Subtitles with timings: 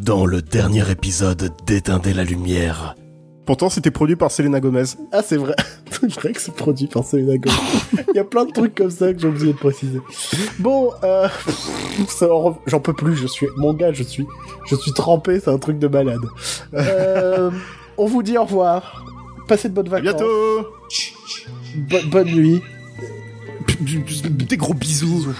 [0.00, 2.94] dans le dernier épisode d'Éteindre la lumière.
[3.46, 4.84] Pourtant, c'était produit par Selena Gomez.
[5.12, 5.54] Ah, c'est vrai.
[5.90, 7.56] c'est vrai que c'est produit par Selena Gomez.
[8.14, 10.00] Il y a plein de trucs comme ça que j'ai oublié de préciser.
[10.58, 11.28] Bon, euh,
[12.66, 13.16] j'en peux plus.
[13.16, 14.26] Je suis, mon gars, je suis,
[14.66, 15.40] je suis trempé.
[15.40, 16.22] C'est un truc de malade.
[16.72, 17.50] Euh,
[17.98, 19.04] on vous dit au revoir.
[19.46, 20.14] Passez de bonnes À vacances.
[20.14, 20.66] bientôt
[21.76, 22.62] Bo- bonne nuit.
[24.48, 25.34] Des gros bisous.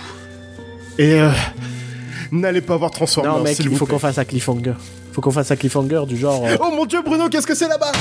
[0.99, 1.31] Et euh,
[2.41, 4.75] n'allez pas voir Transformers, Non, mec, il faut qu'on fasse un cliffhanger.
[5.13, 6.45] Faut qu'on fasse un cliffhanger du genre.
[6.45, 7.93] euh, Oh mon dieu, Bruno, qu'est-ce que c'est là-bas?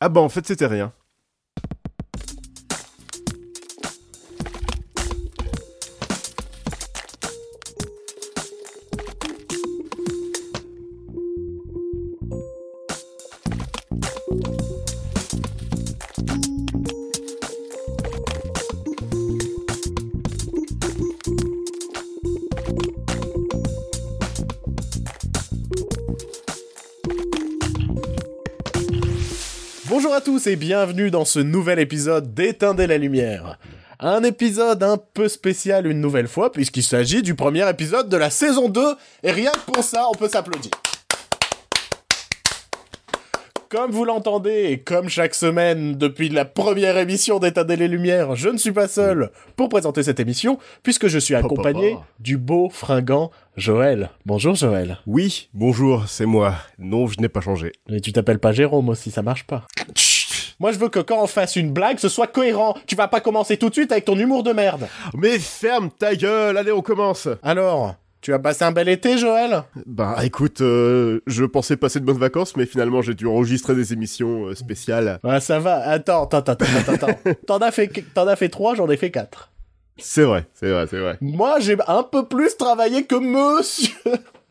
[0.00, 0.92] Ah bah en fait c'était rien.
[30.44, 33.58] Tous et bienvenue dans ce nouvel épisode d'Éteindre la lumière.
[34.00, 38.30] Un épisode un peu spécial une nouvelle fois puisqu'il s'agit du premier épisode de la
[38.30, 38.80] saison 2
[39.22, 40.70] et rien que pour ça on peut s'applaudir.
[43.68, 48.48] Comme vous l'entendez et comme chaque semaine depuis la première émission d'Éteindre les lumières, je
[48.48, 53.30] ne suis pas seul pour présenter cette émission puisque je suis accompagné du beau fringant
[53.56, 54.10] Joël.
[54.26, 54.98] Bonjour Joël.
[55.06, 56.54] Oui, bonjour, c'est moi.
[56.78, 57.72] Non, je n'ai pas changé.
[57.88, 59.66] Mais tu t'appelles pas Jérôme aussi, ça marche pas.
[60.60, 62.76] Moi, je veux que quand on fasse une blague, ce soit cohérent.
[62.86, 64.86] Tu vas pas commencer tout de suite avec ton humour de merde.
[65.14, 69.64] Mais ferme ta gueule, allez on commence Alors, tu as passé un bel été, Joël?
[69.84, 73.92] Bah écoute, euh, je pensais passer de bonnes vacances, mais finalement j'ai dû enregistrer des
[73.92, 75.18] émissions euh, spéciales.
[75.24, 75.86] Ouais, ça va.
[75.88, 77.30] Attends, attends, attends, attends, attends.
[77.46, 79.50] T'en as fait, t'en as fait trois, j'en ai fait quatre.
[79.98, 81.18] C'est vrai, c'est vrai, c'est vrai.
[81.20, 83.94] Moi, j'ai un peu plus travaillé que monsieur.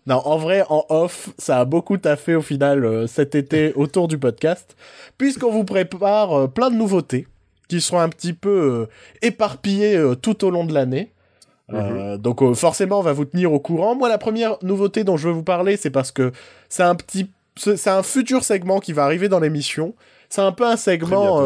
[0.05, 4.07] Non, en vrai, en off, ça a beaucoup taffé au final euh, cet été autour
[4.07, 4.75] du podcast,
[5.17, 7.27] puisqu'on vous prépare euh, plein de nouveautés
[7.69, 8.89] qui seront un petit peu euh,
[9.21, 11.11] éparpillées tout au long de l'année.
[11.71, 13.95] Euh, donc forcément, on va vous tenir au courant.
[13.95, 16.31] Moi, la première nouveauté dont je veux vous parler, c'est parce que
[16.67, 19.95] c'est un petit, c'est un futur segment qui va arriver dans l'émission.
[20.29, 21.39] C'est un peu un segment.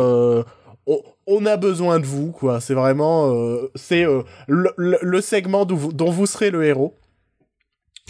[1.28, 2.60] on, a besoin de vous, quoi.
[2.62, 6.94] C'est vraiment, euh, c'est euh, le, le- le segment vous- dont vous serez le héros.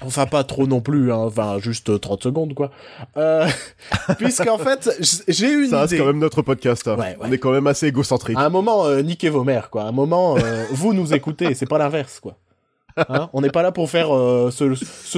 [0.03, 1.18] Enfin, pas trop non plus, hein.
[1.18, 2.69] enfin, juste euh, 30 secondes, quoi.
[3.18, 3.47] Euh,
[4.19, 4.90] Puisqu'en fait,
[5.28, 6.88] j'ai une Ça reste quand même notre podcast.
[6.88, 6.96] hein.
[6.97, 7.18] Ouais, ouais.
[7.22, 8.38] On est quand même assez égocentrique.
[8.38, 9.84] À un moment, euh, niquez vos mères, quoi.
[9.84, 12.36] À un moment, euh, vous nous écoutez, c'est pas l'inverse, quoi.
[13.09, 13.30] Hein?
[13.34, 15.18] On n'est pas là pour faire euh, ce, ce...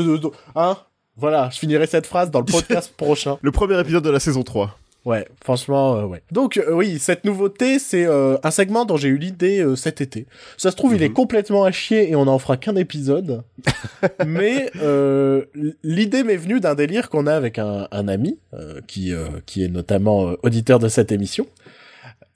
[0.56, 0.78] Hein?
[1.18, 3.38] Voilà, je finirai cette phrase dans le podcast prochain.
[3.42, 4.78] Le premier épisode de la saison 3.
[5.06, 6.22] Ouais, franchement, euh, ouais.
[6.32, 10.02] Donc, euh, oui, cette nouveauté, c'est euh, un segment dont j'ai eu l'idée euh, cet
[10.02, 10.28] été.
[10.58, 11.14] Ça se trouve, il est Mhm.
[11.14, 13.44] complètement à chier et on n'en fera qu'un épisode.
[14.28, 15.46] Mais euh,
[15.84, 19.64] l'idée m'est venue d'un délire qu'on a avec un, un ami, euh, qui, euh, qui
[19.64, 21.48] est notamment auditeur de cette émission,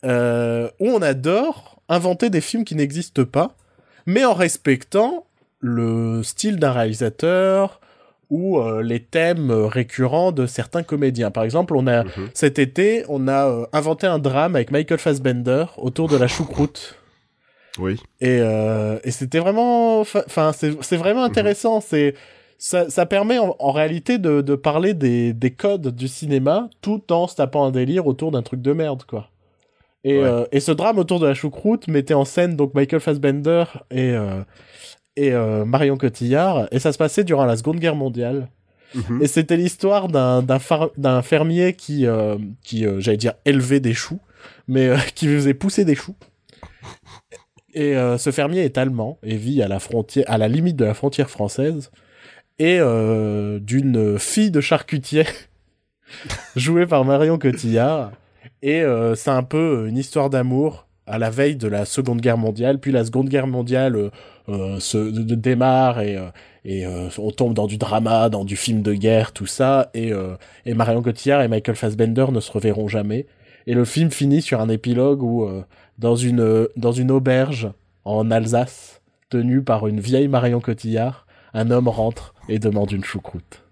[0.05, 3.55] euh, où on adore inventer des films qui n'existent pas,
[4.05, 5.25] mais en respectant
[5.59, 7.79] le style d'un réalisateur
[8.29, 11.31] ou euh, les thèmes euh, récurrents de certains comédiens.
[11.31, 12.29] Par exemple, on a Mhm.
[12.33, 16.95] cet été, on a euh, inventé un drame avec Michael Fassbender autour de la choucroute.
[17.79, 17.95] Oui.
[18.21, 21.81] Et, euh, et c'était vraiment, enfin, c'est vraiment intéressant.
[21.81, 22.13] C'est
[22.59, 27.01] ça, ça permet en, en réalité de, de parler des, des codes du cinéma tout
[27.11, 29.29] en se tapant un délire autour d'un truc de merde, quoi.
[30.05, 30.47] Et, Ouais.
[30.51, 34.13] et ce drame autour de la choucroute mettait en scène donc Michael Fassbender et
[35.15, 38.49] et euh, Marion Cotillard et ça se passait durant la Seconde Guerre mondiale.
[38.95, 39.21] Mhm.
[39.21, 44.19] Et c'était l'histoire d'un fermier qui euh, qui euh, j'allais dire élevait des choux,
[44.67, 46.15] mais qui faisait pousser des choux.
[47.75, 50.93] Et ce fermier est allemand et vit à la frontière à la limite de la
[50.93, 51.89] frontière française
[52.59, 55.25] et d'une fille de charcutier
[56.55, 58.11] jouée par Marion Cotillard
[58.61, 58.83] et
[59.15, 62.91] c'est un peu une histoire d'amour à la veille de la Seconde Guerre mondiale puis
[62.91, 64.11] la Seconde Guerre mondiale
[64.79, 66.29] se de- démarre et euh,
[66.65, 70.13] et euh, on tombe dans du drama, dans du film de guerre, tout ça, et,
[70.13, 70.35] euh,
[70.65, 73.25] et Marion Cotillard et Michael Fassbender ne se reverront jamais.
[73.67, 75.63] Et le film finit sur un épilogue où, euh,
[75.97, 77.69] dans une euh, dans une auberge
[78.05, 83.62] en Alsace, tenue par une vieille Marion Cotillard, un homme rentre et demande une choucroute.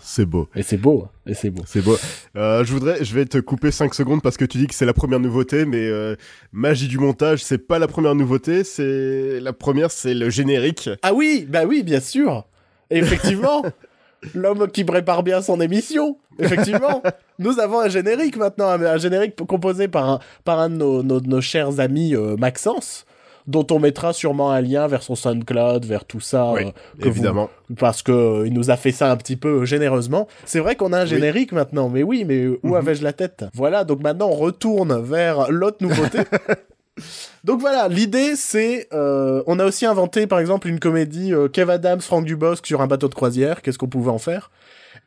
[0.00, 0.48] C'est beau.
[0.54, 1.62] Et c'est beau, hein, et c'est beau.
[1.66, 1.96] C'est beau.
[2.36, 4.86] Euh, je voudrais, je vais te couper 5 secondes parce que tu dis que c'est
[4.86, 6.16] la première nouveauté, mais euh,
[6.52, 10.90] magie du montage, c'est pas la première nouveauté, c'est la première, c'est le générique.
[11.02, 12.46] Ah oui, bah oui, bien sûr.
[12.90, 13.62] Effectivement,
[14.34, 16.16] l'homme qui prépare bien son émission.
[16.38, 17.02] Effectivement,
[17.38, 21.02] nous avons un générique maintenant, un, un générique composé par un, par un de nos,
[21.02, 23.06] nos, nos chers amis euh, Maxence,
[23.46, 26.52] dont on mettra sûrement un lien vers son SoundCloud, vers tout ça.
[26.52, 27.50] Oui, euh, vous- Évidemment.
[27.78, 30.26] parce que euh, il nous a fait ça un petit peu généreusement.
[30.46, 31.08] C'est vrai qu'on a un Oui.
[31.08, 32.74] générique maintenant, mais oui, mais où Mhm.
[32.74, 33.44] avais-je la tête?
[33.54, 36.18] Voilà, donc maintenant on retourne vers l'autre nouveauté.
[37.44, 41.70] donc voilà, l'idée c'est, euh, on a aussi inventé par exemple une comédie euh, Kev
[41.70, 43.62] Adams, Franck Dubosc sur un bateau de croisière.
[43.62, 44.50] Qu'est-ce qu'on pouvait en faire?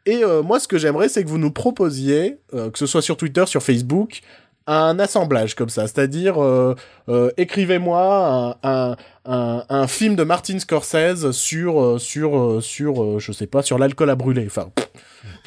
[0.05, 3.01] Et euh, moi, ce que j'aimerais, c'est que vous nous proposiez, euh, que ce soit
[3.01, 4.21] sur Twitter, sur Facebook,
[4.67, 6.75] un assemblage comme ça, c'est-à-dire euh,
[7.09, 13.31] euh, écrivez-moi un, un, un, un film de Martin Scorsese sur euh, sur sur je
[13.31, 14.69] sais pas sur l'alcool à brûler, enfin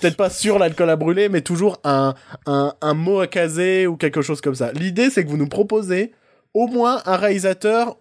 [0.01, 2.15] peut-être pas sur l'alcool à brûler, mais toujours un,
[2.47, 4.73] un mot à caser ou quelque chose comme ça.
[4.73, 6.13] L'idée c'est que vous nous proposez
[6.55, 7.97] au moins un réalisateur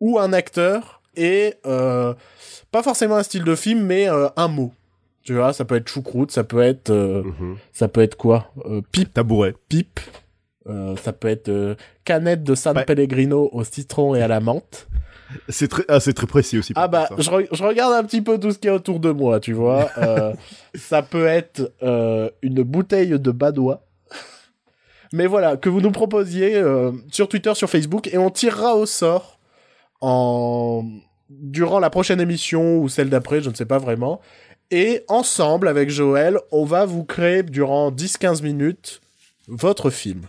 [0.00, 2.12] ou un acteur et euh,
[2.70, 4.72] pas forcément un style de film, mais un mot.
[5.22, 7.56] Tu vois, ça peut être choucroute, ça peut être Mhm.
[7.72, 8.52] ça peut être quoi?
[8.92, 9.54] Pipe Tabouret.
[9.70, 10.00] pipe.
[10.66, 11.74] Euh, ça peut être euh,
[12.04, 12.84] canette de San Ouais.
[12.84, 14.88] Pellegrino au citron et à la menthe.
[15.48, 16.72] C'est très, ah, c'est très précis aussi.
[16.76, 19.00] Ah bah, je, re- je regarde un petit peu tout ce qu'il y a autour
[19.00, 19.90] de moi, tu vois.
[19.98, 20.32] Euh,
[20.74, 21.72] ça peut être
[22.42, 23.82] une bouteille de badois.
[25.12, 26.60] Mais voilà, que vous nous proposiez
[27.10, 29.38] sur Twitter, sur Facebook, et on tirera au sort
[30.00, 30.84] en
[31.30, 34.20] durant la prochaine émission ou celle d'après, je ne sais pas vraiment.
[34.70, 39.00] Et ensemble, avec Joël, on va vous créer durant 10-15 minutes
[39.46, 40.22] votre film.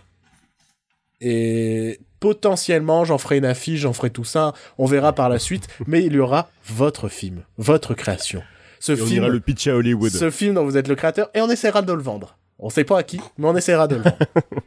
[1.20, 5.68] Et potentiellement, j'en ferai une affiche, j'en ferai tout ça, on verra par la suite,
[5.86, 8.42] mais il y aura votre film, votre création.
[8.80, 10.10] Ce Et on film, ira le pitch à Hollywood.
[10.10, 12.36] ce film dont vous êtes le créateur, et on essaiera de le vendre.
[12.58, 14.16] On sait pas à qui, mais on essaiera de le vendre.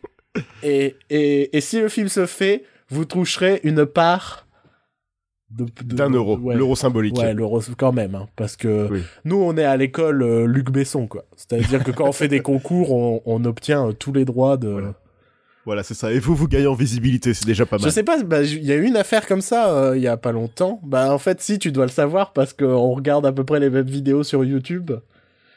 [0.64, 4.48] et, et, et si le film se fait, vous toucherez une part
[5.52, 6.38] D'un euro.
[6.38, 6.56] ouais.
[6.56, 7.18] L'euro symbolique.
[7.18, 9.02] Ouais, l'euro quand même, hein, parce que Oui.
[9.26, 11.26] nous, on est à l'école euh, Luc Besson, quoi.
[11.36, 14.68] C'est-à-dire que quand on fait des concours, on, on obtient euh, tous les droits de.
[14.70, 14.94] Voilà.
[15.66, 16.12] Voilà, c'est ça.
[16.12, 17.92] Et vous, vous gagnez en visibilité, c'est déjà pas Je mal.
[17.92, 20.18] sais pas, bah, il y a eu une affaire comme ça euh, il y a
[20.18, 20.80] pas longtemps.
[20.84, 23.70] Bah en fait, si tu dois le savoir parce qu'on regarde à peu près les
[23.70, 24.92] mêmes vidéos sur YouTube.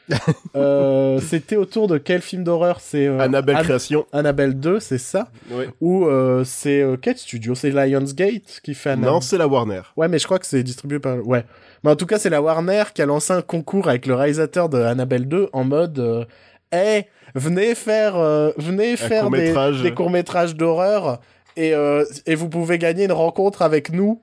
[0.55, 2.79] Euh, C'était autour de quel film d'horreur?
[2.81, 4.05] C'est euh, Annabelle An- Création.
[4.11, 5.29] Annabelle 2, c'est ça?
[5.81, 7.55] Ou euh, c'est quel studio?
[7.55, 9.81] C'est Lionsgate qui fait Annabelle Non, c'est la Warner.
[9.95, 11.25] Ouais, mais je crois que c'est distribué par.
[11.25, 11.45] Ouais.
[11.83, 14.67] Mais en tout cas, c'est la Warner qui a lancé un concours avec le réalisateur
[14.69, 16.27] de Annabelle 2 en mode.
[16.73, 17.05] Hey,
[17.35, 21.19] venez faire, euh, venez faire des, courts-métrages d'horreur
[21.55, 24.21] et, euh, et vous pouvez gagner une rencontre avec nous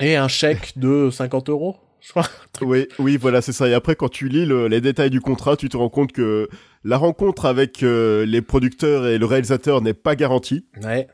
[0.00, 2.28] et un chèque de 50 euros, je crois.
[2.62, 3.66] Oui, oui, voilà, c'est ça.
[3.68, 6.48] Et après, quand tu lis le- les détails du contrat, tu te rends compte que
[6.84, 10.64] la rencontre avec euh, les producteurs et le réalisateur n'est pas garantie.
[10.84, 11.08] Ouais.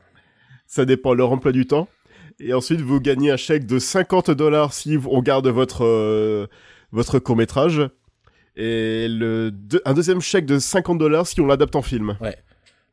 [0.66, 1.88] Ça dépend de leur emploi du temps.
[2.40, 6.46] Et ensuite, vous gagnez un chèque de 50 dollars si on garde votre, euh,
[6.92, 7.82] votre court-métrage.
[8.56, 12.16] Et le deux- un deuxième chèque de 50 dollars si on l'adapte en film.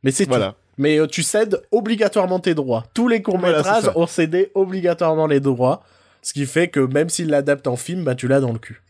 [0.02, 0.30] Mais c'est tout.
[0.30, 0.54] Voilà.
[0.76, 2.84] Mais euh, tu cèdes obligatoirement tes droits.
[2.94, 5.82] Tous les courts-métrages Voilà, ont cédé obligatoirement les droits.
[6.22, 8.82] Ce qui fait que même s'ils l'adaptent en film, bah, tu l'as dans le cul.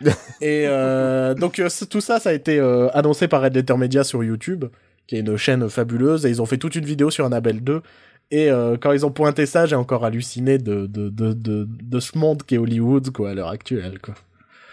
[0.40, 2.58] et euh, donc euh, tout ça, ça a été
[2.94, 4.64] annoncé par Red Letter Media sur YouTube,
[5.06, 7.82] qui est une chaîne fabuleuse, et ils ont fait toute une vidéo sur Annabelle 2.
[8.30, 8.48] Et
[8.80, 12.42] quand ils ont pointé ça, j'ai encore halluciné de, de, de, de, de ce monde
[12.44, 14.14] qui est Hollywood, quoi, à l'heure actuelle, quoi.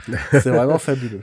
[0.31, 1.21] C'est vraiment fabuleux.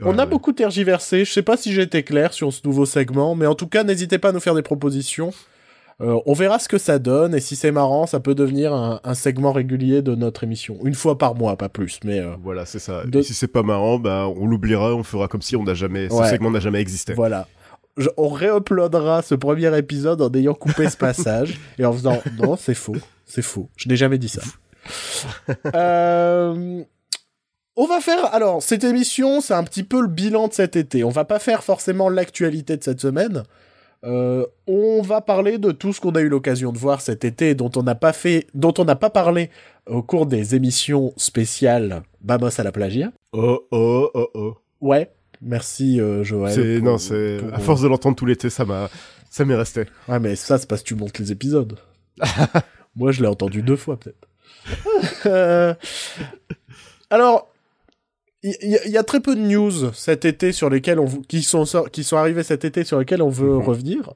[0.00, 0.26] On Ouais, a ouais.
[0.26, 1.24] beaucoup tergiversé.
[1.24, 3.84] Je sais pas si j'ai été clair sur ce nouveau segment, mais en tout cas,
[3.84, 5.32] n'hésitez pas à nous faire des propositions.
[6.02, 9.00] Euh, on verra ce que ça donne et si c'est marrant, ça peut devenir un,
[9.04, 10.78] un segment régulier de notre émission.
[10.84, 13.04] Une fois par mois, pas plus, mais euh, Voilà, c'est ça.
[13.04, 15.74] De- Et si c'est pas marrant, bah, on l'oubliera, on fera comme si on n'a
[15.74, 17.12] jamais, ce segment n'a jamais existé.
[17.12, 17.46] voilà.
[17.98, 22.56] Je- on réuploadera ce premier épisode en ayant coupé ce passage et en faisant non,
[22.56, 23.68] c'est faux, c'est faux.
[23.76, 24.40] Je n'ai jamais dit ça.
[25.74, 26.82] Euh,
[27.82, 31.02] On va faire alors cette émission, c'est un petit peu le bilan de cet été.
[31.02, 33.42] On va pas faire forcément l'actualité de cette semaine.
[34.04, 37.54] Euh, on va parler de tout ce qu'on a eu l'occasion de voir cet été,
[37.54, 39.48] dont on n'a pas fait, dont on n'a pas parlé
[39.86, 43.12] au cours des émissions spéciales Bamos à la plagiat.
[43.32, 44.56] Oh, oh, oh, oh.
[44.82, 45.10] Ouais,
[45.40, 46.52] merci euh, Joël.
[46.52, 48.90] c'est, pour- non, c'est, à force de l'entendre tout l'été, ça m'a,
[49.30, 49.86] ça m'est resté.
[50.06, 51.78] Ouais, mais ça, c'est parce que tu montes les épisodes.
[52.94, 54.28] Moi, je l'ai entendu deux fois, peut-être.
[55.26, 55.74] Euh,
[57.10, 57.49] Alors,
[58.42, 61.64] il y, y- a très peu de news cet été sur lesquelles on qui sont
[61.92, 64.14] qui sont arrivées cet été sur lesquelles on veut revenir.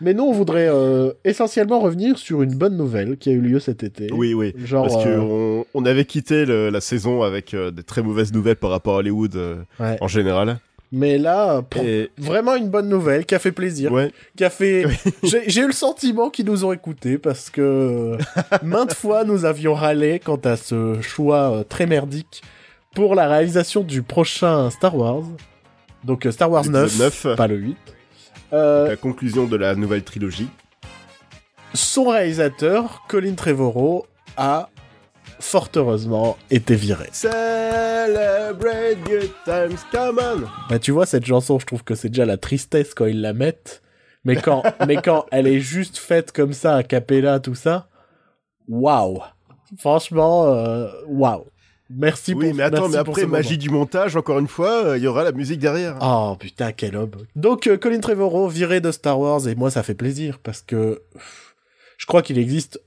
[0.00, 3.58] Mais nous, on voudrait euh, essentiellement revenir sur une bonne nouvelle qui a eu lieu
[3.58, 4.06] cet été.
[4.12, 4.54] Oui, oui.
[4.64, 8.00] Genre, Parce que euh, on, on avait quitté le- la saison avec euh, des très
[8.00, 9.96] mauvaises nouvelles par rapport à Hollywood euh, ouais.
[10.00, 10.60] en général.
[10.92, 13.90] Mais là, Et vraiment une bonne nouvelle qui a fait plaisir.
[13.92, 14.84] ouais, qui a fait.
[15.24, 18.16] J'ai j'ai eu le sentiment qu'ils nous ont écoutés parce que
[18.62, 22.40] maintes fois nous avions râlé quant à ce choix très merdique
[22.98, 25.22] pour la réalisation du prochain Star Wars.
[26.02, 27.36] Donc euh, Star Wars 9, L'épisode 9.
[27.36, 27.76] pas le 8.
[28.52, 30.48] Euh, La conclusion de la nouvelle trilogie.
[31.74, 34.04] son réalisateur, Colin Trevorrow,
[34.36, 34.68] a
[35.38, 37.06] fort heureusement été viré.
[37.12, 42.26] Celebrate good times, come on Bah tu vois cette chanson, je trouve que c'est déjà
[42.26, 43.80] la tristesse quand ils la mettent.
[44.24, 47.86] Mais quand, mais quand elle est juste faite comme ça, a cappella, tout ça,
[48.66, 49.20] waouh
[49.78, 51.44] Franchement, euh, waouh
[51.90, 53.32] Merci Oui, pour mais attends, mais après, moment.
[53.38, 55.96] magie du montage, encore une fois, euh, il y aura la musique derrière.
[56.02, 57.12] Oh putain, quel homme.
[57.34, 61.00] Donc euh, Colin Trevorrow viré de Star Wars et moi ça fait plaisir parce que
[61.14, 61.54] pff,
[61.96, 62.80] je crois qu'il existe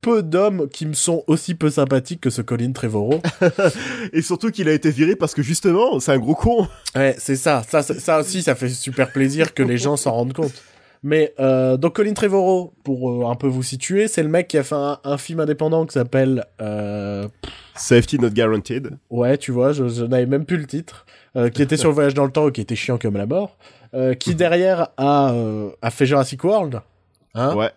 [0.00, 3.20] peu d'hommes qui me sont aussi peu sympathiques que ce Colin Trevorrow.
[4.12, 6.68] Et surtout qu'il a été viré parce que justement, c'est un gros con.
[6.94, 7.34] ouais, c'est.
[7.34, 10.62] Ça, ça ça aussi, ça fait super plaisir que les gens s'en rendent compte.
[11.06, 14.58] Mais euh, donc Colin Trevorrow, pour euh, un peu vous situer, c'est le mec qui
[14.58, 17.28] a fait un, un film indépendant qui s'appelle euh,
[17.76, 18.90] Safety not guaranteed.
[19.08, 21.06] Ouais, tu vois, je, je n'avais même plus le titre.
[21.54, 23.56] qui était sur le voyage dans le temps, qui était chiant comme la mort.
[24.18, 25.32] qui derrière a,
[25.80, 26.80] a fait Jurassic World.
[27.34, 27.70] Hein Ouais.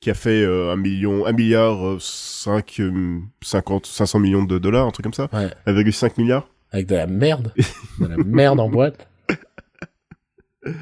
[0.00, 4.86] Qui a fait un million, un milliard, euh, cinq, euh, 50, 500 millions de dollars,
[4.86, 5.28] un truc comme ça.
[5.30, 5.50] Ouais.
[5.66, 6.48] 1,5 milliard.
[6.72, 7.52] Avec de la merde.
[8.00, 9.09] de la merde en boîte.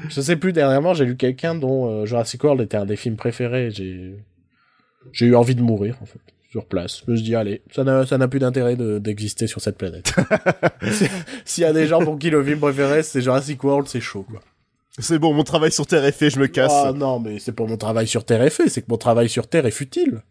[0.09, 3.15] Je sais plus, dernièrement, j'ai lu quelqu'un dont euh, Jurassic World était un des films
[3.15, 3.69] préférés.
[3.71, 6.19] J'ai eu envie de mourir, en fait,
[6.51, 7.01] sur place.
[7.05, 10.13] Je me suis dit, allez, ça n'a plus d'intérêt de- d'exister sur cette planète.
[10.91, 11.07] Si-
[11.45, 14.25] S'il y a des gens pour qui le film préféré, c'est Jurassic World, c'est chaud,
[14.29, 14.41] quoi.
[14.97, 16.73] C'est bon, mon travail sur Terre est fait, je me casse.
[16.73, 19.29] Ah non, mais c'est pas mon travail sur Terre est fait, c'est que mon travail
[19.29, 20.23] sur Terre est futile.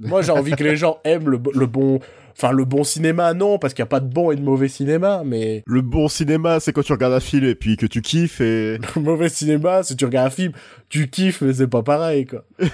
[0.00, 2.00] Moi, j'ai envie que les gens aiment le bon...
[2.36, 4.68] Enfin, le bon cinéma, non, parce qu'il n'y a pas de bon et de mauvais
[4.68, 8.02] cinéma, mais Le bon cinéma, c'est quand tu regardes un film et puis que tu
[8.02, 8.78] kiffes et...
[8.96, 10.52] le mauvais cinéma, si tu regardes un film,
[10.88, 12.44] tu kiffes, mais c'est pas pareil, quoi.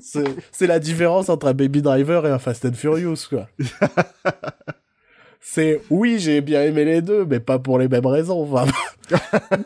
[0.00, 3.48] c'est c'est la différence entre un Baby Driver et un Fast and Furious, quoi.
[5.40, 8.66] C'est, oui, j'ai bien aimé les deux, mais pas pour les mêmes raisons, enfin,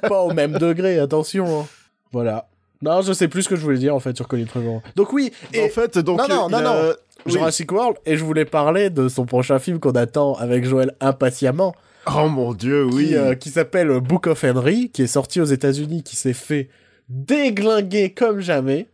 [0.02, 1.62] pas au même degré, attention.
[1.62, 1.66] hein.
[2.12, 2.46] Voilà.
[2.82, 4.82] Non, je sais plus ce que je voulais dire, en fait, sur Colin Trevorrow.
[4.96, 6.18] Donc oui, et en fait, donc...
[6.18, 6.92] Non, non, il non, a- non.
[7.24, 7.32] Oui.
[7.32, 11.74] Jurassic World, et je voulais parler de son prochain film qu'on attend avec Joël impatiemment,
[12.12, 13.08] Oh mon dieu, oui.
[13.08, 16.68] qui, euh, qui s'appelle Book of Henry, qui est sorti aux États-Unis, qui s'est fait
[17.08, 18.88] déglinguer comme jamais.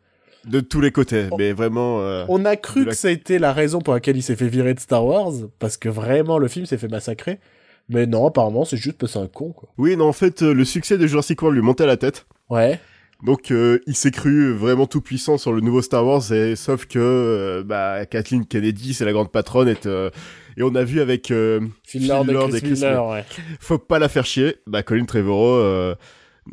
[0.44, 2.00] De tous les côtés, mais vraiment...
[2.00, 4.36] euh, On a cru la- que ça a été la raison pour laquelle il s'est
[4.36, 7.38] fait virer de Star Wars, parce que vraiment le film s'est fait massacrer.
[7.88, 9.70] Mais non, apparemment, c'est juste parce que c'est un con, quoi.
[9.78, 12.26] Oui, non, en fait, euh, le succès de Jurassic World lui montait à la tête.
[12.50, 12.78] Ouais.
[13.24, 16.86] Donc, euh, il s'est cru vraiment tout puissant sur le nouveau Star Wars, et sauf
[16.86, 20.10] que euh, bah, Kathleen Kennedy, c'est la grande patronne, et, euh,
[20.56, 23.24] et on a vu avec euh, Phil Lord et Chris Chris Miller, ouais.
[23.60, 24.56] faut pas la faire chier.
[24.68, 25.94] Bah, Colin Trevorrow,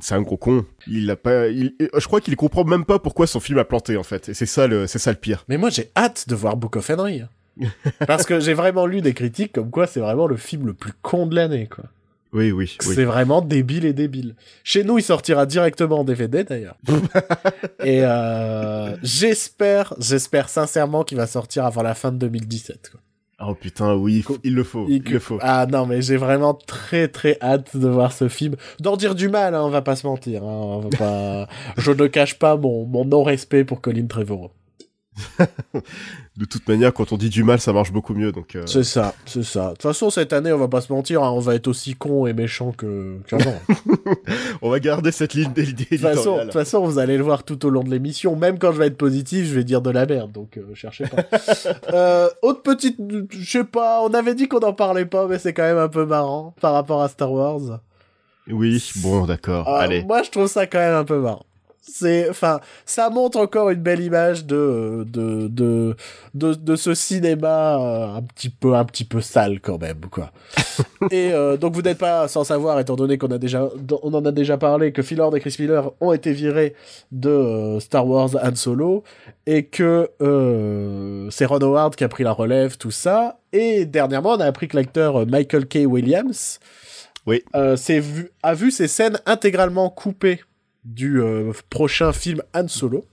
[0.02, 0.66] c'est un gros con.
[0.88, 3.96] Il a pas, il, je crois qu'il comprend même pas pourquoi son film a planté
[3.98, 4.30] en fait.
[4.30, 5.46] Et c'est ça le, c'est ça le pire.
[5.48, 7.22] Mais moi, j'ai hâte de voir Book of Henry.
[7.22, 7.30] hein.
[8.08, 10.92] Parce que j'ai vraiment lu des critiques comme quoi c'est vraiment le film le plus
[11.02, 11.86] con de l'année, quoi.
[12.36, 12.94] Oui, oui, oui.
[12.96, 14.36] C'est vraiment débile et débile.
[14.66, 16.76] Chez nous, il sortira directement en DVD d'ailleurs.
[17.84, 22.92] et euh, j'espère, j'espère sincèrement qu'il va sortir avant la fin de 2017.
[22.92, 23.00] Quoi.
[23.48, 25.38] Oh putain, oui, Co- il le faut, il le faut.
[25.42, 28.56] Ah non, mais j'ai vraiment très très hâte de voir ce film.
[28.82, 30.44] D'en dire du mal, hein, on va pas se mentir.
[30.44, 31.48] Hein, on va pas...
[31.78, 34.52] Je ne cache pas mon, mon non-respect pour Colin Trevorrow.
[36.38, 38.32] De toute manière, quand on dit du mal, ça marche beaucoup mieux.
[38.34, 39.68] Donc, euh, C'est ça, c'est ça.
[39.68, 41.96] De toute façon, cette année, on va pas se mentir, hein, on va être aussi
[41.96, 43.56] con et méchant que qu'avant.
[44.62, 47.70] on va garder cette ligne d'idée De toute façon, vous allez le voir tout au
[47.70, 48.36] long de l'émission.
[48.36, 50.32] Même quand je vais être positif, je vais dire de la merde.
[50.34, 51.24] Donc, euh, cherchez pas.
[51.94, 52.98] euh, autre petite,
[53.30, 54.02] je sais pas.
[54.04, 56.74] On avait dit qu'on en parlait pas, mais c'est quand même un peu marrant par
[56.74, 57.80] rapport à Star Wars.
[58.48, 59.66] Oui, bon, d'accord.
[59.68, 60.04] Ah, Allez.
[60.04, 61.46] Moi, je trouve ça quand même un peu marrant.
[61.88, 65.96] C'est, enfin, ça montre encore une belle image de de de
[66.34, 70.32] de, de ce cinéma euh, un petit peu un petit peu sale quand même quoi.
[71.12, 73.70] et euh, donc vous n'êtes pas sans savoir, étant donné qu'on a déjà
[74.04, 76.74] on en a déjà parlé, que Phil Lord et Chris Miller ont été virés
[77.12, 79.04] de euh, Star Wars Han Solo
[79.46, 83.40] et que euh, c'est Ron Howard qui a pris la relève, tout ça.
[83.54, 85.86] Et dernièrement, on a appris que l'acteur Michael K.
[85.86, 86.60] Williams
[87.26, 87.44] Oui.
[87.56, 90.42] euh, vu, a vu ses scènes intégralement coupées
[90.86, 93.06] du euh, prochain film Han Solo.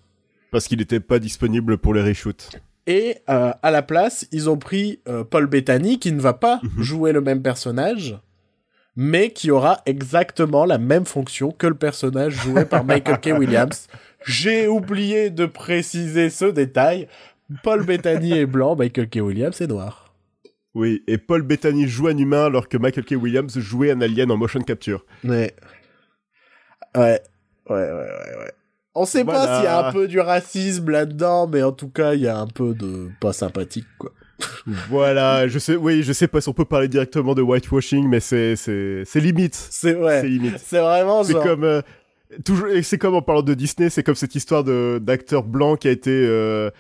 [0.51, 2.51] Parce qu'il n'était pas disponible pour les reshoots.
[2.87, 6.61] Et euh, à la place, ils ont pris euh, Paul Bettany, qui ne va pas
[6.63, 6.83] Mhm.
[6.83, 8.19] jouer le même personnage,
[8.97, 13.39] mais qui aura exactement la même fonction que le personnage joué par Michael K.
[13.39, 13.87] Williams.
[14.27, 17.09] J'ai oublié de préciser ce détail.
[17.63, 19.17] Paul Bettany est blanc, Michael K.
[19.17, 20.15] Williams est noir.
[20.75, 23.13] Oui, et Paul Bettany joue un humain alors que Michael K.
[23.13, 25.05] Williams jouait un alien en motion capture.
[25.23, 25.55] Mais...
[26.97, 27.21] Ouais.
[27.69, 28.53] Ouais, ouais, ouais, ouais.
[28.95, 32.15] On sait pas s'il y a un peu du racisme là-dedans, mais en tout cas,
[32.15, 34.13] il y a un peu de pas sympathique, quoi.
[34.89, 38.21] Voilà, je sais, oui, je sais pas si on peut parler directement de whitewashing, mais
[38.21, 39.55] c'est, c'est, c'est limite.
[39.55, 40.29] C'est C'est ouais.
[40.29, 40.59] limite.
[40.59, 41.45] C'est vraiment C'est genre.
[41.45, 41.81] comme, euh,
[42.45, 45.77] toujours, et c'est comme en parlant de Disney, c'est comme cette histoire de, d'acteur blanc
[45.77, 46.71] qui a été, euh,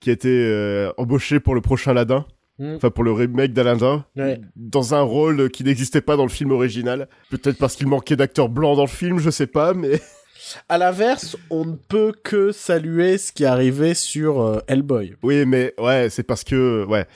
[0.00, 2.26] qui a été euh, embauché pour le prochain Aladdin.
[2.58, 2.74] Mm.
[2.76, 4.04] Enfin, pour le remake d'Aladdin.
[4.16, 4.40] Ouais.
[4.54, 7.08] Dans un rôle qui n'existait pas dans le film original.
[7.30, 10.00] Peut-être parce qu'il manquait d'acteurs blancs dans le film, je sais pas, mais.
[10.68, 15.16] À l'inverse, on ne peut que saluer ce qui est arrivé sur euh, Hellboy.
[15.22, 17.06] Oui, mais ouais, c'est parce que ouais,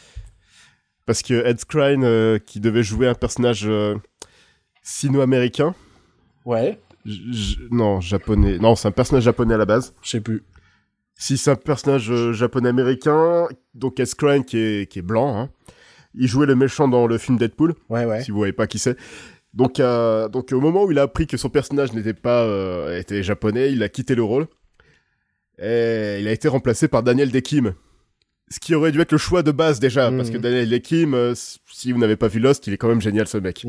[1.06, 3.94] parce que Ed Skrein euh, qui devait jouer un personnage euh,
[4.82, 5.74] sino-américain,
[6.44, 6.78] Ouais.
[7.04, 9.94] j- non japonais, non c'est un personnage japonais à la base.
[10.02, 10.42] Je sais plus.
[11.14, 15.50] Si c'est un personnage japonais-américain, donc Ed Skrein qui est qui est blanc, hein,
[16.14, 17.74] il jouait le méchant dans le film Deadpool.
[17.88, 18.22] Ouais, ouais.
[18.22, 18.96] Si vous voyez pas qui c'est.
[19.58, 22.96] Donc, euh, donc au moment où il a appris que son personnage n'était pas euh,
[22.96, 24.46] était japonais, il a quitté le rôle
[25.60, 27.74] et il a été remplacé par Daniel Dekim.
[28.50, 31.34] Ce qui aurait dû être le choix de base déjà, parce que Daniel Dekim, euh,
[31.34, 33.66] si vous n'avez pas vu Lost, il est quand même génial ce mec.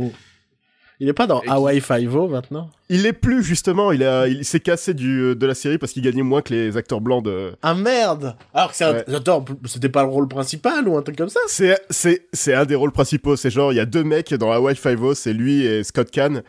[0.99, 4.59] Il est pas dans Hawaii Five-O maintenant Il est plus justement, il a, il s'est
[4.59, 7.53] cassé du de la série parce qu'il gagnait moins que les acteurs blancs de.
[7.61, 8.93] Ah merde Alors que c'est un...
[8.93, 9.15] Ouais.
[9.15, 12.65] Attends, c'était pas le rôle principal ou un truc comme ça C'est c'est c'est un
[12.65, 13.35] des rôles principaux.
[13.35, 16.43] C'est genre il y a deux mecs dans Hawaii Five-O, c'est lui et Scott Kahn,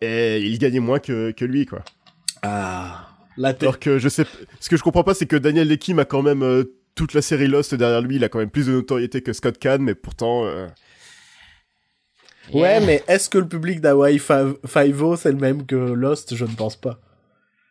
[0.00, 1.80] et il gagnait moins que que lui quoi.
[2.42, 3.08] Ah...
[3.36, 3.62] La tête...
[3.62, 4.24] Alors que je sais,
[4.60, 7.22] ce que je comprends pas, c'est que Daniel Lekim a quand même euh, toute la
[7.22, 8.16] série Lost derrière lui.
[8.16, 10.66] Il a quand même plus de notoriété que Scott Kahn, mais pourtant, euh,
[12.52, 16.34] Ouais, mais est-ce que le public d'Hawaii Five- Five-O c'est le même que Lost?
[16.34, 16.98] Je ne pense pas.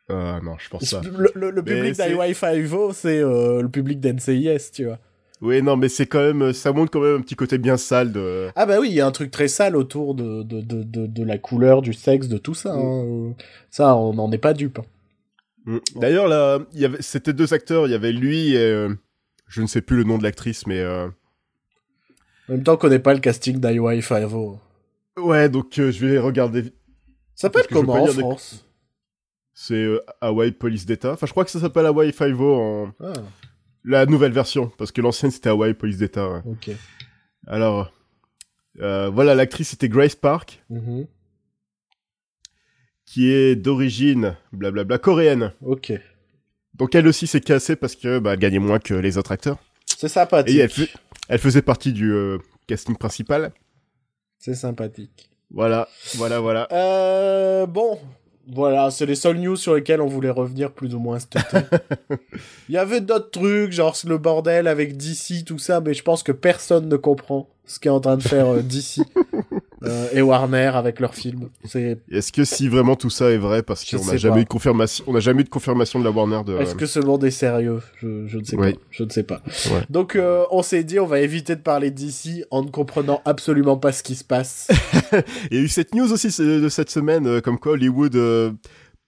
[0.09, 1.01] euh, non, je pense pas.
[1.01, 4.99] Le, le- le public d'Hawaii Five-O c'est euh, le public d'NCIS, tu vois.
[5.41, 8.11] Oui, non, mais c'est quand même, ça montre quand même un petit côté bien sale
[8.11, 8.49] de.
[8.55, 11.07] Ah bah oui, il y a un truc très sale autour de, de, de, de,
[11.07, 12.73] de la couleur, du sexe, de tout ça.
[12.75, 13.33] hein.
[13.71, 14.77] Ça, on n'en est pas dupe.
[14.79, 14.85] hein.
[15.65, 15.77] Mm.
[15.95, 17.87] D'ailleurs, là, il y avait, c'était deux acteurs.
[17.87, 18.89] Il y avait lui et euh,
[19.47, 21.07] je ne sais plus le nom de l'actrice, mais euh,
[22.51, 24.59] En même temps, on connaît pas le casting d'Hawaii Five-O.
[25.17, 25.47] ouais.
[25.49, 26.73] Donc, euh, je vais regarder.
[27.33, 28.65] Ça veux comment en France?
[29.53, 31.13] C'est euh, Hawaii Police d'État.
[31.13, 33.13] Enfin, je crois que ça s'appelle Hawaii Five-O en Ah,
[33.85, 36.29] la nouvelle version, parce que l'ancienne c'était Hawaii Police d'État.
[36.29, 36.41] ouais.
[36.45, 36.71] ok.
[37.47, 37.91] Alors,
[38.81, 40.61] euh, voilà, l'actrice c'était Grace Park.
[40.69, 41.07] Mhm.
[43.05, 45.51] qui est d'origine blablabla coréenne.
[45.65, 45.91] Ok.
[46.75, 49.57] Donc elle aussi s'est cassée parce que bah, elle gagnait moins que les autres acteurs.
[49.85, 50.55] C'est sympathique.
[50.55, 50.89] Et elle, fais-
[51.31, 53.53] elle faisait partie du euh, casting principal.
[54.37, 55.31] C'est sympathique.
[55.49, 56.67] Voilà, voilà, voilà.
[56.73, 57.97] Euh, bon.
[58.47, 61.57] Voilà, c'est les seules news sur lesquelles on voulait revenir plus ou moins cet été.
[62.69, 66.21] Il y avait d'autres trucs, genre le bordel avec DC, tout ça, mais je pense
[66.21, 69.01] que personne ne comprend ce qu'est en train de faire euh, DC
[69.83, 71.49] euh, et Warner avec leurs films.
[71.65, 74.41] C'est Est-ce que si vraiment tout ça est vrai parce qu'on n'a jamais pas.
[74.41, 76.57] eu de confirmation, on n'a jamais eu de confirmation de la Warner de.
[76.57, 77.81] Est-ce que ce monde est sérieux?
[77.97, 78.73] Je, je ne sais Oui.
[78.73, 78.79] pas.
[78.89, 79.41] Je ne sais pas.
[79.71, 79.81] Ouais.
[79.89, 83.77] Donc euh, on s'est dit on va éviter de parler d'ici en ne comprenant absolument
[83.77, 84.67] pas ce qui se passe.
[85.51, 88.15] Il y a eu cette news aussi de cette semaine, comme quoi Hollywood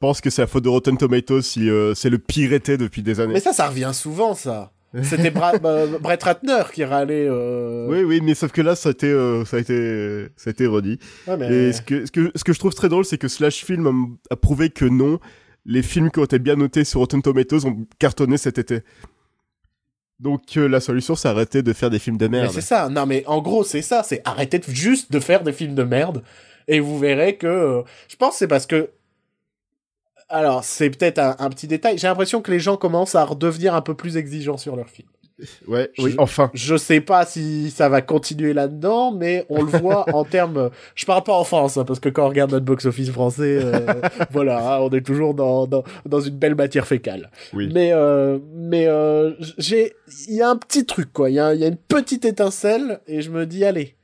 [0.03, 3.01] pense que c'est la faute de Rotten Tomatoes si euh, c'est le pire été depuis
[3.01, 3.35] des années.
[3.35, 4.72] Mais ça, ça revient souvent, ça.
[5.01, 7.25] C'était Bra- Brett Ratner qui râlait.
[7.27, 7.87] Euh...
[7.89, 10.51] Oui, oui, mais sauf que là, ça a été, euh, ça a été, ça a
[10.51, 10.99] été redit.
[11.27, 11.47] Ouais, mais...
[11.51, 14.17] Et ce que, ce, que, ce que je trouve très drôle, c'est que Slash Film
[14.29, 15.19] a, prouvé que non,
[15.65, 18.81] les films qui ont été bien notés sur Rotten Tomatoes ont cartonné cet été.
[20.19, 22.51] Donc euh, la solution, c'est arrêter de faire des films de merde.
[22.53, 22.87] c'est ça.
[22.89, 24.03] Non, mais en gros, c'est ça.
[24.03, 26.23] C'est arrêter de- juste de faire des films de merde.
[26.67, 27.83] Et vous verrez que.
[28.07, 28.89] Je pense que c'est parce que.
[30.29, 31.97] Alors, c'est peut-être un, un petit détail.
[31.97, 35.09] J'ai l'impression que les gens commencent à redevenir un peu plus exigeants sur leurs films.
[35.67, 36.51] Ouais, oui, enfin.
[36.53, 40.69] Je sais pas si ça va continuer là-dedans, mais on le voit en termes.
[40.95, 43.79] Je parle pas en France, hein, parce que quand on regarde notre box-office français, euh,
[44.31, 47.31] voilà, hein, on est toujours dans, dans, dans une belle matière fécale.
[47.53, 47.69] Oui.
[47.73, 49.93] Mais, euh, mais euh, j'ai,
[50.27, 51.29] il y a un petit truc, quoi.
[51.29, 53.95] Il y a, il y a une petite étincelle, et je me dis, allez,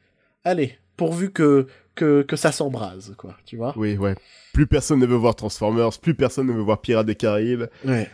[0.43, 1.67] allez, pourvu que,
[1.99, 3.73] que, que ça s'embrase, quoi, tu vois.
[3.75, 4.15] Oui, ouais.
[4.53, 8.09] Plus personne ne veut voir Transformers, plus personne ne veut voir Pirates des Caraïbes, Ouais.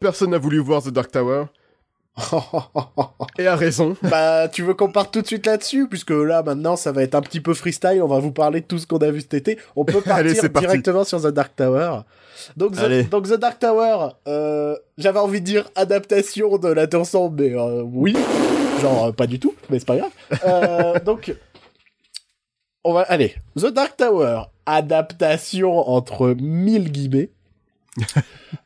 [0.00, 1.44] personne n'a voulu voir The Dark Tower,
[3.38, 3.96] et a raison.
[4.02, 7.14] bah, tu veux qu'on parte tout de suite là-dessus, puisque là, maintenant, ça va être
[7.14, 8.00] un petit peu freestyle.
[8.02, 9.58] On va vous parler de tout ce qu'on a vu cet été.
[9.76, 10.66] On peut partir Allez, c'est parti.
[10.66, 12.00] directement sur The Dark Tower.
[12.56, 17.36] Donc, The, donc The Dark Tower, euh, j'avais envie de dire adaptation de la sombre,
[17.38, 18.14] mais euh, oui,
[18.80, 21.02] genre euh, pas du tout, mais c'est pas grave.
[21.04, 21.34] Donc,
[22.88, 23.34] on va allez.
[23.58, 27.30] The Dark Tower, adaptation entre mille guillemets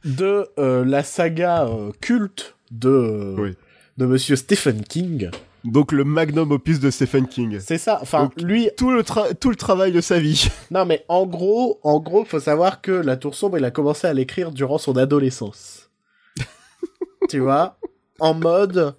[0.04, 3.54] de euh, la saga euh, culte de Oui.
[3.96, 5.30] de Monsieur Stephen King.
[5.64, 7.58] Donc le magnum opus de Stephen King.
[7.60, 7.98] C'est ça.
[8.00, 10.48] Enfin, Donc- lui, Tout le, tra- tout le travail de sa vie.
[10.70, 14.06] non mais en gros, en gros, faut savoir que La Tour sombre, il a commencé
[14.06, 15.90] à l'écrire durant son adolescence.
[17.28, 17.76] tu vois,
[18.18, 18.94] en mode,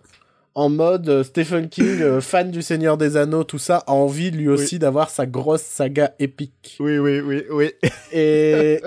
[0.56, 4.32] en mode euh, Stephen King, euh, fan du Seigneur des Anneaux, tout ça, a envie
[4.32, 6.78] lui aussi d'avoir sa grosse saga épique.
[6.80, 7.72] Oui, oui, oui, oui.
[8.12, 8.82] Et,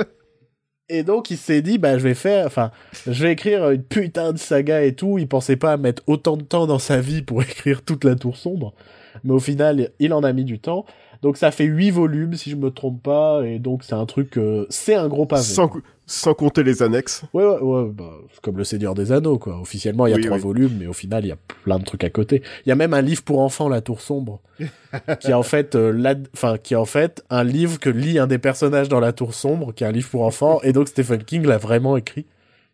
[0.91, 2.71] et donc il s'est dit, bah je vais faire, enfin,
[3.07, 5.19] je vais écrire une putain de saga et tout.
[5.19, 8.37] Il pensait pas mettre autant de temps dans sa vie pour écrire toute la Tour
[8.37, 8.75] Sombre.
[9.23, 10.85] Mais au final, il en a mis du temps.
[11.23, 14.37] Donc ça fait 8 volumes si je me trompe pas et donc c'est un truc
[14.37, 15.43] euh, c'est un gros pavé.
[15.43, 15.71] Sans,
[16.07, 17.23] sans compter les annexes.
[17.33, 18.11] Ouais ouais ouais bah,
[18.43, 19.59] comme le Seigneur des Anneaux quoi.
[19.61, 22.05] Officiellement il y a trois volumes mais au final il y a plein de trucs
[22.05, 22.43] à côté.
[22.67, 24.41] Il y a même un livre pour enfants La Tour sombre
[25.21, 28.27] qui est en fait euh, enfin qui est en fait un livre que lit un
[28.27, 31.25] des personnages dans La Tour sombre qui est un livre pour enfants et donc Stephen
[31.25, 32.27] King l'a vraiment écrit.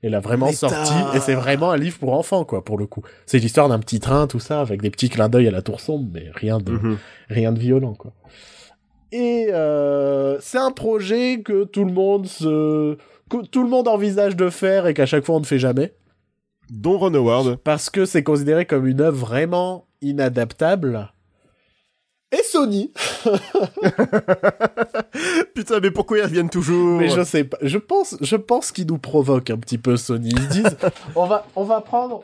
[0.02, 3.02] Il a vraiment sorti et c'est vraiment un livre pour enfants quoi pour le coup.
[3.26, 5.80] C'est l'histoire d'un petit train tout ça avec des petits clins d'œil à la tour
[5.80, 6.98] sombre mais rien de mhm.
[7.28, 8.12] rien de violent quoi.
[9.12, 12.96] Et euh, c'est un projet que tout le monde se
[13.30, 15.94] que tout le monde envisage de faire et qu'à chaque fois on ne fait jamais.
[16.68, 17.56] Dont Ron Howard.
[17.56, 21.12] Parce que c'est considéré comme une œuvre vraiment inadaptable.
[22.32, 22.92] Et Sony.
[25.54, 27.56] Putain, mais pourquoi ils reviennent toujours Mais je sais pas.
[27.60, 30.30] Je pense, je pense qu'ils nous provoquent un petit peu Sony.
[30.30, 30.76] Ils disent,
[31.16, 32.22] on va, on va prendre.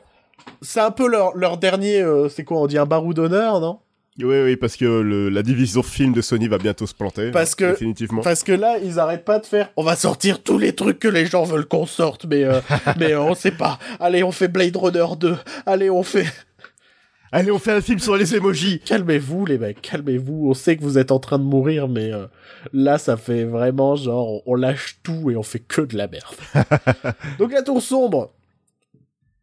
[0.62, 2.00] C'est un peu leur, leur dernier.
[2.00, 3.80] Euh, c'est quoi On dit un barou d'honneur, non?
[4.18, 7.30] Oui, oui, parce que le, la division film de Sony va bientôt se planter.
[7.30, 8.22] Parce que, définitivement.
[8.22, 9.70] Parce que là, ils arrêtent pas de faire.
[9.76, 12.60] On va sortir tous les trucs que les gens veulent qu'on sorte, mais euh,
[12.98, 13.78] mais on sait pas.
[14.00, 15.36] Allez, on fait Blade Runner 2.
[15.66, 16.26] Allez, on fait.
[17.32, 18.80] Allez, on fait un film sur les emojis.
[18.80, 20.48] Calmez-vous, les mecs, calmez-vous.
[20.48, 22.26] On sait que vous êtes en train de mourir, mais euh,
[22.72, 26.24] là, ça fait vraiment genre, on lâche tout et on fait que de la merde.
[27.38, 28.32] Donc la tour sombre,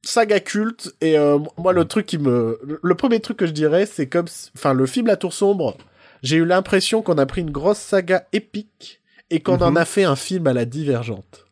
[0.04, 3.86] saga culte et euh, moi le truc qui me le premier truc que je dirais
[3.86, 5.78] c'est comme enfin le film La Tour sombre
[6.22, 9.78] j'ai eu l'impression qu'on a pris une grosse saga épique et qu'on en mhm.
[9.78, 11.46] a fait un film à la divergente.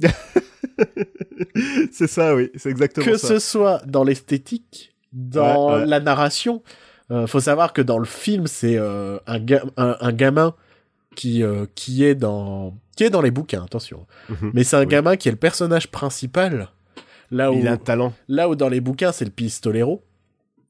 [1.92, 3.28] C'est ça oui c'est exactement que ça.
[3.28, 6.62] que ce soit dans l'esthétique dans la narration
[7.10, 9.40] euh, faut savoir que dans le film c'est euh, un,
[9.76, 10.54] un, gamin
[11.14, 11.42] qui
[11.74, 14.06] qui est dans qui est dans les bouquins attention.
[14.28, 14.50] Mhm.
[14.52, 16.68] mais c'est un gamin qui est le personnage principal
[17.30, 18.12] Là où, il a un talent.
[18.28, 20.02] Là où dans les bouquins, c'est le pistolero.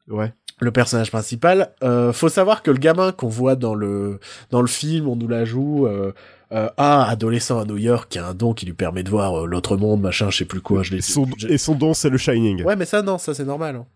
[0.09, 0.33] Ouais.
[0.61, 1.73] Le personnage principal.
[1.83, 5.29] Euh, faut savoir que le gamin qu'on voit dans le dans le film, on nous
[5.29, 5.87] la joue.
[5.87, 6.12] Euh,
[6.53, 9.42] euh, ah, adolescent à New York, qui a un don qui lui permet de voir
[9.42, 10.85] euh, l'autre monde, machin, je sais plus quoi.
[10.85, 12.62] Je et, son, et son don, c'est le Shining.
[12.62, 13.77] Ouais, mais ça, non, ça c'est normal.
[13.77, 13.87] Hein.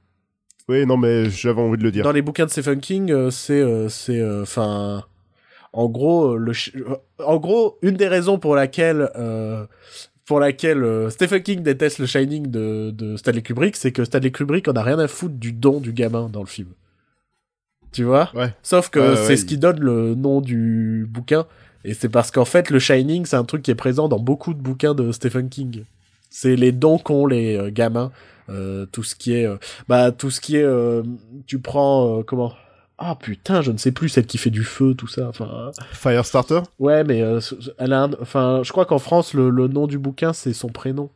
[0.69, 2.03] Oui, non, mais j'avais envie de le dire.
[2.03, 5.05] Dans les bouquins de Stephen King, euh, c'est, c'est, enfin,
[5.73, 6.53] en gros, le,
[7.25, 9.09] en gros, une des raisons pour laquelle
[10.31, 14.31] pour laquelle euh, Stephen King déteste le Shining de, de Stanley Kubrick, c'est que Stanley
[14.31, 16.69] Kubrick en a rien à foutre du don du gamin dans le film.
[17.91, 18.31] Tu vois?
[18.37, 18.55] Ouais.
[18.63, 21.47] Sauf que c'est ce qui donne le nom du bouquin.
[21.83, 24.55] Et c'est parce qu'en fait, le Shining, c'est un truc qui est présent dans beaucoup
[24.55, 25.83] de bouquins de Stephen King.
[26.31, 28.13] C'est les dons qu'ont les euh, gamins.
[28.51, 29.49] Euh, tout ce qui est...
[29.89, 30.69] bah, tout ce qui est...
[31.49, 32.23] tu prends...
[32.23, 32.53] comment?
[33.03, 35.27] Ah putain, je ne sais plus celle qui fait du feu, tout ça.
[35.27, 35.73] Enfin.
[35.93, 36.61] Firestarter?
[36.79, 37.41] Ouais, mais euh,
[37.79, 41.09] elle a, enfin, je crois qu'en France le, le, nom du bouquin c'est son prénom.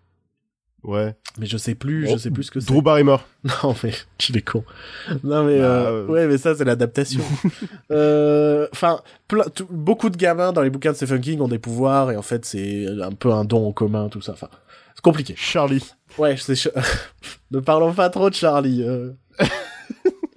[0.83, 1.15] Ouais.
[1.39, 2.73] Mais je sais plus, je oh, sais plus ce que c'est.
[2.73, 3.27] Drew Barrymore.
[3.63, 4.65] Non mais tu es con.
[5.23, 7.21] Non mais bah, euh, ouais, mais ça c'est l'adaptation.
[7.91, 9.01] Euh, enfin,
[9.71, 12.47] beaucoup de gamins dans les bouquins de Stephen King ont des pouvoirs et en fait
[12.47, 14.33] c'est un peu un don en commun, tout ça.
[14.33, 14.49] Enfin,
[14.95, 15.35] c'est compliqué.
[15.37, 15.85] Charlie.
[16.17, 16.73] Ouais, c'est.
[17.51, 18.83] ne parlons pas trop de Charlie.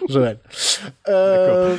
[0.07, 0.39] Joël.
[1.07, 1.77] Euh,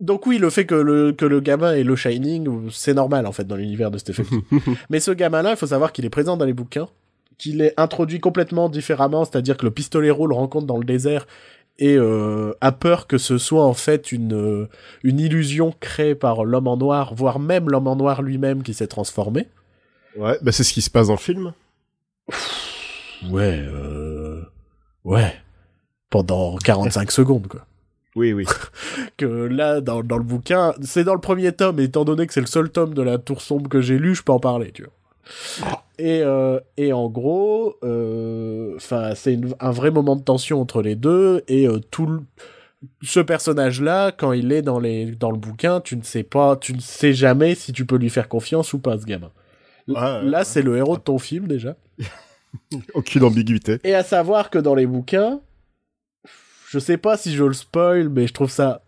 [0.00, 3.32] donc oui, le fait que le, que le gamin ait le Shining, c'est normal en
[3.32, 4.42] fait dans l'univers de Stephen King.
[4.90, 6.88] Mais ce gamin-là, il faut savoir qu'il est présent dans les bouquins,
[7.38, 11.26] qu'il est introduit complètement différemment, c'est-à-dire que le pistolero le rencontre dans le désert
[11.78, 14.68] et euh, a peur que ce soit en fait une,
[15.04, 18.88] une illusion créée par l'homme en noir, voire même l'homme en noir lui-même qui s'est
[18.88, 19.48] transformé.
[20.16, 21.54] Ouais, bah c'est ce qui se passe dans le film.
[23.30, 24.42] Ouais, euh...
[25.04, 25.32] ouais
[26.12, 27.66] pendant 45 secondes, quoi.
[28.14, 28.44] Oui, oui.
[29.16, 32.32] que là, dans, dans le bouquin, c'est dans le premier tome, et étant donné que
[32.32, 34.70] c'est le seul tome de la Tour Sombre que j'ai lu, je peux en parler,
[34.70, 34.92] tu vois.
[35.98, 38.76] Et, euh, et en gros, euh,
[39.14, 42.20] c'est un vrai moment de tension entre les deux, et euh, tout le,
[43.02, 46.74] ce personnage-là, quand il est dans les dans le bouquin, tu ne sais pas, tu
[46.74, 49.30] ne sais jamais si tu peux lui faire confiance ou pas, ce gamin.
[49.86, 51.76] là, c'est le héros de ton film déjà.
[52.94, 53.78] Aucune ambiguïté.
[53.84, 55.40] Et à savoir que dans les bouquins,
[56.72, 58.82] je sais pas si je le spoil, mais je trouve ça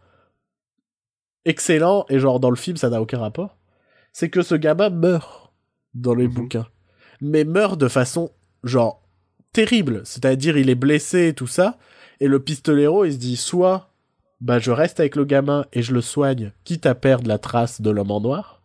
[1.45, 3.59] excellent, et genre dans le film ça n'a aucun rapport,
[4.11, 5.53] c'est que ce gamin meurt
[5.93, 6.33] dans les mhm.
[6.33, 6.67] bouquins.
[7.21, 8.31] Mais meurt de façon
[8.63, 9.03] genre
[9.53, 11.77] terrible, c'est-à-dire il est blessé et tout ça,
[12.21, 13.91] et le pistolero il se dit soit
[14.41, 17.83] bah je reste avec le gamin et je le soigne, quitte à perdre la trace
[17.83, 18.63] de l'homme en noir,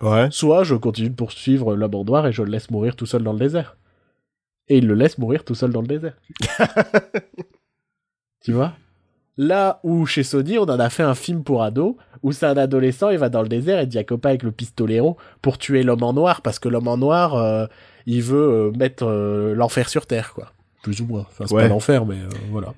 [0.00, 0.28] ouais.
[0.30, 3.24] soit je continue de poursuivre l'homme en noir et je le laisse mourir tout seul
[3.24, 3.76] dans le désert.
[4.68, 6.14] Et il le laisse mourir tout seul dans le désert.
[8.44, 8.72] Tu vois?
[9.36, 12.56] Là où chez Sony, on en a fait un film pour ados, où c'est un
[12.56, 15.82] adolescent, il va dans le désert et dit à copain avec le pistolero pour tuer
[15.82, 17.66] l'homme en noir, parce que l'homme en noir, euh,
[18.06, 20.52] il veut euh, mettre euh, l'enfer sur Terre, quoi.
[20.82, 21.22] Plus ou moins.
[21.22, 21.62] Enfin, c'est Ouais.
[21.62, 22.74] pas l'enfer, mais euh, voilà.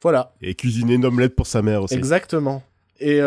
[0.00, 0.32] Voilà.
[0.40, 1.94] Et cuisiner une omelette pour sa mère aussi.
[1.94, 2.62] Exactement.
[3.00, 3.18] Et,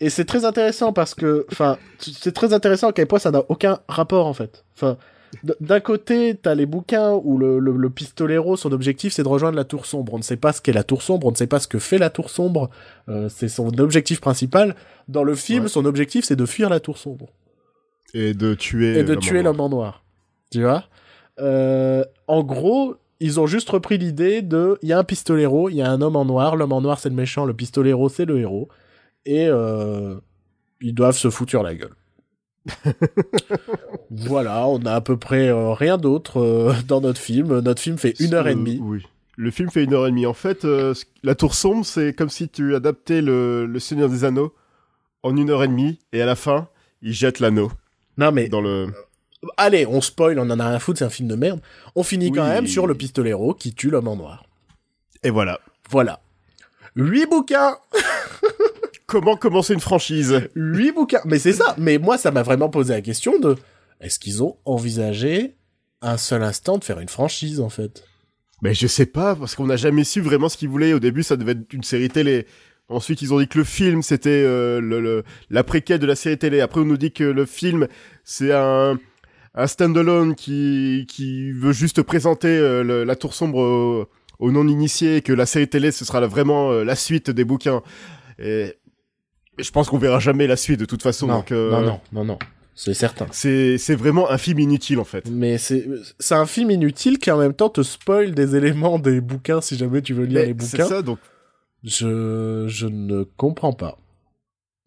[0.00, 3.42] et c'est très intéressant parce que, enfin, c'est très intéressant à quel point ça n'a
[3.48, 4.64] aucun rapport en fait.
[4.74, 4.96] Enfin,
[5.60, 9.56] d'un côté, t'as les bouquins où le, le, le pistolero, son objectif, c'est de rejoindre
[9.56, 10.12] la tour sombre.
[10.14, 11.78] On ne sait pas ce qu'est la tour sombre, on ne sait pas ce que
[11.78, 12.68] fait la tour sombre.
[13.08, 14.76] Euh, c'est son objectif principal.
[15.08, 15.68] Dans le film, Ouais.
[15.68, 17.30] son objectif, c'est de fuir la tour sombre
[18.14, 18.98] Et de tuer.
[18.98, 20.04] et de tuer l'homme en noir.
[20.50, 20.84] Tu vois?
[21.40, 25.76] Euh, En gros, ils ont juste repris l'idée de il y a un pistolero, il
[25.76, 28.24] y a un homme en noir, l'homme en noir c'est le méchant, le pistolero c'est
[28.26, 28.68] le héros,
[29.24, 30.16] et euh,
[30.80, 31.94] ils doivent se foutre sur la gueule.
[34.10, 37.60] voilà, on a à peu près euh, rien d'autre euh, dans notre film.
[37.60, 38.78] Notre film fait une heure et Euh, demie.
[38.80, 39.02] Oui.
[39.36, 40.26] Le film fait une heure et demie.
[40.26, 44.24] En fait, euh, La Tour Sombre, c'est comme si tu adaptais le, le Seigneur des
[44.24, 44.54] Anneaux
[45.22, 46.68] en une heure et demie, et à la fin,
[47.00, 47.70] il jette l'anneau
[48.18, 48.88] Non mais dans le.
[49.56, 51.60] allez, on spoil, on en a rien à foutre, c'est un film de merde.
[51.94, 54.44] On finit quand même sur le pistolero qui tue l'homme en noir.
[55.22, 55.60] Et voilà.
[55.90, 56.20] Voilà.
[56.96, 57.76] Huit bouquins
[59.12, 61.20] Comment commencer une franchise Huit bouquins.
[61.26, 61.74] Mais c'est ça.
[61.76, 63.56] Mais moi, ça m'a vraiment posé la question de
[64.00, 65.56] est-ce qu'ils ont envisagé
[66.00, 68.04] un seul instant de faire une franchise en fait?
[68.62, 70.94] Mais je sais pas, parce qu'on n'a jamais su vraiment ce qu'ils voulaient.
[70.94, 72.46] Au début, ça devait être une série télé.
[72.88, 76.16] Ensuite, ils ont dit que le film, c'était euh, le, le- la préquelle de la
[76.16, 76.60] série télé.
[76.62, 77.88] Après, on nous dit que le film,
[78.24, 78.98] c'est un,
[79.54, 84.06] un stand-alone qui, qui veut juste présenter euh, le- la tour sombre aux,
[84.38, 87.44] aux non-initiés, et que la série télé, ce sera la- vraiment euh, la suite des
[87.44, 87.82] bouquins.
[88.38, 88.74] Et
[89.58, 91.26] je pense qu'on verra jamais la suite de toute façon.
[91.26, 92.38] non, donc, euh, non, non, non, non.
[92.74, 93.26] C'est certain.
[93.32, 95.28] C'est, c'est vraiment un film inutile, en fait.
[95.30, 95.86] Mais c'est
[96.18, 99.76] c'est un film inutile qui en même temps te spoil des éléments des bouquins si
[99.76, 100.88] jamais tu veux lire Mais les c'est bouquins.
[100.88, 101.18] ça, donc
[101.84, 103.98] Je je ne comprends pas.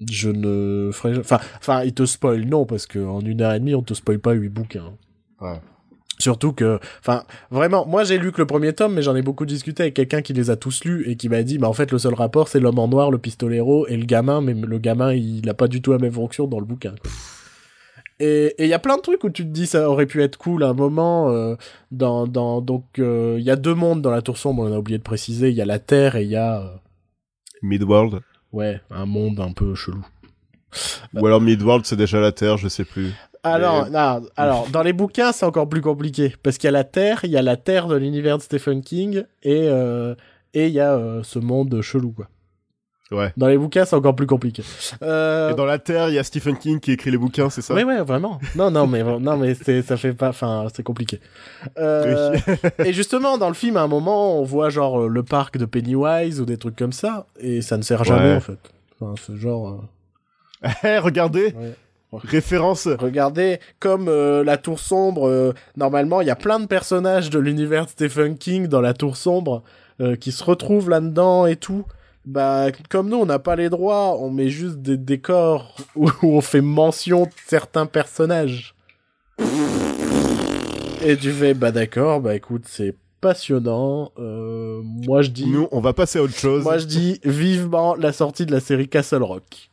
[0.09, 3.59] Je ne ferai enfin enfin il te spoil non parce que en une heure et
[3.59, 4.93] demie on te spoil pas huit bouquins.
[5.39, 5.59] Ouais.
[6.17, 9.45] Surtout que, enfin, vraiment, moi j'ai lu que le premier tome, mais j'en ai beaucoup
[9.45, 11.91] discuté avec quelqu'un qui les a tous lus et qui m'a dit, bah en fait
[11.91, 15.13] le seul rapport c'est l'homme en noir, le pistolero et le gamin, mais le gamin
[15.13, 16.95] il a pas du tout la même fonction dans le bouquin.
[17.01, 17.11] quoi.
[18.21, 20.37] Et il y a plein de trucs où tu te dis ça aurait pu être
[20.37, 21.31] cool à un moment.
[21.31, 21.55] euh,
[21.91, 24.97] dans, dans donc il y a deux mondes dans la tour sombre, on a oublié
[24.97, 25.49] de préciser.
[25.49, 26.67] Il y a la Terre et il y a euh,
[27.61, 28.21] Midworld.
[28.53, 30.05] ouais un monde un peu chelou.
[31.13, 33.11] Ou alors Midworld, c'est déjà la Terre, je sais plus.
[33.45, 36.35] Alors, non, alors, dans les bouquins, c'est encore plus compliqué.
[36.43, 38.81] Parce qu'il y a la Terre, il y a la Terre de l'univers de Stephen
[38.81, 40.15] King, et euh,
[40.53, 42.27] et il y a euh, ce monde chelou, quoi.
[43.11, 43.31] Ouais.
[43.37, 44.63] Dans les bouquins, c'est encore plus compliqué.
[45.03, 45.51] Euh...
[45.51, 47.75] Et dans la Terre, il y a Stephen King qui écrit les bouquins, c'est ça
[47.75, 48.39] Ouais, ouais, vraiment.
[48.55, 51.19] Non, non, mais non, mais c'est, ça fait pas, enfin, c'est compliqué.
[51.77, 52.35] Euh,
[52.79, 56.41] et justement, dans le film, à un moment, on voit genre le parc de Pennywise
[56.41, 58.35] ou des trucs comme ça, et ça ne sert jamais Ouais.
[58.37, 58.57] en fait.
[58.99, 59.83] Enfin, c'est genre.
[60.83, 61.75] Eh, regardez ouais.
[62.23, 67.29] Référence Regardez, comme euh, la Tour Sombre, euh, normalement, il y a plein de personnages
[67.29, 69.63] de l'univers de Stephen King dans la Tour Sombre
[70.01, 71.85] euh, qui se retrouvent là-dedans et tout.
[72.25, 76.37] Bah, comme nous, on n'a pas les droits, on met juste des décors où, où
[76.37, 78.75] on fait mention de certains personnages.
[81.03, 84.11] Et tu fais, bah d'accord, bah écoute, c'est passionnant.
[84.17, 86.63] Moi, je dis, Nous, on va passer à autre chose.
[86.63, 89.69] moi, je dis vivement la sortie de la série Castle Rock.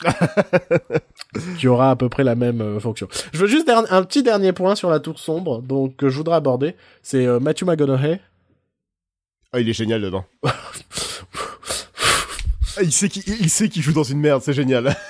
[1.58, 3.08] qui aura à peu près la même euh, fonction.
[3.32, 6.36] Je veux juste un petit dernier point sur la tour sombre, donc que je voudrais
[6.36, 8.20] aborder, c'est euh, Matthew McConaughey.
[9.52, 10.24] Ah, il est génial dedans.
[10.44, 10.52] Ah,
[12.82, 14.94] il sait qu'il il sait qu'il joue dans une merde, c'est génial.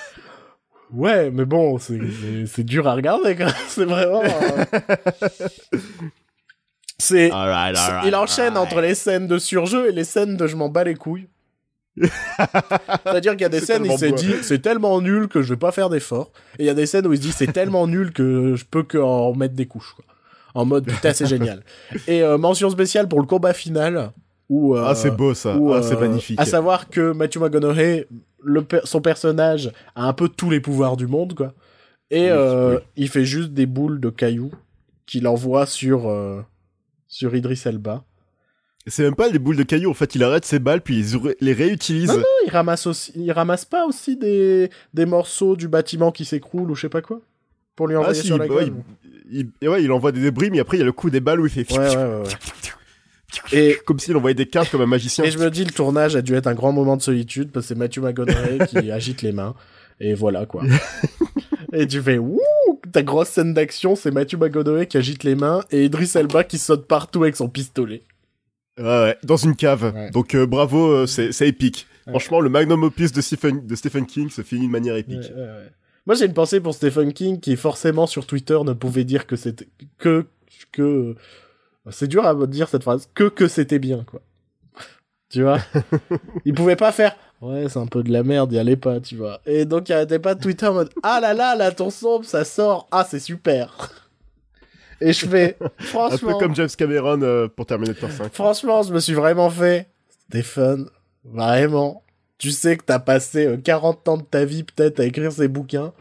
[0.93, 3.37] Ouais, mais bon, c'est dur à regarder.
[3.69, 4.21] C'est vraiment.
[4.23, 4.65] euh,
[6.97, 7.31] c'est-
[8.05, 10.95] il enchaîne entre les scènes de surjeu et les scènes de je m'en bats les
[10.95, 11.29] couilles.
[13.05, 15.41] C'est-à-dire qu'il y a des C'est scènes où il s'est dit c'est tellement nul que
[15.41, 16.31] je vais pas faire d'efforts.
[16.59, 18.65] Et il y a des scènes où il se dit c'est tellement nul que je
[18.65, 19.93] peux qu'en mettre des couches.
[19.95, 20.05] Quoi.
[20.53, 21.63] En mode putain c'est génial.
[22.07, 24.11] Et euh, mention spéciale pour le combat final.
[24.49, 25.55] Où, euh, Ah, c'est beau ça.
[25.57, 26.39] où, ah, c'est euh, magnifique.
[26.39, 28.07] À savoir que Matthew McConaughey,
[28.43, 31.53] le per- son personnage a un peu tous les pouvoirs du monde, quoi.
[32.09, 32.81] Et Oui, euh, oui.
[32.97, 34.51] il fait juste des boules de cailloux
[35.05, 36.13] qu'il envoie sur
[37.07, 38.03] sur Idris Elba.
[38.87, 41.35] C'est même pas des boules de cailloux, en fait, il arrête ses balles, puis il
[41.39, 42.09] les réutilise.
[42.09, 46.25] Non, non, il ramasse aussi, il ramasse pas aussi des des morceaux du bâtiment qui
[46.25, 47.21] s'écroule ou je sais pas quoi
[47.75, 48.73] pour lui ah, envoyer si, sur la bah, gueule.
[49.31, 51.19] il, il- ouais, il envoie des débris, mais après, il y a le coup des
[51.19, 51.71] balles où il fait...
[51.71, 52.29] Ouais, ouais, ouais, ouais.
[53.53, 55.23] Et Comme s'il envoyait des cartes comme un magicien.
[55.23, 57.65] Et je me dis, le tournage a dû être un grand moment de solitude parce
[57.65, 59.55] que c'est Matthew McConaughey qui agite les mains.
[59.99, 60.63] Et voilà, quoi.
[61.73, 62.39] et tu fais, ouh,
[62.91, 66.57] ta grosse scène d'action, c'est Matthew McConaughey qui agite les mains et Idris Elba qui
[66.57, 68.03] saute partout avec son pistolet.
[68.81, 69.93] Ouais, ouais, dans une cave.
[69.93, 70.09] Ouais.
[70.11, 71.87] Donc euh, bravo, euh, c'est c'est épique.
[72.07, 72.13] Ouais.
[72.13, 75.31] Franchement, le magnum opus de Stephen, de Stephen King se finit de manière épique.
[76.07, 79.35] Moi, j'ai une pensée pour Stephen King qui, forcément, sur Twitter, ne pouvait dire que
[79.35, 79.67] c'était
[79.99, 80.25] que
[80.71, 81.15] que
[81.89, 84.21] c'est dur à dire cette phrase que que c'était bien quoi.
[85.29, 85.59] Tu vois?
[86.45, 89.15] Il pouvait pas faire ouais c'est un peu de la merde, y allait pas, tu
[89.15, 89.41] vois.
[89.45, 92.25] Et donc il arrêtait pas de Twitter en mode ah là là là ton sombre
[92.25, 94.00] ça sort ah c'est super.
[95.01, 98.33] Et je fais Un franchement peu comme James Cameron euh, pour Terminator 5.
[98.33, 99.89] Franchement, je me suis vraiment fait.
[100.29, 100.87] Stéphane,
[101.25, 102.03] vraiment.
[102.37, 105.47] Tu sais que t'as passé euh, 40 ans de ta vie peut-être à écrire ces
[105.47, 105.93] bouquins.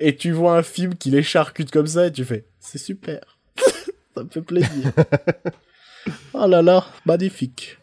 [0.00, 2.44] Et tu vois un film qui les charcute comme ça et tu fais.
[2.58, 3.20] C'est super.
[4.16, 4.92] ça me fait plaisir.
[6.34, 7.78] oh là là, magnifique.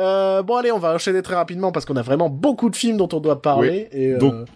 [0.00, 2.96] Euh, bon allez, on va enchaîner très rapidement parce qu'on a vraiment beaucoup de films
[2.96, 3.88] dont on doit parler.
[3.92, 4.46] Et, euh, Donc-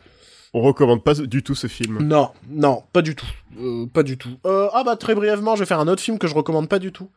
[0.53, 1.99] On recommande pas du tout ce film.
[2.03, 3.27] non, non, pas du tout.
[3.61, 4.31] Euh, pas du tout.
[4.47, 6.79] Euh, ah bah très brièvement, je vais faire un autre film que je recommande pas
[6.79, 7.09] du tout.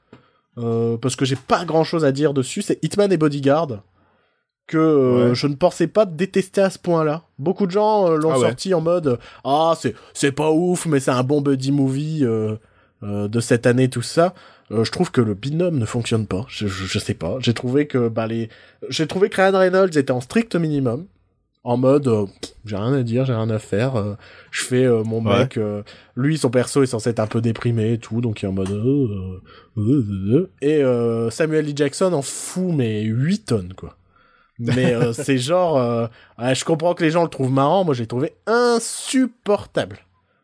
[0.59, 2.61] Euh, parce que j'ai pas grand chose à dire dessus.
[2.61, 3.81] C'est Hitman et Bodyguard.
[4.67, 5.35] Que Ouais.
[5.35, 7.23] je ne pensais pas détester à ce point-là.
[7.39, 8.47] Beaucoup de gens l'ont Ah ouais.
[8.47, 12.23] sorti en mode Ah, c'est, c'est pas ouf, mais c'est un bon buddy movie
[13.01, 14.33] de cette année, tout ça.
[14.71, 16.45] Euh, je trouve que le binôme ne fonctionne pas.
[16.47, 17.35] Je, je, je sais pas.
[17.39, 18.47] J'ai trouvé que bah, les...
[18.89, 21.05] j'ai trouvé que Ryan Reynolds était en strict minimum.
[21.65, 22.25] En mode euh,
[22.65, 23.95] j'ai rien à dire, j'ai rien à faire.
[23.95, 24.15] euh,
[24.51, 25.39] je fais euh, mon Ouais.
[25.39, 25.57] mec.
[25.57, 25.81] euh,
[26.15, 28.53] lui, son perso est censé être un peu déprimé et tout, donc il est en
[28.53, 28.69] mode.
[28.71, 29.39] euh,
[29.77, 30.03] euh, euh,
[30.35, 30.51] euh.
[30.61, 31.73] Et euh, Samuel L.
[31.77, 33.95] Jackson en fout mais 8 tonnes quoi.
[34.59, 36.07] Mais euh, c'est genre, euh,
[36.39, 37.83] je comprends que les gens le trouvent marrant.
[37.85, 39.99] Moi, j'ai trouvé insupportable,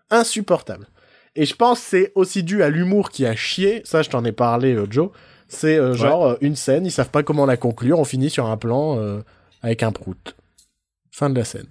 [0.10, 0.88] insupportable.
[1.36, 3.82] Et je pense que c'est aussi dû à l'humour qui a chié.
[3.86, 5.10] Ça, je t'en ai parlé, Joe.
[5.48, 8.00] C'est euh, genre une scène, ils savent pas comment la conclure.
[8.00, 9.20] On finit sur un plan euh,
[9.62, 10.36] avec un prout.
[11.20, 11.66] Fin de la scène.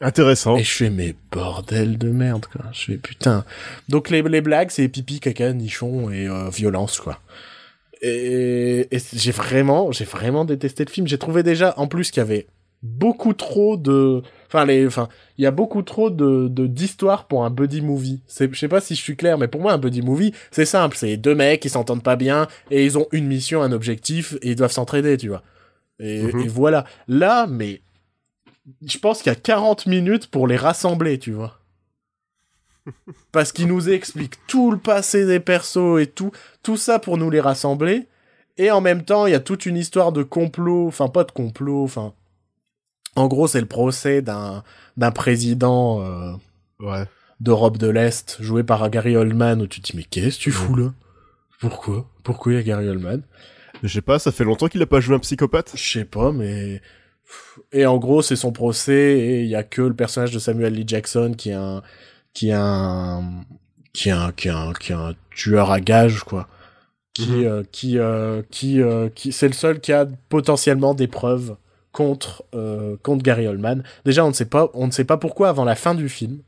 [0.00, 0.56] Intéressant.
[0.56, 2.66] Et je fais, mais bordel de merde, quoi.
[2.72, 3.44] Je fais, putain.
[3.88, 7.18] Donc, les, les blagues, c'est pipi, caca, nichon et euh, violence, quoi.
[8.00, 11.08] Et, et j'ai vraiment, j'ai vraiment détesté le film.
[11.08, 12.46] J'ai trouvé déjà, en plus, qu'il y avait
[12.84, 17.50] beaucoup trop de, enfin, les, enfin, il y a beaucoup trop de, d'histoires pour un
[17.50, 18.20] buddy movie.
[18.28, 20.64] C'est, je sais pas si je suis clair, mais pour moi, un buddy movie, c'est
[20.66, 20.96] simple.
[20.96, 24.50] C'est deux mecs qui s'entendent pas bien et ils ont une mission, un objectif et
[24.50, 25.42] ils doivent s'entraider, tu vois.
[25.98, 26.42] Et, Mhm.
[26.42, 26.84] et voilà.
[27.08, 27.80] Là, mais,
[28.84, 31.58] je pense qu'il y a 40 minutes pour les rassembler, tu vois.
[33.32, 36.30] Parce qu'il nous explique tout le passé des persos et tout,
[36.62, 38.06] tout ça pour nous les rassembler.
[38.56, 41.32] Et en même temps, il y a toute une histoire de complot, enfin pas de
[41.32, 42.12] complot, enfin...
[43.16, 44.62] En gros, c'est le procès d'un
[44.96, 46.32] d'un président euh,
[46.80, 47.04] Ouais.
[47.40, 50.50] d'Europe de l'Est, joué par Gary Oldman, où tu te dis, mais qu'est-ce que tu
[50.52, 50.92] fous là?
[51.60, 52.08] Pourquoi?
[52.22, 53.22] Pourquoi il y a Gary Oldman?
[53.82, 55.72] Je sais pas, ça fait longtemps qu'il a pas joué un psychopathe.
[55.76, 56.80] Je sais pas, mais...
[57.72, 60.74] Et en gros, c'est son procès, et il y a que le personnage de Samuel
[60.74, 61.82] Lee Jackson qui est un...
[62.32, 63.44] qui est un...
[63.92, 64.32] qui est un...
[64.32, 66.48] qui est un, qui est un tueur à gages, quoi.
[67.14, 67.30] Qui...
[67.30, 67.44] Mhm.
[67.44, 67.98] euh, qui...
[67.98, 68.80] euh, qui...
[68.80, 69.32] euh, qui...
[69.32, 71.56] C'est le seul qui a potentiellement des preuves
[71.92, 72.44] contre...
[73.02, 73.82] contre Gary Oldman.
[74.04, 74.70] Déjà, on ne sait pas...
[74.74, 76.40] On ne sait pas pourquoi avant la fin du film.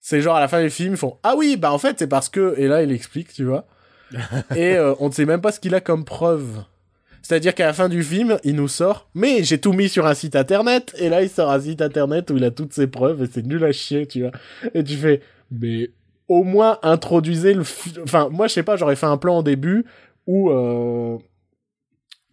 [0.00, 2.08] C'est genre, à la fin du film, ils font «Ah oui, bah en fait, c'est
[2.08, 3.66] parce que...» Et là, il explique, tu vois.
[4.56, 6.64] et on ne sait même pas ce qu'il a comme preuve.
[7.22, 10.14] C'est-à-dire qu'à la fin du film, il nous sort, mais j'ai tout mis sur un
[10.14, 13.22] site internet, et là il sort un site internet où il a toutes ses preuves,
[13.22, 14.32] et c'est nul à chier, tu vois.
[14.74, 15.90] Et tu fais, mais
[16.28, 17.62] au moins introduisez le...
[17.64, 19.84] fi- Enfin, moi je sais pas, j'aurais fait un plan au début
[20.26, 20.50] où...
[20.50, 21.16] euh,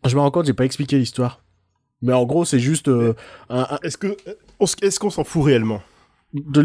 [0.08, 1.44] Je me rends compte, j'ai pas expliqué l'histoire.
[2.02, 3.14] Mais en gros, c'est juste euh,
[3.50, 4.16] un, un- Est-ce que
[4.82, 5.82] est-ce qu'on s'en fout réellement?
[6.34, 6.62] De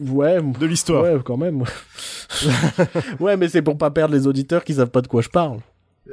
[0.00, 1.64] Ouais, de l'histoire ouais, quand même.
[3.20, 5.58] ouais, mais c'est pour pas perdre les auditeurs qui savent pas de quoi je parle.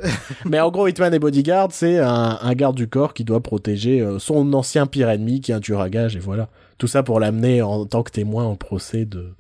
[0.46, 4.20] mais en gros, Hitman et Bodyguard, c'est un, garde du corps qui doit protéger euh,
[4.20, 6.50] son ancien pire ennemi qui est un tueur à gages, et voilà.
[6.78, 9.34] Tout ça pour l'amener en tant que témoin au procès de,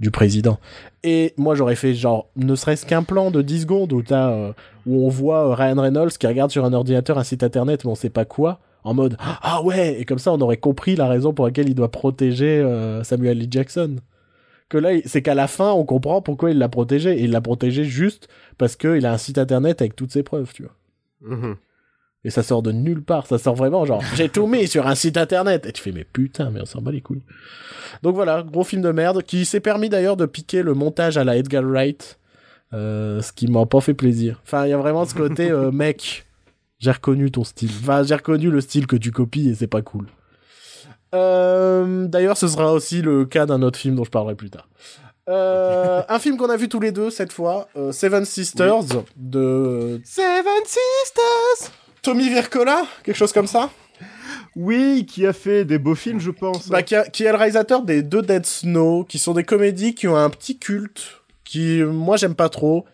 [0.00, 0.58] du président.
[1.02, 4.52] Et moi, j'aurais fait genre, ne serait-ce qu'un plan de 10 secondes où, euh,
[4.86, 7.90] où on voit euh, Ryan Reynolds qui regarde sur un ordinateur un site internet, mais
[7.90, 11.08] on sait pas quoi, en mode Ah ouais Et comme ça, on aurait compris la
[11.08, 12.64] raison pour laquelle il doit protéger
[13.04, 13.96] Samuel Lee Jackson.
[14.72, 17.12] Que là, c'est qu'à la fin, on comprend pourquoi il l'a protégé.
[17.18, 20.50] Et il l'a protégé juste parce qu'il a un site internet avec toutes ses preuves,
[20.54, 21.36] tu vois.
[21.36, 21.56] Mhm.
[22.24, 23.26] Et ça sort de nulle part.
[23.26, 25.66] Ça sort vraiment genre, j'ai tout mis sur un site internet.
[25.66, 27.20] Et tu fais, mais putain, mais on s'en bat les couilles.
[28.02, 31.24] Donc voilà, gros film de merde, qui s'est permis d'ailleurs de piquer le montage à
[31.24, 32.18] la Edgar Wright.
[32.72, 34.40] euh, ce qui m'a pas fait plaisir.
[34.44, 36.24] Enfin, il y a vraiment ce côté, euh, mec,
[36.78, 37.68] j'ai reconnu ton style.
[37.82, 40.06] Enfin, j'ai reconnu le style que tu copies et c'est pas cool.
[41.14, 44.68] Euh, D'ailleurs, ce sera aussi le cas d'un autre film dont je parlerai plus tard.
[45.28, 48.82] Euh, un film qu'on a vu tous les deux cette fois, euh, Seven Sisters
[49.16, 51.70] de Seven Sisters
[52.02, 53.70] Tommy Vircola, quelque chose comme ça?
[54.56, 56.68] Oui, qui a fait des beaux films, je pense.
[56.68, 59.94] Bah, qui, a- qui est le réalisateur des deux Dead Snow, qui sont des comédies
[59.94, 62.84] qui ont un petit culte, qui, moi, j'aime pas trop,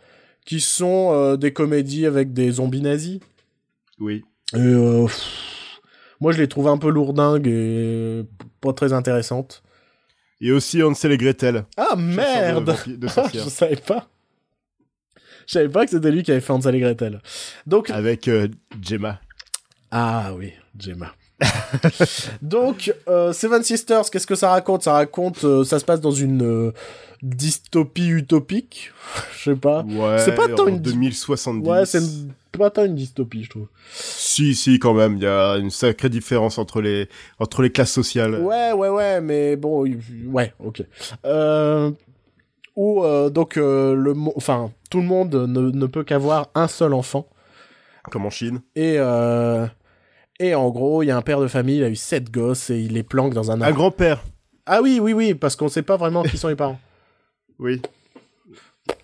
[0.45, 3.21] qui sont des comédies avec des zombies nazis.
[3.99, 4.23] Oui.
[4.55, 5.07] Et, euh,
[6.21, 8.25] moi, je les trouve un peu lourdingues et
[8.61, 9.63] pas très intéressantes.
[10.41, 11.65] Et aussi Hansel et Gretel.
[11.77, 14.09] Ah merde De, de Je savais pas.
[15.47, 17.21] Je savais pas que c'était lui qui avait fait Hansel et Gretel.
[17.67, 18.49] Donc, Avec euh,
[18.83, 19.21] Gemma.
[19.91, 21.15] Ah oui, Gemma.
[22.43, 24.83] Donc, euh, Seven Sisters, qu'est-ce que ça raconte?
[24.83, 26.73] Ça raconte, euh, ça se passe dans une euh,
[27.23, 28.93] dystopie utopique.
[29.39, 29.83] Je sais pas.
[29.83, 30.19] Ouais.
[30.19, 31.69] C'est pas tant une- 2070.
[31.69, 33.67] Ouais, c'est une- pas tant une dystopie, je trouve.
[33.93, 35.17] Si, si, quand même.
[35.17, 37.09] Il y a une sacrée différence entre les,
[37.39, 38.35] entre les classes sociales.
[38.41, 39.87] Ouais, ouais, ouais, mais bon,
[40.27, 40.83] ouais, ok.
[41.25, 41.91] Euh,
[42.75, 46.95] où euh, donc euh, le, enfin, tout le monde ne, ne peut qu'avoir un seul
[46.95, 47.29] enfant.
[48.11, 48.61] Comme en Chine.
[48.75, 49.67] Et euh,
[50.41, 52.71] et en gros, il y a un père de famille, il a eu sept gosses
[52.71, 53.61] et il les planque dans un.
[53.61, 54.23] Un grand-père.
[54.67, 56.79] Ah oui, oui, oui, parce qu'on sait pas vraiment qui sont les parents.
[57.59, 57.81] Oui.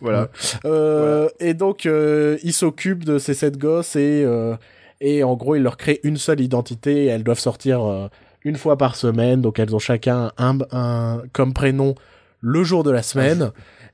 [0.01, 0.29] Voilà.
[0.65, 4.55] Euh, Et donc, euh, il s'occupe de ces sept gosses et, euh,
[5.01, 7.05] et en gros, il leur crée une seule identité.
[7.05, 8.09] Et elles doivent sortir
[8.45, 9.41] une fois par semaine.
[9.41, 11.95] Donc, elles ont chacun un, un, comme prénom
[12.41, 13.51] le jour de la semaine.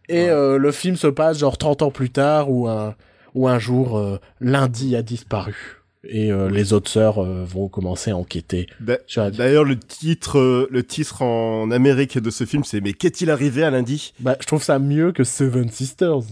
[0.09, 0.29] Et Ouais.
[0.31, 2.95] euh, le film se passe genre 30 ans plus tard où un,
[3.35, 5.80] où un jour, euh, lundi a disparu.
[6.03, 8.67] Et euh, les autres sœurs euh, vont commencer à enquêter.
[8.81, 13.63] D'ailleurs, le titre, euh, le titre en Amérique de ce film, c'est Mais qu'est-il arrivé
[13.63, 14.15] à lundi?
[14.19, 16.23] Bah, je trouve ça mieux que Seven Sisters.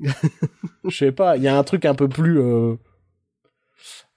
[0.00, 2.38] Je sais pas, il y a un truc un peu plus.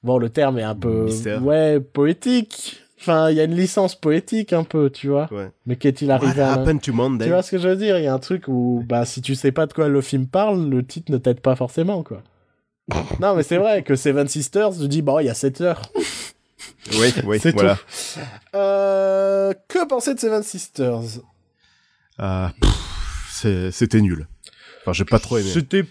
[0.04, 1.06] Bon, le terme est un peu.
[1.06, 1.44] Mystère.
[1.44, 2.82] Ouais, poétique.
[3.00, 5.28] Enfin, il y a une licence poétique un peu, tu vois.
[5.34, 5.50] Ouais.
[5.66, 6.54] Mais qu'est-il What arrivé à.
[6.54, 7.26] happened to Monday?
[7.26, 7.98] Tu vois ce que je veux dire?
[7.98, 10.28] Il y a un truc où, bah, si tu sais pas de quoi le film
[10.28, 12.22] parle, le titre ne t'aide pas forcément, quoi.
[13.20, 15.82] Non, mais c'est vrai que Seven Sisters, tu dis, bon, il y a 7 heures.
[16.94, 17.76] Oui, oui, C'est voilà.
[17.76, 17.82] tout.
[18.56, 21.22] Euh, que penser de Seven Sisters?
[23.32, 24.28] C'est- C'était nul.
[24.82, 25.50] Enfin, j'ai pas trop aimé.
[25.52, 25.86] C'était.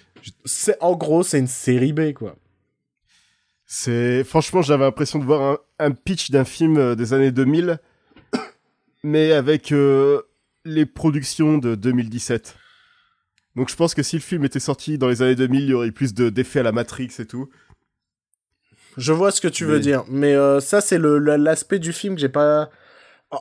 [0.80, 2.36] En gros, c'est une série B, quoi.
[3.66, 7.78] C'est franchement, j'avais l'impression de voir un, un pitch d'un film euh, des années 2000,
[9.04, 10.22] mais avec euh,
[10.64, 12.56] les productions de 2017.
[13.56, 15.74] Donc je pense que si le film était sorti dans les années 2000, il y
[15.74, 17.48] aurait eu plus de d'effets à la Matrix et tout.
[18.96, 22.20] Je vois ce que tu veux dire, mais euh, ça c'est l'aspect du film que
[22.20, 22.70] j'ai pas.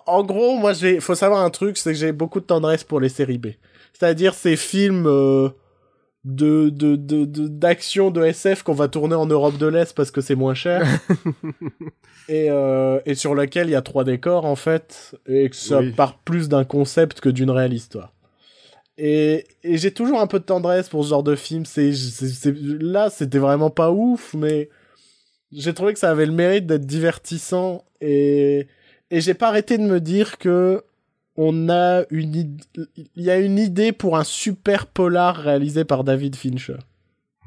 [0.06, 3.00] En- gros, moi j'ai, faut savoir un truc, c'est que j'ai beaucoup de tendresse pour
[3.00, 3.48] les séries B.
[3.94, 5.50] C'est-à-dire ces films euh,
[6.24, 10.12] de de de de- d'action de, SF qu'on va tourner en Europe de l'Est parce
[10.12, 10.86] que c'est moins cher
[12.30, 15.80] et euh, et sur lequel il y a trois décors en fait et que ça
[15.80, 15.92] Oui.
[15.92, 18.14] part plus d'un concept que d'une réelle histoire.
[19.02, 21.66] Et, et j'ai toujours un peu de tendresse pour ce genre de film.
[21.66, 21.92] C'est,
[22.82, 24.70] là, c'était vraiment pas ouf, mais
[25.54, 28.68] j'ai trouvé que ça avait le mérite d'être divertissant et,
[29.10, 30.84] et j'ai pas arrêté de me dire que
[31.38, 32.58] on a une
[33.16, 36.78] il y a une idée pour un super polar réalisé par David Fincher.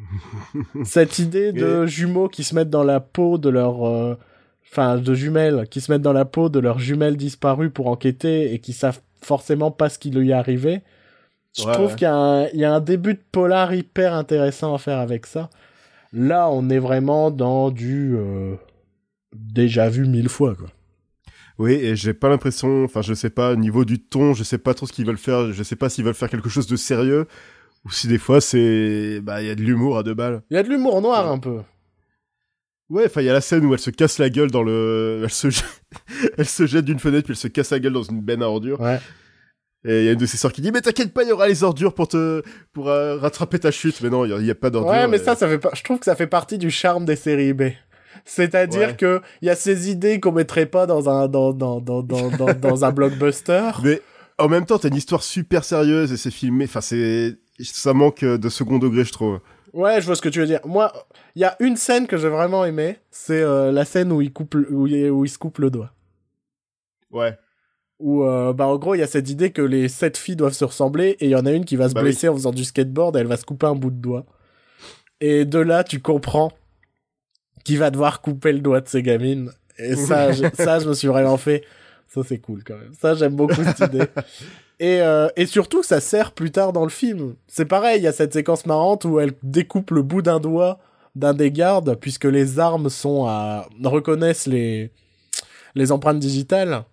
[0.84, 4.16] Cette idée de jumeaux qui se mettent dans la peau de leur euh,
[4.70, 8.54] enfin de jumelles qui se mettent dans la peau de leurs jumelles disparues pour enquêter
[8.54, 10.80] et qui savent forcément pas ce qui lui est arrivé.
[11.56, 11.94] Je Ouais, trouve ouais.
[11.96, 14.98] qu'il y, a un- il y a un début de polar hyper intéressant à faire
[14.98, 15.50] avec ça.
[16.12, 18.54] Là, on est vraiment dans du euh,
[19.34, 20.68] déjà vu mille fois, quoi.
[21.58, 24.56] Oui, et j'ai pas l'impression, enfin je sais pas, au niveau du ton, je sais
[24.58, 26.76] pas trop ce qu'ils veulent faire, je sais pas s'ils veulent faire quelque chose de
[26.76, 27.26] sérieux,
[27.84, 30.42] ou si des fois c'est, bah il y a de l'humour à deux balles.
[30.50, 31.60] Il y a de l'humour noir un peu.
[32.88, 35.20] Ouais, enfin il y a la scène où elle se casse la gueule dans le,
[35.24, 35.82] elle se, jette...
[36.38, 38.48] elle se jette d'une fenêtre puis elle se casse la gueule dans une benne à
[38.48, 38.80] ordures.
[38.80, 38.98] Ouais.
[39.84, 41.32] Et il y a une de ses sœurs qui dit mais t'inquiète pas, il y
[41.32, 44.00] aura les ordures pour te, pour euh, rattraper ta chute.
[44.00, 44.92] Mais non, il y a- il y, a pas d'ordures.
[44.92, 45.70] Ouais, mais et- ça, ça fait pas.
[45.74, 47.62] Je trouve que ça fait partie du charme des séries B.
[48.24, 48.96] C'est-à-dire Ouais.
[48.96, 52.30] que il y a ces idées qu'on mettrait pas dans un dans dans dans dans
[52.30, 53.70] dans, dans un blockbuster.
[53.82, 54.00] Mais
[54.38, 56.64] en même temps, t'as une histoire super sérieuse et c'est filmé.
[56.66, 59.40] Enfin, c'est, ça manque de second degré, je trouve.
[59.72, 60.60] Ouais, je vois ce que tu veux dire.
[60.64, 60.92] Moi,
[61.34, 64.32] il y a une scène que j'ai vraiment aimée, c'est euh, la scène où il
[64.32, 65.92] coupe où il, où il se coupe le doigt.
[67.10, 67.36] Ouais.
[68.02, 70.52] Où euh, bah en gros, il y a cette idée que les sept filles doivent
[70.52, 72.50] se ressembler et il y en a une qui va se Bah blesser en faisant
[72.50, 74.26] du skateboard et elle va se couper un bout de doigt.
[75.20, 76.52] Et de là, tu comprends
[77.64, 79.52] qu'il va devoir couper le doigt de ses gamines.
[79.78, 81.62] Et ça, je, ça, je me suis vraiment fait.
[82.08, 82.92] Ça, c'est cool quand même.
[83.00, 84.04] Ça, j'aime beaucoup cette idée.
[84.80, 87.36] Et, euh, et surtout, ça sert plus tard dans le film.
[87.46, 90.80] C'est pareil, il y a cette séquence marrante où elle découpe le bout d'un doigt
[91.14, 94.90] d'un des gardes, puisque les armes sont à reconnaissent les
[95.76, 96.84] les empreintes digitales.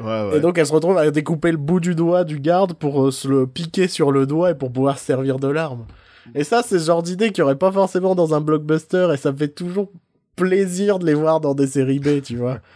[0.00, 0.36] Ouais, ouais.
[0.36, 3.10] Et donc, elle se retrouve à découper le bout du doigt du garde pour euh,
[3.10, 5.86] se le piquer sur le doigt et pour pouvoir se servir de l'arme.
[6.34, 9.16] Et ça, c'est ce genre d'idée qu'il n'y aurait pas forcément dans un blockbuster et
[9.16, 9.92] ça me fait toujours
[10.36, 12.58] plaisir de les voir dans des séries B, tu vois.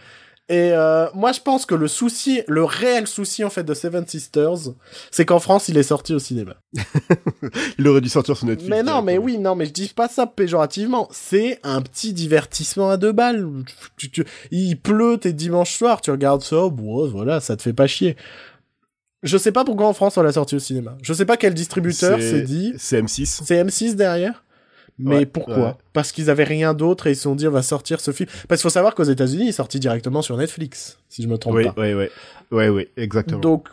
[0.51, 4.07] Et euh, moi, je pense que le souci, le réel souci en fait de Seven
[4.07, 4.71] Sisters,
[5.11, 6.55] c'est qu'en France, il est sorti au cinéma.
[7.77, 8.69] Il aurait dû sortir sur Netflix.
[8.69, 11.07] Mais non, mais oui, non, mais je dis pas ça péjorativement.
[11.11, 13.47] C'est un petit divertissement à deux balles.
[13.95, 17.73] Tu, tu- il pleut, t'es dimanche soir, tu regardes ça, bon, voilà, ça te fait
[17.73, 18.17] pas chier.
[19.21, 20.97] Je sais pas pourquoi en France on l'a sorti au cinéma.
[21.03, 22.73] Je sais pas quel distributeur s'est dit.
[22.77, 23.41] C'est M6.
[23.45, 24.43] C'est M6 derrière
[24.99, 25.73] Mais Ouais, pourquoi ouais.
[25.93, 28.29] Parce qu'ils avaient rien d'autre et ils se sont dit on va sortir ce film.
[28.47, 31.37] Parce qu'il faut savoir qu'aux États-Unis, il est sorti directement sur Netflix, si je me
[31.37, 31.73] trompe Oui, pas.
[31.77, 32.05] oui, oui.
[32.51, 33.39] Oui, oui, exactement.
[33.39, 33.67] Donc,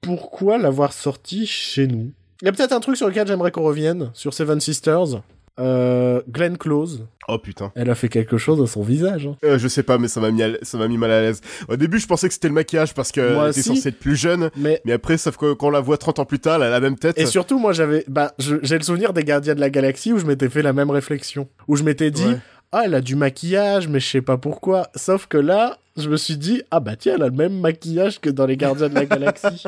[0.00, 2.12] pourquoi l'avoir sorti chez nous?
[2.42, 5.22] Il y a peut-être un truc sur lequel j'aimerais qu'on revienne, sur Seven Sisters.
[5.58, 7.72] Euh, Glenn Close, Oh putain.
[7.76, 9.26] elle a fait quelque chose à son visage.
[9.26, 9.36] hein.
[9.42, 11.40] Euh, je sais pas, mais ça m'a mis, à- ça m'a mis mal à l'aise.
[11.68, 14.16] Au début, je pensais que c'était le maquillage parce qu'elle Moi était censée être plus
[14.16, 14.50] jeune.
[14.56, 16.70] Mais Mais après, sauf que quand on la voit 30 ans plus tard, elle a
[16.70, 17.18] la même tête.
[17.18, 20.18] et surtout, moi, j'avais, bah, je- j'ai le souvenir des Gardiens de la Galaxie où
[20.18, 22.38] je m'étais fait la même réflexion, où je m'étais dit, Ouais.
[22.72, 24.88] ah, elle a du maquillage, mais je sais pas pourquoi.
[24.94, 28.20] Sauf que là, je me suis dit, ah bah tiens, elle a le même maquillage
[28.20, 29.64] que dans les Gardiens de la Galaxie.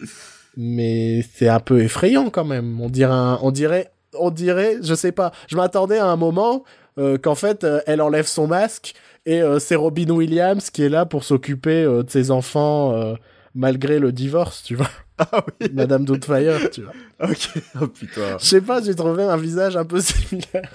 [0.56, 2.80] mais c'est un peu effrayant quand même.
[2.80, 5.32] On dirait, un- on dirait, on dirait, je sais pas.
[5.48, 6.64] Je m'attendais à un moment
[6.98, 8.94] euh, qu'en fait, euh, elle enlève son masque
[9.26, 13.14] et euh, c'est Robin Williams qui est là pour s'occuper de ses enfants
[13.54, 14.88] malgré le divorce, tu vois.
[15.30, 15.68] Ah oui.
[15.74, 16.92] Madame Doubtfire, tu vois.
[17.30, 17.50] Ok.
[17.80, 18.38] Oh putain.
[18.40, 20.68] Je sais pas, j'ai trouvé un visage un peu similaire.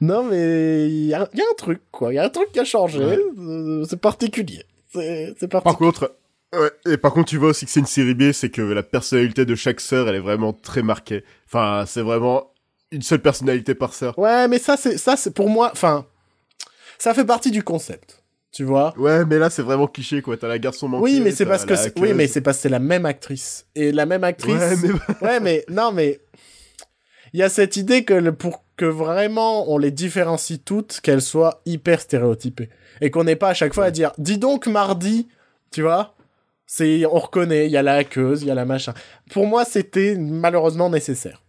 [0.00, 2.12] non, mais il y, a il y a un truc, quoi.
[2.12, 3.02] Il y a un truc qui a changé.
[3.04, 3.18] Ouais.
[3.88, 4.62] C'est particulier.
[4.92, 5.90] C'est c'est Par particulier.
[5.90, 6.14] contre,
[6.60, 8.82] ouais, et par contre, tu vois aussi que c'est une série B, c'est que la
[8.82, 11.24] personnalité de chaque sœur, elle est vraiment très marquée.
[11.46, 12.52] Enfin, c'est vraiment
[12.90, 14.18] une seule personnalité par sœur.
[14.18, 15.70] Ouais, mais ça, c'est ça, c'est pour moi.
[15.72, 16.06] Enfin,
[16.98, 18.20] ça fait partie du concept.
[18.52, 18.94] Tu vois.
[18.96, 20.36] Ouais, mais là, c'est vraiment cliché, quoi.
[20.36, 21.02] T'as la garçon manquée.
[21.02, 23.90] Oui, mais c'est parce que oui, mais c'est parce que c'est la même actrice et
[23.90, 24.54] la même actrice.
[24.54, 24.90] Ouais, mais
[25.26, 26.20] Ouais, mais non, mais
[27.32, 31.20] il y a cette idée que le- pour que vraiment on les différencie toutes, qu'elles
[31.22, 35.28] soient hyper stéréotypées et qu'on n'ait pas à chaque fois à dire dis donc mardi,
[35.72, 36.14] tu vois
[36.66, 38.94] C'est on reconnaît, il y a la hackeuse, il y a la machin.
[39.30, 41.42] Pour moi, c'était malheureusement nécessaire.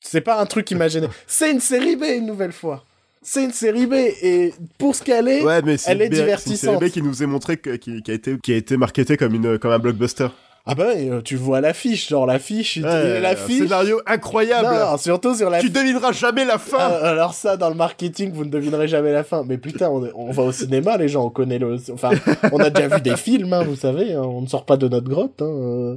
[0.00, 1.08] C'est pas un truc imaginé.
[1.26, 2.84] C'est une série B une nouvelle fois.
[3.22, 6.12] C'est une série B et pour ce qu'elle est, Ouais, mais c'est Elle est B-
[6.12, 6.58] c'est une divertissante.
[6.78, 9.18] série B qui nous est montré que, qui, qui a été qui a été marketée
[9.18, 10.28] comme une comme un blockbuster.
[10.66, 13.62] Ah bah euh, tu vois l'affiche, genre l'affiche, Ouais, l'affiche.
[13.62, 14.68] scénario incroyable.
[14.68, 16.76] Non, surtout sur la Tu devineras jamais la fin.
[16.78, 19.42] Ah, alors ça, dans le marketing, vous ne devinerez jamais la fin.
[19.48, 21.76] Mais putain, on, on va au cinéma, les gens, on connaît le...
[21.92, 22.10] Enfin,
[22.52, 24.86] on a déjà vu des films, hein, vous savez, hein, on ne sort pas de
[24.86, 25.40] notre grotte.
[25.40, 25.96] Hein, euh.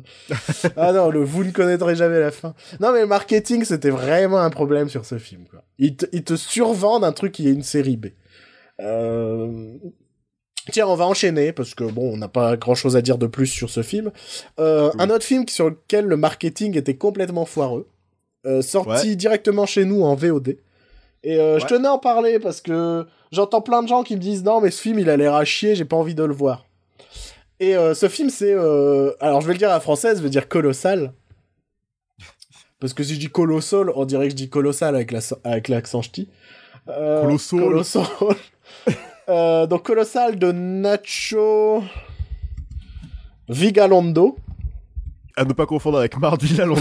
[0.77, 2.53] Ah non, le vous ne connaîtrez jamais la fin.
[2.79, 5.43] Non, mais le marketing, c'était vraiment un problème sur ce film.
[5.51, 5.61] Quoi.
[5.77, 8.07] Ils, te, ils te survendent un truc qui est une série B.
[8.79, 9.73] Euh...
[10.71, 13.47] Tiens, on va enchaîner, parce que bon, on n'a pas grand-chose à dire de plus
[13.47, 14.11] sur ce film.
[14.59, 15.01] Euh, Oui.
[15.01, 17.87] Un autre film sur lequel le marketing était complètement foireux,
[18.45, 20.57] euh, sorti directement chez nous en VOD.
[21.25, 24.21] Et euh, je tenais à en parler parce que j'entends plein de gens qui me
[24.21, 26.33] disent non mais ce film il a l'air à chier, j'ai pas envie de le
[26.33, 26.65] voir.
[27.61, 30.49] Et ce film c'est alors je vais le dire à la française, je vais dire
[30.49, 31.13] colossal.
[32.81, 35.69] Parce que si je dis colossal, on dirait que je dis colossal avec la avec
[35.69, 36.27] l'accent ch'ti.
[36.85, 37.59] Colossal.
[37.59, 38.05] Colossal.
[39.29, 41.83] Euh, donc colossal de Nacho
[43.49, 44.37] Vigalondo.
[45.35, 46.79] À ne pas confondre avec Mardi la Longue.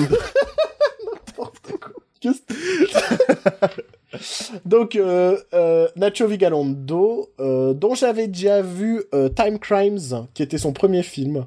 [2.20, 3.82] Qu'est-ce que-
[4.68, 9.02] Donc, euh, euh, Nacho Vigalondo, dont j'avais déjà vu
[9.34, 11.46] Time Crimes, qui était son premier film,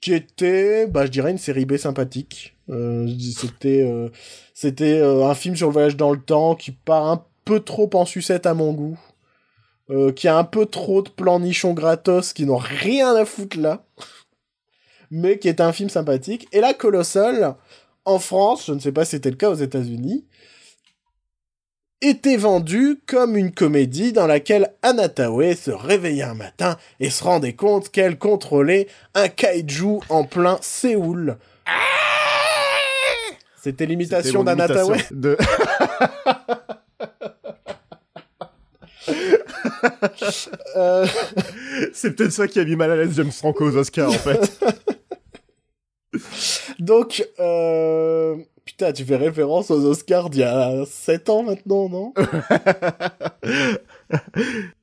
[0.00, 2.56] qui était, bah, je dirais, une série B sympathique.
[2.68, 3.88] C'était,
[4.54, 8.04] c'était un film sur le voyage dans le temps qui part un peu trop en
[8.04, 8.98] sucette à mon goût,
[9.92, 13.60] euh, qui a un peu trop de plans nichons gratos qui n'ont rien à foutre
[13.60, 13.84] là,
[15.10, 16.48] mais qui est un film sympathique.
[16.52, 17.56] Et là, Colossal,
[18.06, 20.24] en France, je ne sais pas si c'était le cas aux États-Unis,
[22.00, 27.52] était vendu comme une comédie dans laquelle Anatawe se réveillait un matin et se rendait
[27.52, 31.36] compte qu'elle contrôlait un kaiju en plein Séoul.
[33.62, 34.96] C'était l'imitation d'Anatawe.
[35.10, 35.36] De...
[40.76, 41.06] Euh,
[41.92, 44.60] c'est peut-être ça qui a mis mal à l'aise James Franco aux Oscars, en fait.
[46.78, 48.36] donc, euh...
[48.64, 52.12] putain, tu fais référence aux Oscars d'il y a 7 ans maintenant, non?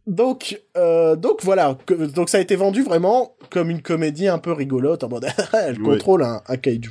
[0.07, 1.77] Donc, euh, donc voilà,
[2.15, 5.79] donc ça a été vendu vraiment comme une comédie un peu rigolote, en mode elle
[5.81, 5.91] Ouais.
[5.97, 6.89] contrôle un, un kaiju.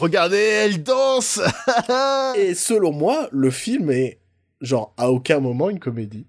[0.00, 1.40] Regardez, elle danse
[2.36, 4.18] Et selon moi, le film est
[4.60, 6.26] genre à aucun moment une comédie.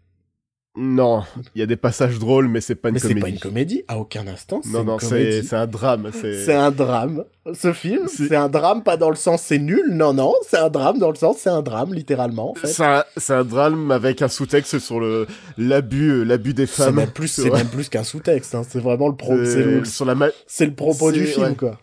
[0.78, 1.24] Non,
[1.56, 3.22] il y a des passages drôles, mais c'est pas une Mais c'est comédie.
[3.22, 4.60] pas une comédie, à aucun instant.
[4.66, 5.48] Non, non, c'est comédie.
[5.56, 6.12] un drame.
[6.22, 7.24] C'est un drame.
[7.54, 10.70] Ce film, C'est- un drame, pas dans le sens c'est nul, non, non, c'est un
[10.70, 12.68] drame dans le sens c'est un drame, littéralement, en fait.
[12.68, 16.96] c'est un, drame avec un sous-texte sur le l'abus euh, l'abus des C'est femmes.
[16.96, 18.64] même plus, c'est même plus qu'un sous-texte, hein.
[18.68, 20.16] c'est vraiment le pro, le, sur la
[20.48, 21.56] c'est le propos du film, ouais.
[21.56, 21.80] quoi.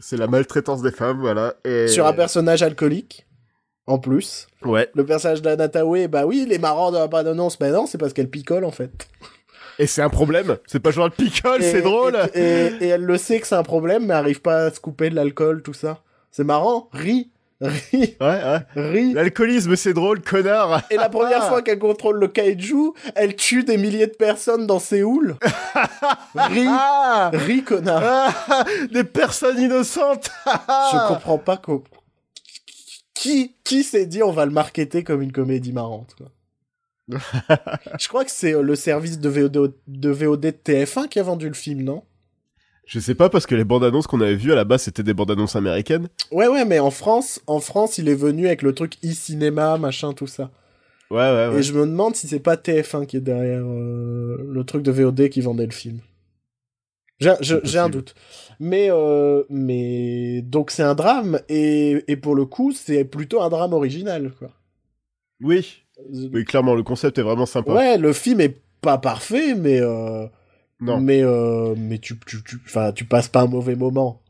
[0.00, 1.54] c'est la maltraitance des femmes, voilà.
[1.64, 3.25] Et Sur un personnage alcoolique,
[3.86, 4.46] en plus.
[4.64, 4.90] ouais.
[4.94, 7.98] Le personnage d'Anna Tawai, bah oui, il est marrant dans la bande-annonce, mais non, c'est
[7.98, 9.08] parce qu'elle picole, en fait.
[9.78, 10.56] Et c'est un problème.
[10.66, 12.16] C'est pas genre le picole, c'est drôle.
[12.34, 14.80] Et, et- et elle le sait que c'est un problème, mais arrive pas à se
[14.80, 16.00] couper de l'alcool, tout ça.
[16.30, 17.30] C'est marrant, ris,
[17.60, 18.58] ris, Ouais, ouais.
[18.74, 19.12] ris.
[19.12, 20.82] L'alcoolisme, c'est drôle, connard.
[20.90, 21.48] Et la première Ah.
[21.48, 25.36] fois qu'elle contrôle le kaiju, elle tue des milliers de personnes dans Séoul.
[26.34, 28.02] ris, Ah, ris, connard.
[28.48, 30.30] Ah, des personnes innocentes.
[30.46, 31.82] Je comprends pas quoi.
[33.26, 36.30] Qui, qui s'est dit on va le marketer comme une comédie marrante quoi?
[37.98, 41.22] Je crois que c'est euh, le service de VOD, de VOD de TF1 qui a
[41.22, 42.02] vendu le film, non?
[42.86, 45.02] Je sais pas parce que les bandes annonces qu'on avait vues à la base c'était
[45.02, 46.08] des bandes annonces américaines.
[46.30, 50.12] Ouais, ouais, mais en France, en France, il est venu avec le truc e-cinéma, machin,
[50.12, 50.52] tout ça.
[51.10, 51.58] Ouais, ouais, ouais.
[51.58, 54.92] Et je me demande si c'est pas TF1 qui est derrière euh, le truc de
[54.92, 55.98] VOD qui vendait le film.
[57.20, 58.14] J'ai un doute.
[58.60, 63.48] Mais, euh, mais donc c'est un drame et, et pour le coup c'est plutôt un
[63.50, 64.48] drame original quoi.
[65.42, 65.82] Oui.
[66.32, 67.72] Oui, clairement, le concept est vraiment sympa.
[67.72, 70.26] Ouais, le film est pas parfait, mais euh,
[70.80, 71.00] Non.
[71.00, 72.58] mais euh, mais tu tu tu
[72.94, 74.20] tu passes pas un mauvais moment.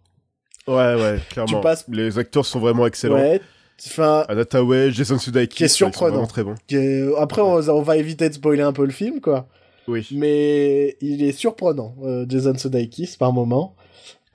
[0.69, 1.57] Ouais, ouais, clairement.
[1.59, 3.15] Tu passes- Les acteurs sont vraiment excellents.
[3.17, 3.41] Ouais.
[3.87, 6.27] Enfin, Anataway, Jason Sudeikis, Qui est surprenant.
[6.27, 9.49] très que- après on, on va éviter de spoiler un peu le film quoi.
[9.89, 10.07] Oui.
[10.13, 13.75] Mais il est surprenant, euh, Jason Sudeikis par moment.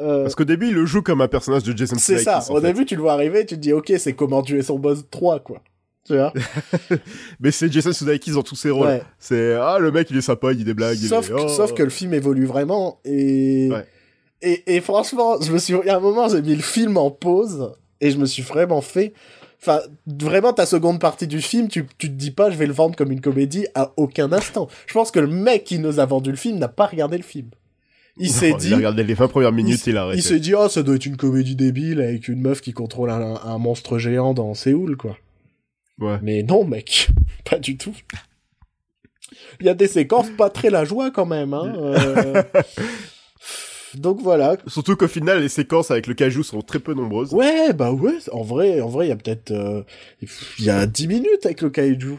[0.02, 2.24] Euh, Parce qu'au début, il le joue comme un personnage de Jason c'est Sudeikis.
[2.26, 2.52] ça.
[2.52, 2.68] en Au fait.
[2.68, 5.40] début, tu le vois arriver, tu te dis, ok, c'est comment tuer son boss 3,
[5.42, 5.62] quoi.
[6.08, 6.34] Tu vois
[7.40, 8.88] Mais c'est Jason Sudeikis dans tous ses rôles.
[8.88, 9.04] Ouais.
[9.20, 10.98] C'est ah le mec il est sympa, il dit des blagues.
[11.00, 11.48] il sauf, est, que, oh.
[11.48, 13.70] sauf que le film évolue vraiment et...
[13.72, 13.86] Ouais.
[14.42, 16.98] et et franchement, je me suis il y a un moment j'ai mis le film
[16.98, 19.14] en pause et je me suis vraiment fait
[19.62, 22.74] enfin vraiment ta seconde partie du film, tu tu te dis pas je vais le
[22.74, 24.68] vendre comme une comédie à aucun instant.
[24.88, 27.24] Je pense que le mec qui nous a vendu le film n'a pas regardé le
[27.24, 27.50] film.
[28.18, 30.22] Il s'est dit Il a regardé les 20 premières minutes, il, a il arrêté.
[30.22, 33.40] s'est dit oh ça doit être une comédie débile avec une meuf qui contrôle un,
[33.44, 35.18] un monstre géant dans Séoul quoi.
[36.00, 36.18] Ouais.
[36.22, 37.10] Mais non, mec,
[37.50, 37.96] pas du tout.
[39.60, 41.54] Il y a des séquences pas très la joie quand même.
[41.54, 41.74] Hein.
[41.78, 42.44] euh.
[43.96, 44.58] Donc voilà.
[44.68, 47.34] Surtout qu'au final, les séquences avec le cajou sont très peu nombreuses.
[47.34, 48.14] Ouais, bah ouais.
[48.32, 49.84] En vrai, en vrai, il y a peut-être, euh,
[50.60, 52.18] il y a 10 minutes avec le kaiju.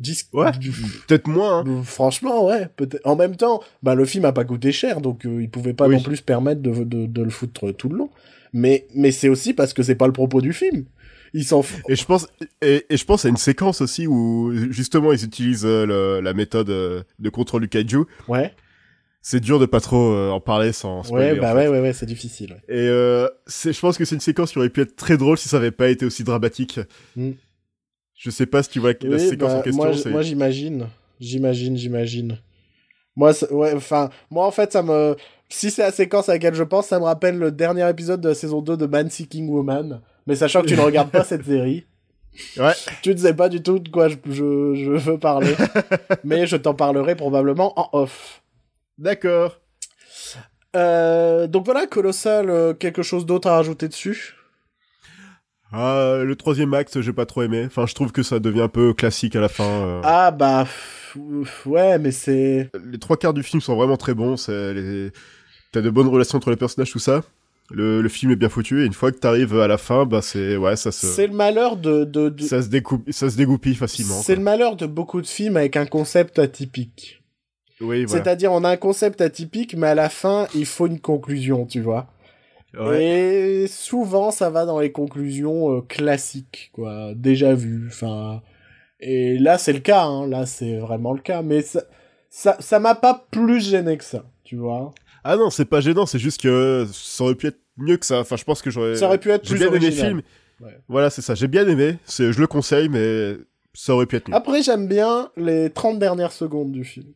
[0.00, 0.30] 10...
[0.32, 0.50] Ouais.
[1.06, 1.58] Peut-être moins.
[1.60, 1.64] hein.
[1.66, 2.68] Euh, Franchement, ouais.
[3.04, 5.88] En même temps, bah le film a pas coûté cher, donc euh, il pouvait pas
[5.88, 5.96] Oui.
[5.96, 8.10] non plus se permettre de, de, de le foutre tout le long.
[8.54, 10.84] Mais, mais c'est aussi parce que c'est pas le propos du film.
[11.34, 11.82] Ils s'en foutent.
[11.88, 12.26] Et je pense,
[12.62, 16.32] et, et je pense à une séquence aussi où justement ils utilisent euh, le- la
[16.32, 17.98] méthode euh, de contrôle du kaiju.
[18.26, 18.52] Ouais.
[19.22, 21.32] C'est dur de pas trop euh, en parler sans spoiler.
[21.32, 21.56] Ouais, bah en fait.
[21.56, 22.52] ouais, ouais, ouais, c'est difficile.
[22.52, 22.74] ouais.
[22.74, 25.36] Et euh, c'est, je pense que c'est une séquence qui aurait pu être très drôle
[25.36, 26.80] si ça avait pas été aussi dramatique.
[27.16, 27.32] Mm.
[28.16, 29.84] Je sais pas si tu vois la Oui, séquence bah, en question.
[29.84, 30.10] Moi, c'est...
[30.10, 30.86] moi, j'imagine.
[31.20, 32.38] J'imagine, j'imagine.
[33.16, 35.16] Moi, ouais, enfin, moi, en fait, ça me.
[35.50, 38.28] Si c'est la séquence à laquelle je pense, ça me rappelle le dernier épisode de
[38.28, 40.00] la saison 2 de Man Seeking Woman.
[40.26, 41.84] Mais sachant que tu ne regardes pas cette série,
[42.56, 42.72] Ouais.
[43.02, 45.54] tu ne sais pas du tout de quoi je, je, je veux parler.
[46.24, 48.42] mais je t'en parlerai probablement en off.
[49.00, 49.58] D'accord.
[50.76, 54.34] Euh, donc voilà, Colossal, euh, quelque chose d'autre à rajouter dessus?
[55.72, 57.64] Ah, le troisième acte, j'ai pas trop aimé.
[57.66, 59.64] Enfin, je trouve que ça devient un peu classique à la fin.
[59.64, 60.00] euh.
[60.04, 60.66] Ah bah,
[61.64, 62.70] ouais, mais c'est...
[62.84, 64.36] Les trois quarts du film sont vraiment très bons.
[64.36, 65.10] C'est les...
[65.72, 67.22] T'as de bonnes relations entre les personnages, tout ça.
[67.70, 68.82] Le, le film est bien foutu.
[68.82, 71.34] Et une fois que t'arrives à la fin, bah c'est ouais, ça se, C'est le
[71.34, 72.04] malheur de...
[72.04, 74.20] de, de- ça se découpe, ça se dégoupille facilement.
[74.20, 77.19] C'est le malheur de beaucoup de films avec un concept atypique.
[77.80, 78.22] Oui, voilà.
[78.22, 81.80] C'est-à-dire, on a un concept atypique, mais à la fin, il faut une conclusion, tu
[81.80, 82.08] vois.
[82.78, 83.04] Ouais.
[83.04, 87.88] Et souvent, ça va dans les conclusions euh, classiques, quoi, déjà vues.
[87.88, 88.42] Enfin,
[89.00, 90.04] et là, c'est le cas.
[90.04, 90.28] Hein.
[90.28, 91.42] Là, c'est vraiment le cas.
[91.42, 91.82] Mais ça,
[92.28, 94.92] ça, ça m'a pas plus gêné que ça, tu vois.
[95.24, 96.06] Ah non, c'est pas gênant.
[96.06, 98.20] C'est juste que ça aurait pu être mieux que ça.
[98.20, 98.96] Enfin, je pense que j'aurais.
[98.96, 100.22] Ça aurait pu être J'ai plus bien aimé film.
[100.60, 100.78] Ouais.
[100.88, 101.34] Voilà, c'est ça.
[101.34, 101.96] J'ai bien aimé.
[102.04, 103.36] C'est, je le conseille, mais
[103.72, 104.34] ça aurait pu être mieux.
[104.34, 107.06] Après, j'aime bien les 30 dernières secondes du film.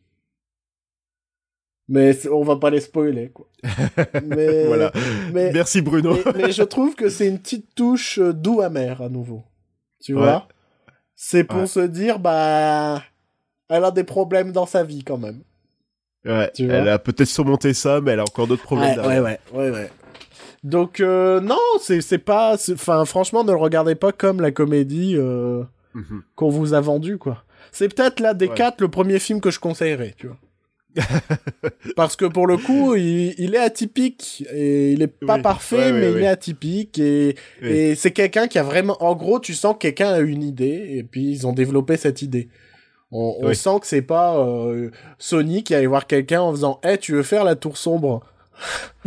[1.87, 3.47] Mais on va pas les spoiler, quoi.
[4.25, 4.91] mais, voilà.
[5.33, 6.17] mais- Merci Bruno.
[6.25, 9.43] mais, mais je trouve que c'est une petite touche euh, doux amer à nouveau.
[10.03, 10.21] Tu Ouais.
[10.21, 10.47] vois?
[11.15, 11.67] C'est pour Ouais.
[11.67, 13.03] se dire, bah,
[13.69, 15.41] elle a des problèmes dans sa vie quand même.
[16.25, 16.49] Ouais.
[16.55, 16.75] Tu vois?
[16.75, 18.99] Elle a peut-être surmonté ça, mais elle a encore d'autres problèmes.
[18.99, 19.89] Ouais, ouais, ouais, ouais, ouais.
[20.63, 22.55] Donc, euh, non, c'est c'est pas...
[22.73, 25.63] Enfin, franchement, ne le regardez pas comme la comédie euh,
[25.93, 26.23] Mhm.
[26.35, 27.43] qu'on vous a vendue, quoi.
[27.71, 30.37] C'est peut-être là des quatre le premier film que je conseillerais, tu vois.
[31.95, 35.41] Parce que pour le coup, il, il est atypique et il est pas Oui.
[35.41, 37.69] parfait, Ouais, ouais, mais il est atypique et, Oui.
[37.69, 40.85] et c'est quelqu'un qui a vraiment, en gros, tu sens que quelqu'un a une idée
[40.97, 42.49] et puis ils ont développé cette idée.
[43.11, 43.55] On, on Oui.
[43.55, 44.89] sent que c'est pas euh,
[45.19, 48.25] Sony qui allait voir quelqu'un en faisant, Eh, tu veux faire la tour sombre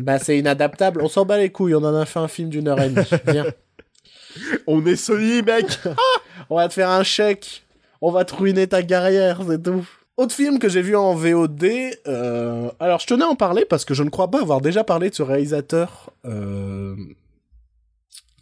[0.00, 1.00] Bah c'est inadaptable.
[1.02, 1.74] On s'en bat les couilles.
[1.74, 3.06] On en a fait un film d'une heure et demie.
[3.26, 3.46] Viens.
[4.66, 5.66] On est Sony, mec
[6.50, 7.64] On va te faire un chèque.
[8.00, 9.88] On va te ruiner ta carrière, c'est tout.
[10.18, 11.64] Autre film que j'ai vu en VOD.
[12.08, 14.82] euh, Alors, je tenais à en parler parce que je ne crois pas avoir déjà
[14.82, 16.96] parlé de ce réalisateur euh,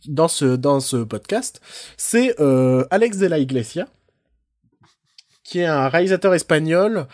[0.06, 1.60] dans ce dans ce podcast.
[1.98, 3.86] C'est euh, Alex de la Iglesia,
[5.44, 7.06] qui est un réalisateur espagnol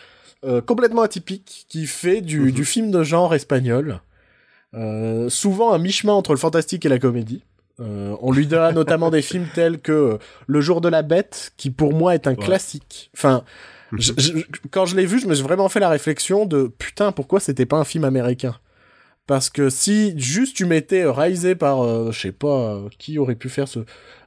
[0.45, 2.51] euh, complètement atypique, qui fait du, Mhm.
[2.51, 3.99] du film de genre espagnol.
[4.75, 7.43] Euh, souvent un mi-chemin entre le fantastique et la comédie.
[7.81, 11.51] Euh, on lui donne notamment des films tels que euh, Le jour de la bête,
[11.57, 12.37] qui pour moi est un Ouais.
[12.45, 13.09] classique.
[13.13, 13.43] Enfin,
[13.97, 14.31] je- je-
[14.71, 17.65] quand je l'ai vu, je me suis vraiment fait la réflexion de putain, pourquoi c'était
[17.65, 18.55] pas un film américain?
[19.25, 23.17] Parce que si juste tu m'étais euh, réalisé par, euh, je sais pas, euh, qui
[23.19, 23.79] aurait pu faire ce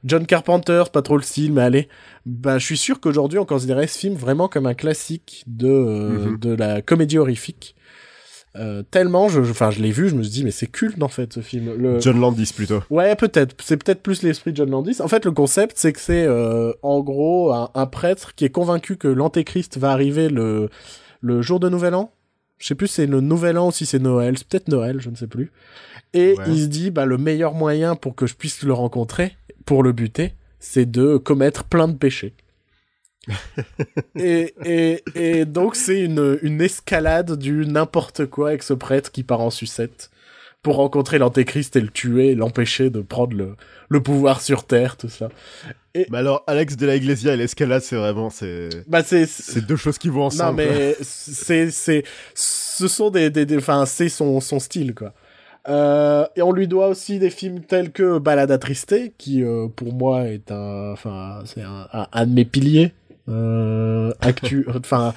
[0.03, 1.87] John Carpenter, c'est pas trop le style, mais allez,
[2.25, 6.31] bah je suis sûr qu'aujourd'hui on considérait ce film vraiment comme un classique de euh,
[6.31, 6.39] Mhm.
[6.39, 7.75] de la comédie horrifique.
[8.59, 11.07] Euh, tellement, je, enfin, je l'ai vu, je me suis dit, mais c'est culte en
[11.07, 11.73] fait ce film.
[11.77, 11.99] Le...
[11.99, 12.81] John Landis, plutôt.
[12.89, 13.55] Ouais, peut-être.
[13.63, 15.01] C'est peut-être plus l'esprit de John Landis.
[15.01, 18.49] En fait, le concept, c'est que c'est euh, en gros un, un prêtre qui est
[18.49, 20.69] convaincu que l'antéchrist va arriver le
[21.21, 22.11] le jour de Nouvel An.
[22.59, 24.37] Je sais plus si c'est le Nouvel An ou si c'est Noël.
[24.37, 25.51] C'est peut-être Noël, je ne sais plus.
[26.13, 26.43] Et Ouais.
[26.47, 29.35] il se dit, bah le meilleur moyen pour que je puisse le rencontrer,
[29.65, 32.33] pour le buter, c'est de commettre plein de péchés.
[34.17, 39.23] Et, et, et donc c'est une, une escalade du n'importe quoi avec ce prêtre qui
[39.23, 40.09] part en sucette
[40.63, 43.55] pour rencontrer l'antéchrist et le tuer et l'empêcher de prendre le,
[43.89, 45.29] le pouvoir sur Terre, tout ça.
[45.95, 49.25] Mais alors, Alex de la Iglesia et l'escalade, c'est vraiment, c'est, Bah c'est...
[49.27, 50.63] c'est deux choses qui vont Non ensemble.
[50.63, 50.75] quoi.
[50.75, 51.71] mais c'est...
[51.71, 52.03] c'est
[52.33, 53.29] ce sont des...
[53.29, 55.13] des, des- Enfin, c'est son, son style, quoi.
[55.69, 59.93] Euh, et on lui doit aussi des films tels que Balade attristée, qui euh, pour
[59.93, 62.93] moi est un, enfin c'est un, un, un de mes piliers
[63.29, 65.13] euh, actu, enfin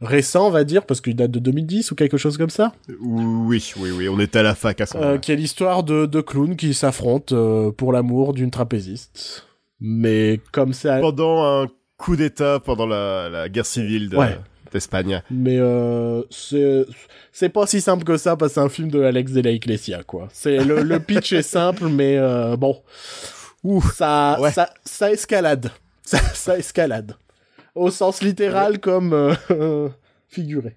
[0.00, 2.72] récent on va dire parce qu'il date de 2010 ou quelque chose comme ça.
[3.00, 6.06] Oui, oui, oui, on était à la fac à ce Euh, qui est l'histoire de
[6.06, 9.46] deux clowns qui s'affrontent euh, pour l'amour d'une trapéziste.
[9.80, 14.38] Mais comme ça, Pendant un coup d'état pendant la, la guerre civile de- Ouais.
[14.72, 15.22] d'Espagne.
[15.30, 16.84] mais euh, c'est
[17.30, 19.52] c'est pas si simple que ça parce que c'est un film de Alex de la
[19.52, 20.28] Iglesia quoi.
[20.32, 22.82] C'est le, le pitch est simple mais euh, bon,
[23.62, 24.50] Ouh, ça Ouais.
[24.50, 25.70] ça ça escalade,
[26.02, 27.14] ça, ça escalade
[27.74, 29.12] au sens littéral comme
[29.50, 29.88] euh,
[30.28, 30.76] figuré.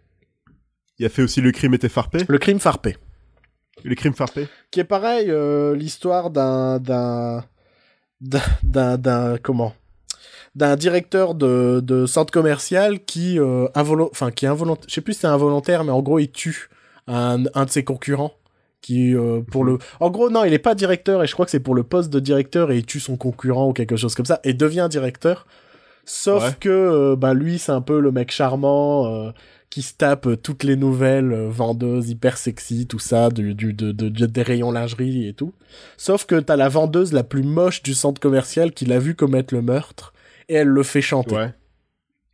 [1.00, 2.20] il a fait aussi Le crime était farpé.
[2.28, 2.98] Le crime farpé.
[3.84, 4.48] Le crime farpé.
[4.72, 7.44] qui est pareil euh, l'histoire d'un d'un
[8.22, 9.74] d'un- comment?
[10.56, 15.14] D'un directeur de, de centre commercial qui euh, enfin qui est involontaire je sais plus
[15.14, 16.70] si c'est involontaire mais en gros il tue
[17.06, 18.34] un, un de ses concurrents
[18.82, 21.52] qui euh, pour le en gros non il est pas directeur et je crois que
[21.52, 24.26] c'est pour le poste de directeur et il tue son concurrent ou quelque chose comme
[24.26, 25.46] ça et devient directeur
[26.08, 26.56] sauf Ouais.
[26.60, 29.32] que euh, bah lui c'est un peu le mec charmant euh,
[29.70, 33.92] qui se tape euh, toutes les nouvelles vendeuses hyper sexy, tout ça, du, du, de,
[33.92, 35.54] de- de- des rayons lingerie et tout.
[35.98, 39.54] Sauf que t'as la vendeuse la plus moche du centre commercial qui l'a vu commettre
[39.54, 40.14] le meurtre
[40.50, 41.36] et elle le fait chanter.
[41.36, 41.54] Ouais.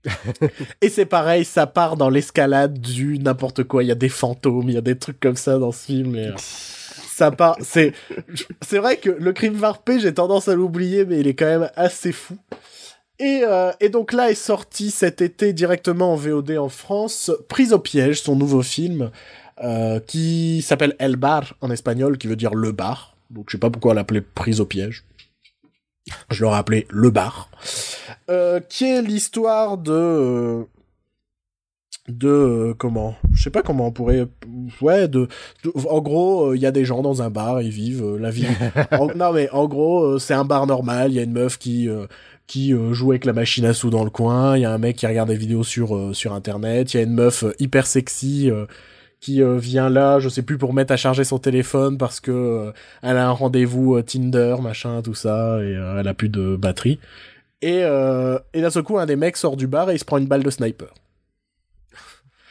[0.81, 3.83] Et c'est pareil, ça part dans l'escalade du n'importe quoi.
[3.83, 6.15] Il y a des fantômes, il y a des trucs comme ça dans ce film.
[6.17, 7.55] Et, euh, ça part.
[7.61, 7.93] C'est
[8.61, 11.69] c'est vrai que le crime varpé, j'ai tendance à l'oublier, mais il est quand même
[11.75, 12.35] assez fou.
[13.19, 17.71] Et, euh, et donc là est sorti cet été directement en VOD en France, Prise
[17.73, 19.11] au piège, son nouveau film,
[19.63, 23.15] euh, qui s'appelle El Bar en espagnol, qui veut dire le bar.
[23.29, 25.05] Donc je sais pas pourquoi l'appeler Prise au piège.
[26.31, 27.49] Je l'aurais appelé Le Bar.
[28.29, 30.65] Euh, qui est l'histoire de...
[32.09, 32.75] de...
[32.77, 34.27] comment Je sais pas comment on pourrait...
[34.81, 35.27] Ouais, de...
[35.63, 38.47] de- en gros, il y a des gens dans un bar, ils vivent la vie...
[38.91, 41.87] En- non mais en gros, c'est un bar normal, il y a une meuf qui...
[42.47, 44.77] qui euh, joue avec la machine à sous dans le coin, il y a un
[44.77, 47.53] mec qui regarde des vidéos sur euh, sur internet, il y a une meuf euh,
[47.59, 48.65] hyper sexy euh,
[49.19, 52.31] qui euh, vient là, je sais plus pour mettre à charger son téléphone parce que
[52.31, 52.71] euh,
[53.01, 56.57] elle a un rendez-vous euh, Tinder, machin, tout ça et euh, elle a plus de
[56.57, 56.99] batterie.
[57.61, 60.05] Et euh, et d'un seul coup, un des mecs sort du bar et il se
[60.05, 60.93] prend une balle de sniper.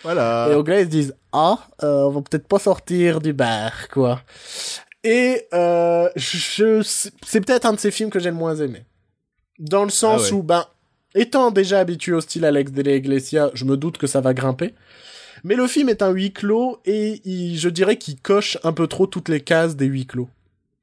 [0.03, 0.49] Voilà.
[0.51, 3.88] Et au gars, ils se disent Ah, euh, on va peut-être pas sortir du bar,
[3.88, 4.20] quoi.
[5.05, 8.84] Et euh, je, c'est peut-être un de ces films que j'ai le moins aimé.
[9.59, 10.32] Dans le sens Ah ouais.
[10.32, 10.64] où, ben,
[11.14, 14.34] étant déjà habitué au style Alex de la Iglesia, je me doute que ça va
[14.34, 14.74] grimper.
[15.44, 18.86] Mais le film est un huis clos et il- je dirais qu'il coche un peu
[18.86, 20.28] trop toutes les cases des huis clos.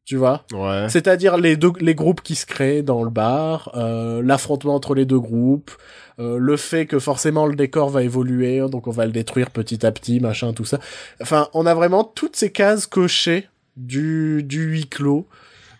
[0.05, 0.43] Tu vois?
[0.51, 0.88] Ouais.
[0.89, 5.05] C'est-à-dire les deux les groupes qui se créent dans le bar, euh, l'affrontement entre les
[5.05, 5.72] deux groupes,
[6.17, 9.86] euh, le fait que forcément le décor va évoluer, donc on va le détruire petit
[9.86, 10.80] à petit, machin, tout ça.
[11.22, 13.47] Enfin, on a vraiment toutes ces cases cochées
[13.78, 15.28] du du huis clos.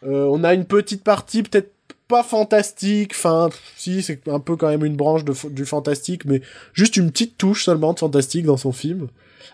[0.03, 1.71] Euh, on a une petite partie peut-être
[2.10, 6.41] pas fantastique, enfin si c'est un peu quand même une branche de, du fantastique, mais
[6.74, 9.07] juste une petite touche seulement de fantastique dans son film.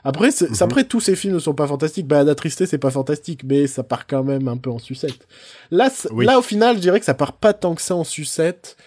[0.03, 0.55] Après, Mhm.
[0.61, 2.07] après tous ces films ne sont pas fantastiques.
[2.07, 5.27] Balade attristé, c'est pas fantastique, mais ça part quand même un peu en sucette.
[5.71, 6.25] Là, Oui.
[6.25, 8.77] là au final, je dirais que ça part pas tant que ça en sucette.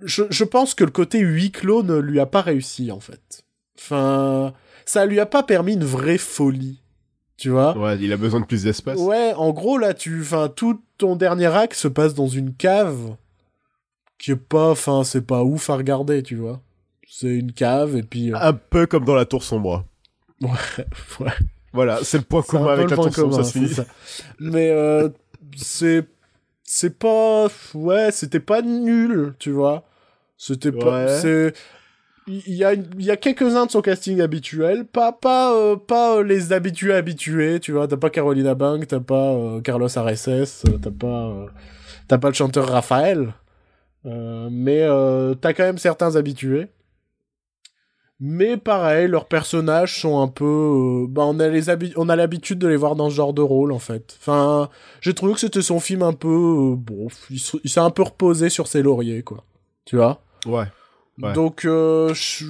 [0.00, 3.44] Je, je pense que le côté huis clos ne lui a pas réussi en fait.
[3.78, 4.52] Enfin,
[4.84, 6.80] ça lui a pas permis une vraie folie,
[7.36, 7.76] tu vois.
[7.76, 8.98] Ouais, il a besoin de plus d'espace.
[8.98, 13.16] Ouais, en gros, là, tu, enfin, tout ton dernier acte se passe dans une cave
[14.18, 16.60] qui est pas, enfin, c'est pas ouf à regarder, tu vois.
[17.08, 18.32] C'est une cave et puis.
[18.32, 19.84] euh, Un peu comme dans la tour sombre.
[20.40, 20.50] ouais,
[21.72, 23.68] Voilà, c'est le point commun avec la tour sombre, commun, ça se finit.
[23.68, 23.86] c'est ça.
[24.40, 25.08] Mais euh,
[25.56, 26.06] c'est,
[26.64, 29.84] c'est pas, ouais, c'était pas nul, tu vois.
[30.38, 31.18] C'était pas, Ouais.
[31.20, 31.52] c'est.
[32.28, 36.22] Il y a, y a quelques-uns de son casting habituel, pas pas euh, pas euh,
[36.24, 37.86] les habitués habitués, tu vois.
[37.86, 41.46] T'as pas Carolina Bank, t'as pas euh, Carlos Areces, euh, t'as pas euh,
[42.08, 43.32] t'as pas le chanteur Raphaël,
[44.04, 44.86] mais
[45.40, 46.66] t'as quand même certains habitués.
[48.18, 51.66] Mais pareil, leurs personnages sont un peu, bah on a les
[51.96, 54.16] on a l'habitude de les voir dans ce genre de rôle en fait.
[54.18, 54.70] Enfin,
[55.00, 57.38] j'ai trouvé que c'était son film un peu, bon, il
[57.70, 59.44] s'est un peu reposé sur ses lauriers quoi,
[59.84, 60.22] tu vois?
[60.46, 60.64] Ouais.
[61.22, 61.32] Ouais.
[61.32, 62.42] Donc, euh, pff,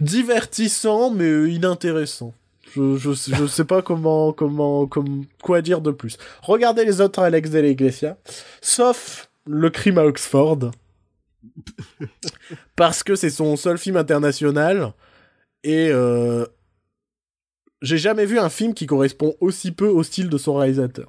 [0.00, 2.32] divertissant, mais euh, inintéressant.
[2.74, 6.18] Je, je, sais- je sais pas comment, comment, comme, quoi dire de plus.
[6.42, 8.16] Regardez les autres Alex de l'Iglesia,
[8.60, 10.70] sauf Le crime à Oxford.
[12.76, 14.92] parce que c'est son seul film international.
[15.64, 16.44] Et, euh,
[17.82, 21.08] j'ai jamais vu un film qui correspond aussi peu au style de son réalisateur.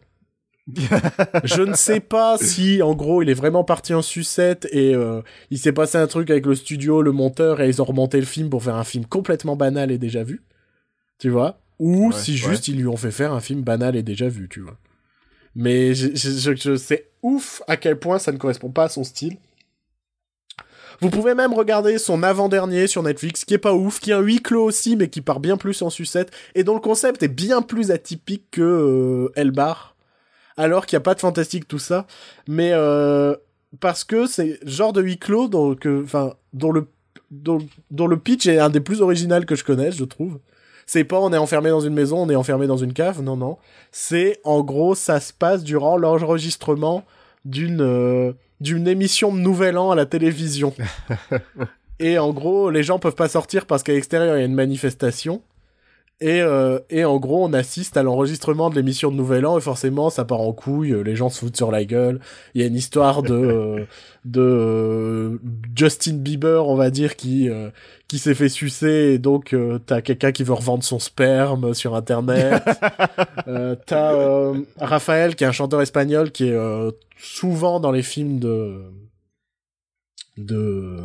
[1.44, 5.22] je ne sais pas si, en gros, il est vraiment parti en sucette et euh,
[5.50, 8.26] il s'est passé un truc avec le studio, le monteur, et ils ont remonté le
[8.26, 10.44] film pour faire un film complètement banal et déjà vu.
[11.20, 12.38] Tu vois Ou Ouais, si ouais.
[12.38, 14.78] juste ils lui ont fait faire un film banal et déjà vu, tu vois.
[15.56, 18.90] Mais je, je, je, je sais ouf à quel point ça ne correspond pas à
[18.90, 19.38] son style.
[21.00, 24.20] Vous pouvez même regarder son avant-dernier sur Netflix, qui est pas ouf, qui est un
[24.20, 27.28] huis clos aussi, mais qui part bien plus en sucette, et dont le concept est
[27.28, 29.96] bien plus atypique que euh, Elbar,
[30.58, 32.08] alors qu'il n'y a pas de fantastique tout ça,
[32.48, 33.36] mais euh,
[33.80, 36.88] parce que c'est genre de huis clos dont, que, enfin, dont le
[37.30, 37.60] dont,
[37.92, 40.40] dont le pitch est un des plus originaux que je connaisse, je trouve.
[40.86, 43.36] C'est pas on est enfermé dans une maison, on est enfermé dans une cave, non,
[43.36, 43.58] non.
[43.92, 47.04] C'est en gros, ça se passe durant l'enregistrement
[47.44, 50.74] d'une euh, d'une émission de Nouvel An à la télévision.
[52.00, 54.56] et en gros, les gens peuvent pas sortir parce qu'à l'extérieur il y a une
[54.56, 55.42] manifestation.
[56.20, 59.62] Et, euh, et en gros, on assiste à l'enregistrement de l'émission de Nouvel An et
[59.62, 60.92] forcément, ça part en couille.
[60.92, 62.20] euh, Les gens se foutent sur la gueule.
[62.56, 63.86] Il y a une histoire de euh,
[64.26, 65.38] de euh,
[65.76, 67.70] Justin Bieber, on va dire, qui euh,
[68.08, 71.94] qui s'est fait sucer et donc euh, t'as quelqu'un qui veut revendre son sperme sur
[71.94, 72.64] internet.
[73.48, 76.90] euh, t'as euh, Raphaël qui est un chanteur espagnol qui est euh,
[77.22, 78.82] souvent dans les films de
[80.38, 80.98] de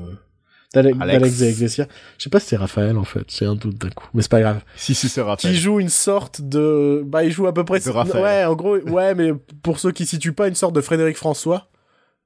[0.74, 1.18] d'Alex Alex.
[1.20, 1.86] d'Alex de Iglesia.
[2.18, 4.30] Je sais pas si c'est Raphaël en fait, c'est un doute d'un coup, mais c'est
[4.30, 4.60] pas grave.
[4.76, 5.54] Si, si, c'est Raphaël.
[5.54, 8.22] Qui joue une sorte de bah il joue à peu près De Raphaël.
[8.22, 11.68] ouais, en gros ouais, mais pour ceux qui situent pas une sorte de Frédéric François.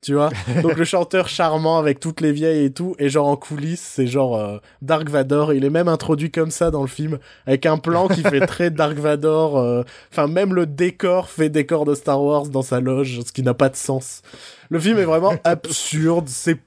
[0.05, 0.29] Tu vois
[0.63, 4.07] Donc le chanteur charmant avec toutes les vieilles et tout, et genre en coulisses, c'est
[4.07, 5.55] genre euh, Dark Vador.
[5.55, 8.71] Il est même introduit comme ça dans le film, avec un plan qui fait très
[8.71, 9.57] Dark Vador.
[9.59, 9.83] euh,
[10.13, 13.55] Enfin, même le décor fait décor de Star Wars dans sa loge, ce qui n'a
[13.55, 14.21] pas de sens.
[14.69, 16.29] Le film est vraiment absurde.
[16.29, 16.59] C'est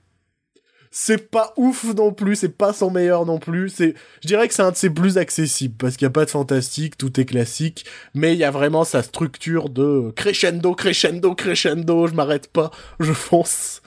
[0.92, 3.70] c'est pas ouf non plus, c'est pas son meilleur non plus.
[3.70, 6.26] C'est, je dirais que c'est un de ses plus accessibles parce qu'il y a pas
[6.26, 7.86] de fantastique, tout est classique,
[8.16, 12.08] mais il y a vraiment sa structure de crescendo, crescendo, crescendo.
[12.08, 13.82] Je m'arrête pas, je fonce.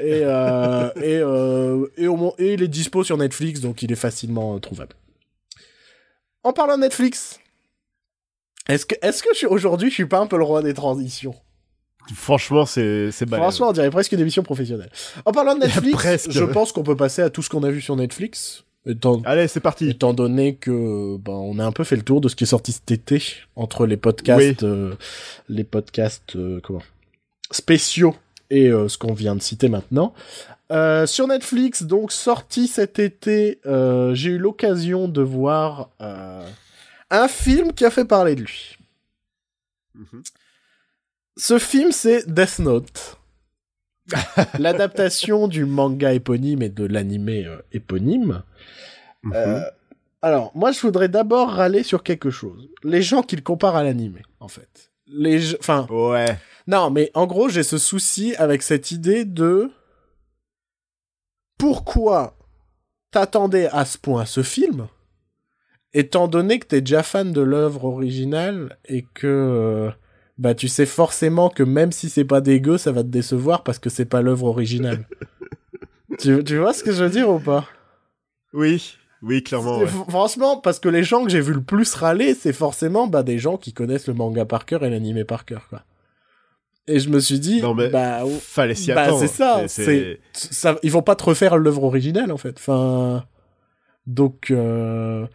[0.00, 1.86] Et euh, et euh,
[2.38, 4.96] et, il est dispo sur Netflix, donc il est facilement trouvable.
[6.42, 7.38] En parlant de Netflix,
[8.68, 11.34] est-ce que est-ce que aujourd'hui, je suis pas un peu le roi des transitions?
[12.14, 13.28] Franchement, c'est c'est.
[13.28, 14.90] Franchement, on dirait presque une émission professionnelle.
[15.24, 17.80] En parlant de Netflix, je pense qu'on peut passer à tout ce qu'on a vu
[17.80, 18.64] sur Netflix.
[18.86, 19.90] Étant, Allez, c'est parti.
[19.90, 22.48] étant donné que ben, on a un peu fait le tour de ce qui est
[22.48, 23.22] sorti cet été
[23.54, 24.94] entre les podcasts, euh,
[25.48, 26.82] les podcasts euh, comment
[27.50, 28.14] spéciaux
[28.50, 30.14] et euh, ce qu'on vient de citer maintenant.
[31.06, 37.90] Sur Netflix, donc sorti cet été, j'ai eu l'occasion de voir un film qui a
[37.90, 38.76] fait parler de lui.
[39.94, 40.22] Mhm.
[41.38, 43.18] Ce film, c'est Death Note.
[44.58, 48.42] L'adaptation du manga éponyme et de l'animé euh, éponyme.
[49.22, 49.32] Mhm.
[49.34, 49.60] Euh,
[50.20, 52.68] alors, moi, je voudrais d'abord râler sur quelque chose.
[52.82, 54.90] Les gens qui le comparent à l'animé, en fait.
[55.06, 56.36] les, enfin, Ouais.
[56.66, 59.70] non, mais en gros, j'ai ce souci avec cette idée de
[61.56, 62.36] pourquoi
[63.10, 64.88] t'attendais à ce point ce film,
[65.92, 69.90] étant donné que t'es déjà fan de l'œuvre originale et que euh,
[70.38, 73.78] bah tu sais forcément que même si c'est pas dégueu, ça va te décevoir parce
[73.78, 75.06] que c'est pas l'œuvre originale.
[76.18, 77.66] tu, tu vois ce que je veux dire ou pas?
[78.52, 78.96] Oui.
[79.20, 79.80] Oui, clairement.
[79.80, 79.86] ouais.
[80.08, 83.38] Franchement, parce que les gens que j'ai vu le plus râler, c'est forcément bah, des
[83.38, 85.82] gens qui connaissent le manga par cœur et l'animé par cœur, quoi.
[86.86, 89.20] Et je me suis dit, Non, mais bah, Fallait s'y bah, attendre.
[89.20, 92.54] c'est ça, C'est- ça, ils vont pas te refaire l'œuvre originale, en fait.
[92.58, 93.24] Enfin,
[94.06, 95.26] donc, euh,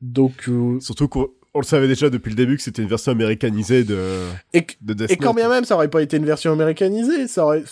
[0.00, 3.12] donc, euh, Surtout qu'on on le savait déjà depuis le début que c'était une version
[3.12, 4.20] américanisée de,
[4.52, 5.36] et, que- de Death et quand Note.
[5.36, 7.64] bien même ça aurait pas été une version américanisée, ça aurait,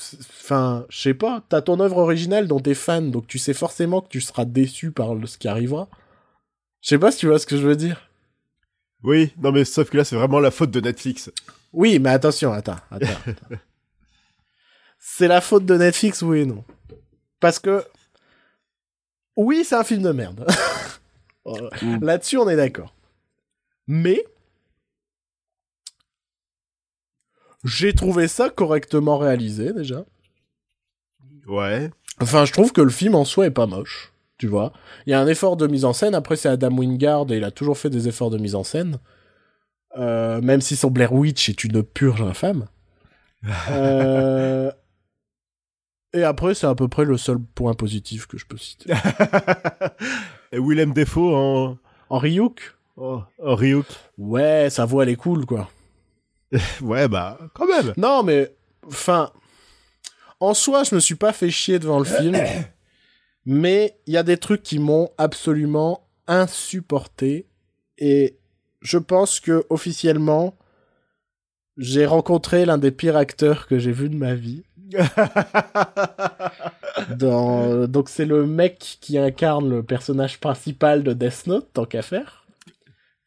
[0.42, 4.00] enfin, je sais pas, t'as ton œuvre originale dont t'es fan, donc tu sais forcément
[4.00, 5.88] que tu seras déçu par le- ce qui arrivera.
[6.82, 8.08] Je sais pas si tu vois ce que je veux dire.
[9.02, 11.30] Oui, non mais sauf que là c'est vraiment la faute de Netflix.
[11.72, 13.06] Oui, mais attention, attends, attends.
[13.26, 13.56] attends.
[14.98, 16.64] c'est la faute de Netflix, oui et non.
[17.40, 17.84] Parce que,
[19.36, 20.46] oui, c'est un film de merde.
[21.82, 22.02] Mm.
[22.02, 22.94] Là-dessus, on est d'accord.
[23.86, 24.24] Mais,
[27.64, 30.04] j'ai trouvé ça correctement réalisé, déjà.
[31.46, 31.90] Ouais.
[32.20, 34.72] Enfin, je trouve que le film en soi est pas moche, tu vois.
[35.06, 36.14] Il y a un effort de mise en scène.
[36.14, 38.98] Après, c'est Adam Wingard et il a toujours fait des efforts de mise en scène.
[39.96, 42.66] Euh, même si son Blair Witch est une purge infâme.
[43.70, 44.72] Euh,
[46.14, 48.90] Et après, c'est à peu près le seul point positif que je peux citer.
[50.52, 51.76] Et Willem Defoe en,
[52.08, 53.86] En Ryuk en Ryuk.
[54.18, 55.70] Ouais, sa voix, elle est cool, quoi.
[56.80, 57.92] Ouais, bah, quand même.
[57.96, 58.54] Non, mais,
[58.86, 59.32] enfin,
[60.40, 62.36] en soi, je me suis pas fait chier devant le film,
[63.46, 67.48] mais il y a des trucs qui m'ont absolument insupporté,
[67.98, 68.38] et
[68.80, 70.54] je pense que officiellement,
[71.76, 74.64] j'ai rencontré l'un des pires acteurs que j'ai vu de ma vie.
[77.16, 77.88] Dans...
[77.88, 82.43] Donc c'est le mec qui incarne le personnage principal de Death Note, tant qu'à faire.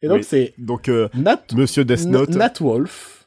[0.02, 0.24] Et donc Oui.
[0.28, 2.30] c'est Donc, euh, Nat Monsieur Death Note.
[2.30, 3.26] Nat Wolf.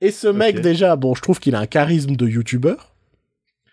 [0.00, 2.94] Et ce mec, déjà, bon, je trouve qu'il a un charisme de youtubeur.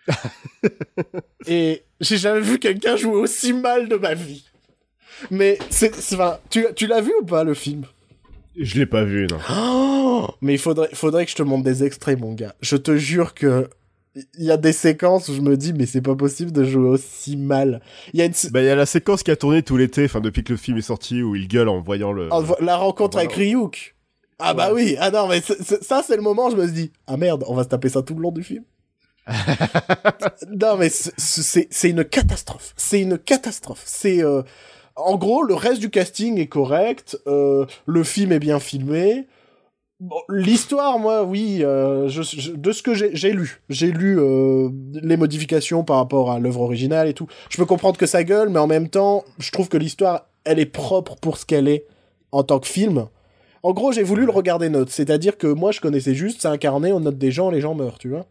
[1.46, 4.44] et j'ai jamais vu quelqu'un jouer aussi mal de ma vie.
[5.30, 7.84] Mais c'est, c'est- enfin, tu, tu l'as vu ou pas le film?
[8.58, 9.38] Je l'ai pas vu, non.
[9.50, 12.54] Oh Mais il faudrait, faudrait que je te montre des extraits, mon gars.
[12.60, 13.68] Je te jure que
[14.38, 16.88] il y a des séquences où je me dis mais c'est pas possible de jouer
[16.88, 17.80] aussi mal.
[18.12, 20.04] Il y a une Bah, il y a la séquence qui a tourné tout l'été,
[20.06, 22.28] enfin, depuis que le film est sorti, où il gueule en voyant le.
[22.28, 23.94] Vo- la rencontre avec Ryuk.
[24.38, 27.16] Ah bah oui, ah non mais ça c'est le moment où je me dit ah
[27.16, 28.64] merde, on va se taper ça tout le long du film.
[30.60, 33.82] non mais c'est une catastrophe, c'est une catastrophe.
[33.84, 34.42] C'est euh,
[34.94, 39.26] en gros le reste du casting est correct, euh, le film est bien filmé.
[39.98, 44.68] Bon, l'histoire, moi, oui, euh, je, je- de ce que j'ai lu, j'ai lu euh,
[44.92, 47.26] les modifications par rapport à l'œuvre originale et tout.
[47.48, 50.58] Je peux comprendre que ça gueule, mais en même temps, je trouve que l'histoire, elle
[50.58, 51.86] est propre pour ce qu'elle est
[52.30, 53.06] en tant que film.
[53.62, 56.92] En gros, j'ai voulu le regarder note, c'est-à-dire que moi, je connaissais juste, c'est incarné,
[56.92, 58.26] on note des gens, les gens meurent, tu vois.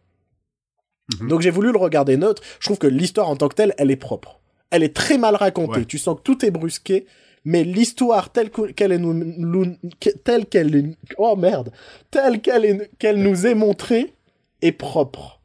[1.19, 1.27] Mhm.
[1.29, 2.43] Donc j'ai voulu le regarder neutre.
[2.59, 4.39] Je trouve que l'histoire en tant que telle, elle est propre.
[4.69, 5.79] Elle est très mal racontée.
[5.79, 5.85] Ouais.
[5.85, 7.05] Tu sens que tout est brusqué,
[7.45, 9.77] mais l'histoire telle que- qu'elle est nous,
[10.23, 11.71] telle qu'elle est, oh merde,
[12.11, 14.13] telle qu'elle est, qu'elle nous est montrée
[14.61, 15.39] est propre.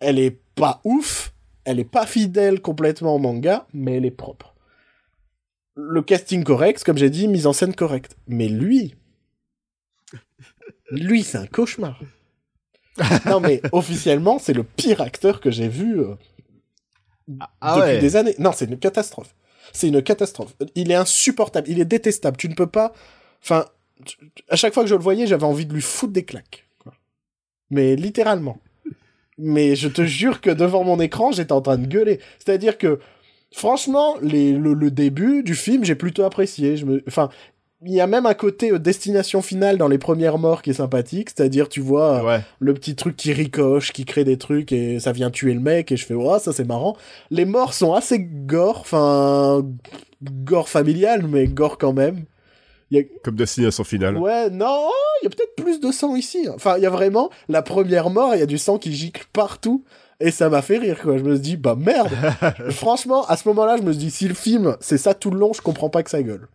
[0.00, 1.32] Elle est pas ouf,
[1.64, 4.54] elle est pas fidèle complètement au manga, mais elle est propre.
[5.74, 8.16] Le casting correct, comme j'ai dit, mise en scène correcte.
[8.28, 8.94] Mais lui,
[10.90, 11.98] lui, c'est un cauchemar.
[13.26, 16.14] non mais officiellement, c'est le pire acteur que j'ai vu euh,
[17.60, 17.98] Ah depuis ouais.
[18.00, 18.34] des années.
[18.38, 19.34] Non, c'est une catastrophe.
[19.72, 20.54] C'est une catastrophe.
[20.74, 22.36] Il est insupportable, il est détestable.
[22.36, 22.92] Tu ne peux pas.
[23.42, 23.66] Enfin,
[24.48, 26.66] à chaque fois que je le voyais, j'avais envie de lui foutre des claques.
[27.70, 28.58] Mais littéralement.
[29.38, 32.20] Mais je te jure que devant mon écran, j'étais en train de gueuler.
[32.38, 33.00] C'est-à-dire que,
[33.50, 36.76] franchement, le, début du film, j'ai plutôt apprécié.
[37.08, 37.30] Enfin,
[37.84, 40.74] il y a même un côté euh, destination finale dans les premières morts qui est
[40.74, 41.30] sympathique.
[41.30, 42.40] C'est-à-dire, tu vois, euh, Ouais.
[42.60, 45.90] le petit truc qui ricoche, qui crée des trucs et ça vient tuer le mec
[45.92, 46.96] et je fais oh ça c'est marrant.
[47.30, 49.64] Les morts sont assez gore, enfin
[50.22, 52.24] gore familial mais gore quand même.
[53.24, 54.18] Comme destination finale.
[54.18, 54.86] Ouais, non,
[55.22, 56.46] il y a peut-être plus de sang ici.
[56.54, 59.24] Enfin, il y a vraiment la première mort, il y a du sang qui gicle
[59.32, 59.82] partout
[60.20, 61.16] et ça m'a fait rire quoi.
[61.16, 62.10] Je me suis dit bah merde.
[62.70, 65.38] Franchement, à ce moment-là, je me suis dit si le film c'est ça tout le
[65.38, 66.48] long, je comprends pas que ça gueule.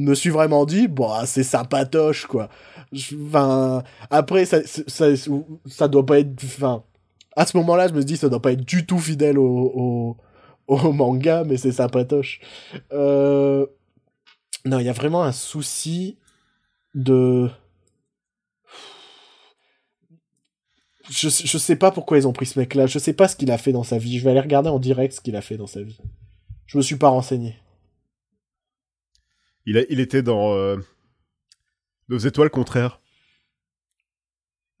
[0.00, 2.48] Me suis vraiment dit bah c'est sympatoche quoi.
[2.94, 5.06] Enfin, après ça, ça,
[5.66, 6.84] ça doit pas être enfin
[7.36, 10.16] à ce moment-là, je me dit ça doit pas être du tout fidèle au, au,
[10.66, 12.40] au manga, mais c'est sympatoche.
[12.92, 13.66] Euh...
[14.64, 16.18] Non, il y a vraiment un souci
[16.94, 17.48] de
[21.10, 22.86] je, je sais pas pourquoi ils ont pris ce mec-là.
[22.86, 24.18] Je sais pas ce qu'il a fait dans sa vie.
[24.18, 25.98] Je vais aller regarder en direct ce qu'il a fait dans sa vie.
[26.66, 27.56] Je me suis pas renseigné.
[29.66, 30.76] Il, a, il était dans euh,
[32.08, 33.00] Nos étoiles contraires.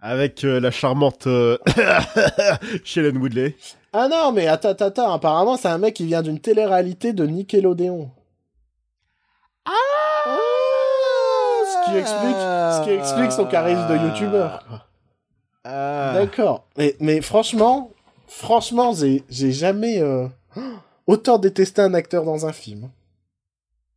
[0.00, 1.58] Avec euh, la charmante euh,
[2.84, 3.56] Shailene Woodley.
[3.92, 5.12] Ah non, mais attends, attends, attends.
[5.12, 8.10] Apparemment, c'est un mec qui vient d'une télé-réalité de Nickelodeon.
[9.66, 9.72] Ah
[11.70, 14.86] ce qui explique, ce qui explique son charisme de youtubeur.
[15.64, 16.12] Ah.
[16.14, 16.66] D'accord.
[16.76, 17.90] Mais, mais franchement,
[18.26, 20.26] franchement, j'ai, j'ai jamais euh,
[21.06, 22.90] autant détesté un acteur dans un film.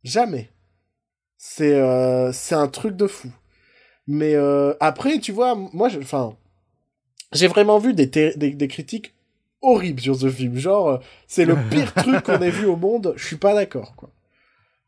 [0.02, 0.50] Jamais.
[1.46, 3.28] C'est, euh, c'est un truc de fou.
[4.06, 6.34] Mais euh, après, tu vois, moi, enfin,
[7.32, 9.12] j'ai vraiment vu des, té- des, des critiques
[9.60, 10.56] horribles sur ce film.
[10.56, 13.12] Genre, euh, c'est le pire truc qu'on ait vu au monde.
[13.16, 14.08] Je suis pas d'accord, quoi.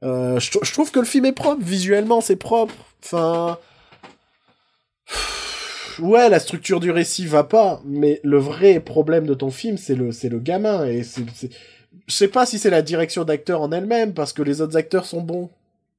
[0.03, 2.75] Euh, je, trou- je trouve que le film est propre, visuellement c'est propre.
[3.05, 3.59] Enfin,
[5.99, 9.95] ouais, la structure du récit va pas, mais le vrai problème de ton film, c'est
[9.95, 11.25] le, c'est le gamin et c'est-
[12.07, 15.05] je sais pas si c'est la direction d'acteur en elle-même parce que les autres acteurs
[15.05, 15.51] sont bons.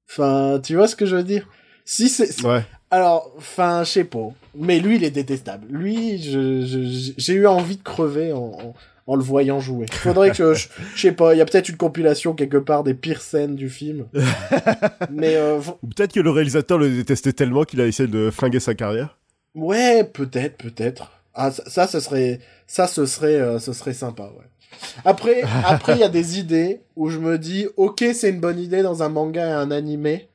[0.09, 1.47] Enfin, tu vois ce que je veux dire?
[1.85, 2.63] Si c'est, Ouais.
[2.91, 4.29] alors, enfin, je sais pas.
[4.55, 5.67] Mais lui, il est détestable.
[5.69, 8.73] Lui, je, je- j'ai eu envie de crever en, en,
[9.07, 9.85] en le voyant jouer.
[9.91, 12.93] Faudrait que, je, je sais pas, il y a peut-être une compilation quelque part des
[12.93, 14.05] pires scènes du film.
[15.11, 18.59] Mais, euh, Ou peut-être que le réalisateur le détestait tellement qu'il a essayé de flinguer
[18.59, 19.17] sa carrière.
[19.55, 21.11] ouais, peut-être, peut-être.
[21.33, 24.45] Ah, ça, ça, ce serait, ça, ce serait, euh, ce serait sympa, ouais.
[25.05, 28.59] Après, après, il y a des idées où je me dis, ok, c'est une bonne
[28.59, 30.27] idée dans un manga et un animé,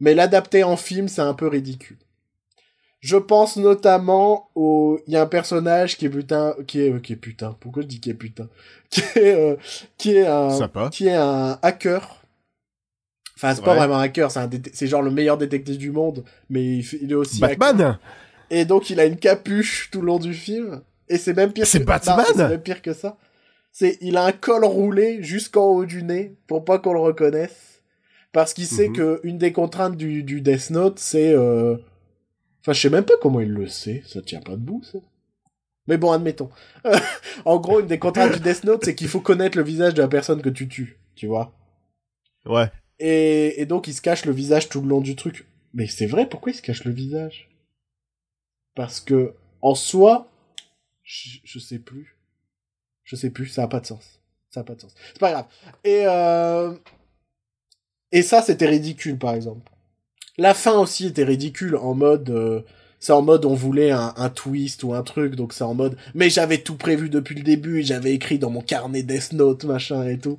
[0.00, 1.98] mais l'adapter en film, c'est un peu ridicule.
[3.02, 7.14] Je pense notamment au, il y a un personnage qui est putain, qui est, qui
[7.14, 7.56] est putain.
[7.58, 8.48] Pourquoi je dis qui est putain?
[8.92, 9.56] Qui est, euh,
[9.96, 10.90] qui est un, Sympa.
[10.92, 12.22] qui est un hacker.
[13.36, 16.24] Enfin, c'est pas vraiment un hacker, c'est un, c'est genre le meilleur détective du monde,
[16.50, 17.56] mais il, est aussi hacker.
[17.56, 17.98] Batman
[18.50, 20.82] Et donc il a une capuche tout le long du film.
[21.08, 21.84] Et c'est même pire C'est que...
[21.84, 23.16] Batman C'est même pire que ça.
[23.72, 27.82] C'est il a un col roulé jusqu'en haut du nez pour pas qu'on le reconnaisse.
[28.32, 28.94] Parce qu'il sait Mhm.
[28.96, 31.32] que une des contraintes du, du Death Note, c'est...
[31.34, 31.76] euh,
[32.60, 34.02] Enfin, je sais même pas comment il le sait.
[34.06, 34.98] Ça tient pas debout, ça.
[35.88, 36.48] Mais bon, admettons.
[37.44, 40.00] en gros, une des contraintes du Death Note, c'est qu'il faut connaître le visage de
[40.02, 40.96] la personne que tu tues.
[41.16, 41.52] Tu vois
[42.46, 42.70] Ouais.
[43.00, 45.46] et, et donc il se cache le visage tout le long du truc.
[45.74, 47.48] Mais c'est vrai, pourquoi il se cache le visage?
[48.74, 50.28] Parce que, en soi,
[51.02, 52.11] je, je sais plus.
[53.04, 54.20] Je sais plus, ça a pas de sens.
[54.50, 54.94] Ça a pas de sens.
[55.12, 55.46] C'est pas grave.
[55.84, 56.72] Et, euh...
[58.12, 59.70] Et ça, c'était ridicule, par exemple.
[60.38, 62.30] La fin aussi était ridicule, en mode...
[62.30, 62.60] euh,
[63.00, 65.96] C'est en mode on voulait un, un twist ou un truc, donc c'est en mode...
[66.14, 70.06] Mais j'avais tout prévu depuis le début, j'avais écrit dans mon carnet Death Note, machin
[70.06, 70.38] et tout.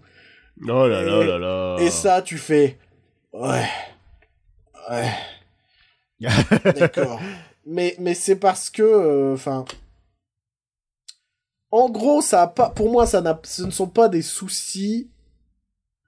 [0.67, 1.77] Oh là là Et- là là.
[1.81, 2.77] Et ça, tu fais.
[3.33, 3.65] Ouais.
[4.89, 5.11] Ouais.
[6.75, 7.19] D'accord.
[7.65, 8.83] mais mais c'est parce que.
[8.83, 9.65] euh, Enfin.
[11.73, 12.69] En gros, ça a pas.
[12.69, 15.09] Pour moi, ça n'a, ce ne sont pas des soucis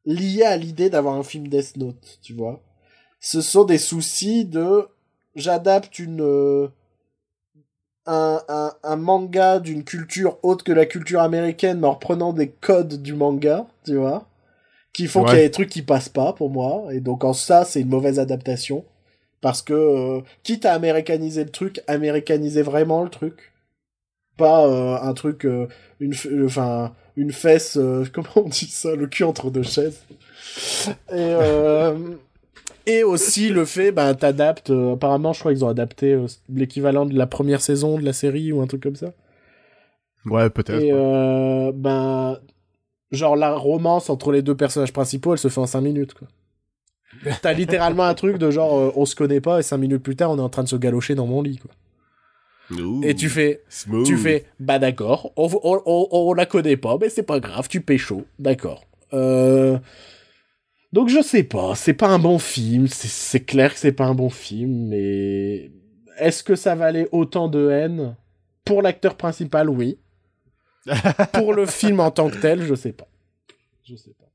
[0.05, 2.61] liés à l'idée d'avoir un film Death Note, tu vois.
[3.20, 4.88] Ce sont des soucis de.
[5.36, 6.22] J'adapte une.
[6.22, 6.68] euh,
[8.05, 12.49] un, un, un manga d'une culture autre que la culture américaine, mais en reprenant des
[12.49, 14.28] codes du manga, tu vois
[14.93, 15.30] qui font Ouais.
[15.32, 17.82] qu'il y a des trucs qui passent pas pour moi et donc en ça c'est
[17.82, 18.86] une mauvaise adaptation
[19.41, 23.51] parce que euh, quitte à américaniser le truc américaniser vraiment le truc
[24.38, 25.67] pas euh, un truc euh,
[25.99, 27.77] une euh, enfin une fesse
[28.13, 29.99] comment on dit ça le cul entre deux chaises
[31.13, 31.33] et
[32.88, 36.17] et aussi le fait bah t'adaptes apparemment je crois qu'ils ont adapté
[36.49, 39.13] l'équivalent de la première saison de la série ou un truc comme ça
[40.25, 40.81] Ouais, peut-être.
[40.81, 40.91] et
[41.73, 42.39] ben,
[43.11, 46.27] genre la romance entre les deux personnages principaux, elle se fait en 5 minutes quoi.
[47.41, 50.15] T'as littéralement un truc de genre euh, on se connaît pas et 5 minutes plus
[50.15, 51.71] tard on est en train de se galocher dans mon lit quoi.
[52.72, 54.05] Ouh, Et tu fais smooth.
[54.05, 57.67] tu fais bah d'accord, on, on, on, on la connaît pas mais c'est pas grave,
[57.70, 58.86] tu pécho, d'accord.
[59.13, 59.78] Euh...
[60.93, 64.05] Donc je sais pas, c'est pas un bon film, c'est- c'est clair que c'est pas
[64.05, 65.71] un bon film mais
[66.17, 68.16] est-ce que ça valait autant de haine?
[68.63, 70.00] Pour l'acteur principal oui.
[71.33, 73.08] Pour le film en tant que tel, je sais pas.
[73.83, 74.25] Je sais pas.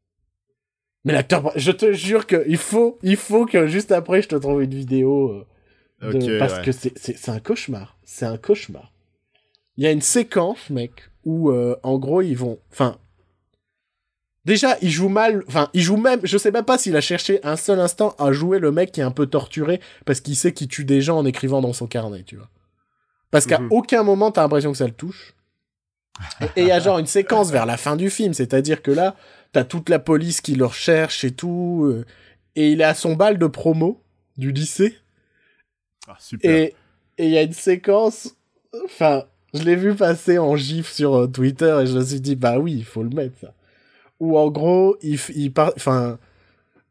[1.05, 4.37] Mais l'acteur, je te jure que il faut, il faut que juste après je te
[4.37, 5.47] trouve une vidéo euh,
[6.01, 6.65] de- parce ouais.
[6.65, 7.97] que c'est, c'est, c'est un cauchemar.
[8.05, 8.93] C'est un cauchemar.
[9.77, 12.99] Il y a une séquence, mec, où euh, en gros ils vont, enfin,
[14.45, 17.41] déjà il joue mal, enfin il joue même, je sais même pas s'il a cherché
[17.45, 20.53] un seul instant à jouer le mec qui est un peu torturé parce qu'il sait
[20.53, 22.49] qu'il tue des gens en écrivant dans son carnet, tu vois.
[23.31, 23.69] Parce qu'à Mhm.
[23.71, 25.35] aucun moment t'as l'impression que ça le touche.
[26.57, 29.17] Et il y a genre une séquence vers la fin du film, c'est-à-dire que là,
[29.53, 32.05] t'as toute la police qui le recherche et tout, euh,
[32.57, 34.03] et il est à son bal de promo
[34.37, 34.99] du lycée,
[36.11, 36.51] Ah, super.
[36.51, 36.75] et
[37.19, 38.35] il y a une séquence,
[38.85, 42.37] enfin, Je l'ai vu passer en gif sur euh, Twitter et je me suis dit,
[42.37, 43.55] bah oui, il faut le mettre, ça.
[44.21, 46.19] Ou en gros, il, il part, enfin,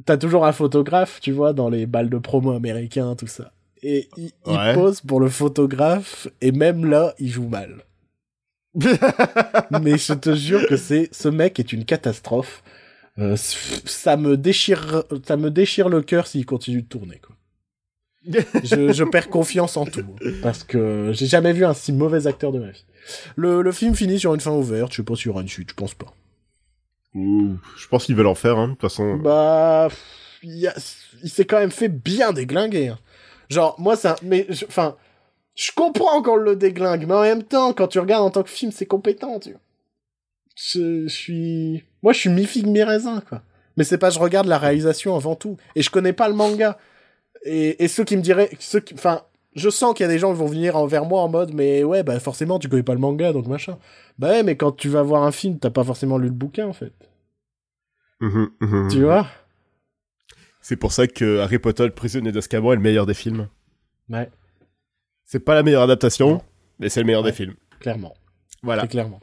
[0.05, 3.51] t'as toujours un photographe, tu vois, dans les balles de promo américains, tout ça.
[3.81, 4.31] Et il,
[4.73, 7.85] pose pour le photographe, et même là, il joue mal.
[9.81, 12.61] Mais je te jure que c'est, ce mec est une catastrophe.
[13.17, 17.35] Euh, ça me déchire, ça me déchire le cœur s'il continue de tourner, quoi.
[18.25, 20.05] Je, je perds confiance en tout.
[20.41, 22.85] Parce que j'ai jamais vu un si mauvais acteur de ma vie.
[23.35, 25.47] Le, le film finit sur une fin ouverte, je sais pas s'il y aura une
[25.47, 26.13] suite, je pense pas.
[27.15, 29.15] Ouh, je pense qu'ils veulent en faire, hein, de toute façon.
[29.17, 29.87] Bah,
[30.43, 30.75] il, y a-
[31.23, 32.89] il s'est quand même fait bien déglinguer.
[32.89, 32.99] hein.
[33.49, 34.95] Genre, moi, ça, mais, je- enfin,
[35.55, 38.49] je comprends qu'on le déglingue, mais en même temps, quand tu regardes en tant que
[38.49, 39.59] film, c'est compétent, tu vois.
[40.55, 43.41] Je, je suis, moi, je suis mi-figue, mi-raisin, quoi.
[43.77, 45.57] Mais c'est pas, je regarde la réalisation avant tout.
[45.75, 46.77] Et je connais pas le manga.
[47.45, 49.23] Et, et ceux qui me diraient, ceux qui, enfin,
[49.55, 51.53] je sens qu'il y a des gens qui vont venir en- vers moi en mode,
[51.53, 53.77] mais ouais, bah, forcément, tu connais pas le manga, donc machin.
[54.17, 56.67] Bah ouais, mais quand tu vas voir un film, t'as pas forcément lu le bouquin,
[56.67, 56.93] en fait.
[58.21, 58.87] Mhm, mhm.
[58.91, 59.27] Tu vois?
[60.61, 63.47] C'est pour ça que Harry Potter, le prisonnier d'Azkaban, est le meilleur des films.
[64.09, 64.29] Ouais.
[65.25, 66.41] C'est pas la meilleure adaptation, Non.
[66.79, 67.31] mais c'est le meilleur Ouais.
[67.31, 67.55] des films.
[67.79, 68.13] Clairement.
[68.61, 68.87] Voilà.
[68.87, 69.21] Clairement.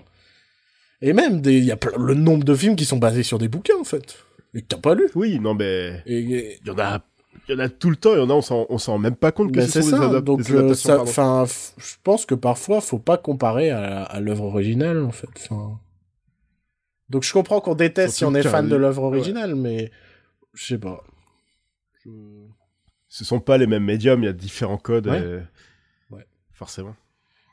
[1.02, 3.76] Et même, il y a le nombre de films qui sont basés sur des bouquins,
[3.78, 4.16] en fait.
[4.54, 5.08] Et que t'as pas lu.
[5.14, 7.04] Oui, non, mais il y en a,
[7.48, 8.92] il y en a tout le temps, il y en a, on s'en, on s'en
[8.92, 10.20] rend même pas compte que ben, ce c'est ça.
[10.20, 15.02] Donc, euh, enfin, f- je pense que parfois, faut pas comparer à, à l'œuvre originale,
[15.04, 15.28] en fait.
[15.50, 15.78] Enfin...
[17.08, 19.90] Donc, je comprends qu'on déteste si on est fan de l'œuvre originale, mais
[20.54, 21.02] je sais pas.
[22.04, 22.10] Je-
[23.08, 25.06] Ce sont pas les mêmes médiums, il y a différents codes.
[25.06, 25.20] Ouais.
[25.20, 26.26] et- Ouais.
[26.52, 26.94] Forcément.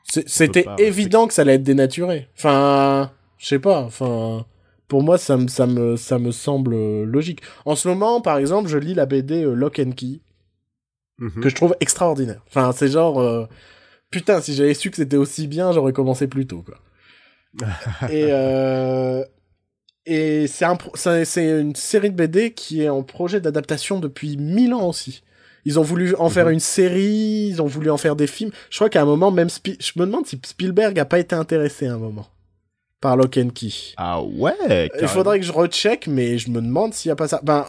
[0.04, 2.28] C'était évident que ça allait être dénaturé.
[2.36, 3.80] Enfin, je sais pas.
[3.82, 4.44] Enfin,
[4.88, 7.40] pour moi, ça me, ça me, ça me semble euh, logique.
[7.64, 10.20] En ce moment, par exemple, je lis la BD euh, Lock and Key,
[11.18, 11.42] Mhm.
[11.42, 12.42] que je trouve extraordinaire.
[12.48, 13.46] Enfin, c'est genre, euh,
[14.10, 16.78] putain, si j'avais su que c'était aussi bien, j'aurais commencé plus tôt, quoi.
[18.10, 19.24] et euh,
[20.06, 20.76] et c'est un,
[21.24, 25.22] c'est une série de BD qui est en projet d'adaptation depuis mille ans aussi.
[25.64, 26.52] Ils ont voulu en faire Mhm.
[26.54, 28.50] une série, ils ont voulu en faire des films.
[28.70, 31.34] Je crois qu'à un moment, même Spi- je me demande si Spielberg a pas été
[31.34, 32.26] intéressé à un moment
[33.04, 33.92] par Lock and Key.
[33.98, 34.90] Ah ouais.
[34.98, 37.38] Il faudrait que je recheck, mais je me demande s'il y a pas ça.
[37.42, 37.66] Ben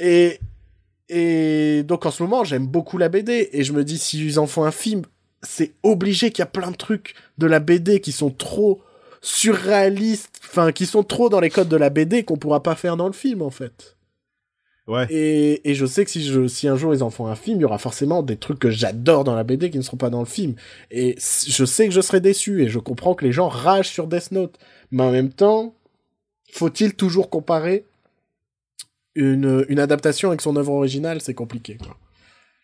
[0.00, 0.40] et
[1.10, 4.46] et donc en ce moment, j'aime beaucoup la BD et je me dis s'ils en
[4.46, 5.02] font un film,
[5.42, 8.80] c'est obligé qu'il y a plein de trucs de la BD qui sont trop
[9.20, 12.96] surréalistes, enfin qui sont trop dans les codes de la BD qu'on pourra pas faire
[12.96, 13.98] dans le film en fait.
[15.10, 17.58] Et, et je sais que si, je, si un jour ils en font un film,
[17.58, 20.10] il y aura forcément des trucs que j'adore dans la BD qui ne seront pas
[20.10, 20.54] dans le film.
[20.90, 24.06] Et je sais que je serai déçu et je comprends que les gens ragent sur
[24.08, 24.58] Death Note.
[24.90, 25.74] Mais en même temps,
[26.52, 27.84] faut-il toujours comparer
[29.14, 31.20] une, une adaptation avec son œuvre originale?
[31.20, 31.78] C'est compliqué.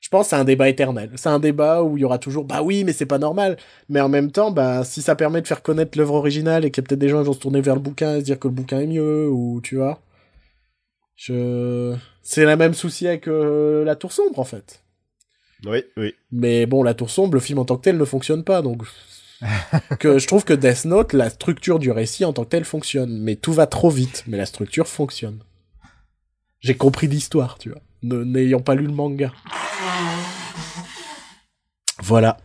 [0.01, 1.11] Je pense que c'est un débat éternel.
[1.17, 3.57] C'est un débat où il y aura toujours, bah oui, mais c'est pas normal.
[3.89, 6.83] Mais en même temps, bah, si ça permet de faire connaître l'œuvre originale et qu'il
[6.83, 8.39] y a peut-être des gens qui vont se tourner vers le bouquin et se dire
[8.39, 10.01] que le bouquin est mieux, ou tu vois.
[11.19, 11.97] Je...
[12.23, 14.85] C'est la même souci avec euh, La Tour Sombre, en fait.
[15.67, 16.15] Oui, oui.
[16.31, 18.85] Mais bon, La Tour Sombre, le film en tant que tel ne fonctionne pas, donc...
[20.01, 23.21] que je trouve que Death Note, la structure du récit en tant que tel fonctionne.
[23.21, 25.43] Mais tout va trop vite, mais la structure fonctionne.
[26.61, 29.33] J'ai compris l'histoire, tu vois, n'ayant pas lu le manga.
[32.01, 32.37] Voilà.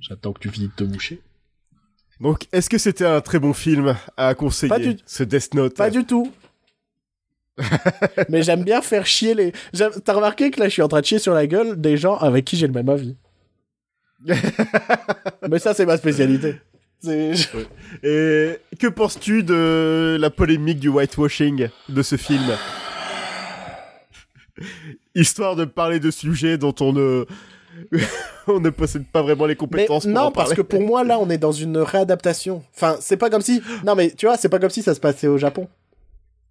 [0.00, 1.22] J'attends que tu finisses de te moucher.
[2.20, 5.76] Donc, est-ce que c'était un très bon film à conseiller Pas du- Ce Death Note?
[5.76, 6.30] Pas du tout.
[8.28, 9.52] Mais j'aime bien faire chier les.
[10.04, 12.16] T'as remarqué que là, je suis en train de chier sur la gueule des gens
[12.16, 13.16] avec qui j'ai le même avis.
[15.48, 16.56] Mais ça, c'est ma spécialité.
[18.02, 22.44] Et que penses-tu de la polémique du whitewashing de ce film?
[25.14, 27.24] Histoire de parler de sujets dont on ne
[28.46, 31.04] on ne possède pas vraiment les Mais compétences pour non, en parce que pour moi,
[31.04, 32.62] là, on est dans une réadaptation.
[32.74, 33.62] Enfin, c'est pas comme si.
[33.84, 35.68] Non, mais tu vois, c'est pas comme si ça se passait au Japon.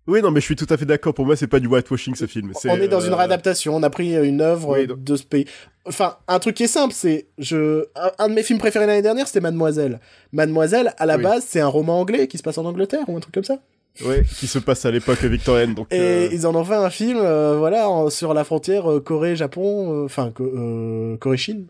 [0.07, 1.13] Oui, non, mais je suis tout à fait d'accord.
[1.13, 2.51] Pour moi, c'est pas du whitewashing ce film.
[2.65, 3.75] On est dans euh, une réadaptation.
[3.75, 5.45] On a pris une œuvre Oui, de ce pays.
[5.85, 9.03] Enfin, un truc qui est simple, c'est je un, un de mes films préférés l'année
[9.03, 9.99] dernière, c'était Mademoiselle.
[10.31, 11.23] Mademoiselle, à la Oui.
[11.23, 13.59] base, c'est un roman anglais qui se passe en Angleterre ou un truc comme ça.
[14.05, 15.73] Ouais, qui se passe à l'époque victorienne.
[15.75, 18.89] Donc, Et euh, ils en ont fait un film, euh, voilà, en- sur la frontière
[18.89, 21.67] euh, Corée-Japon, enfin Co- Corée-Chine.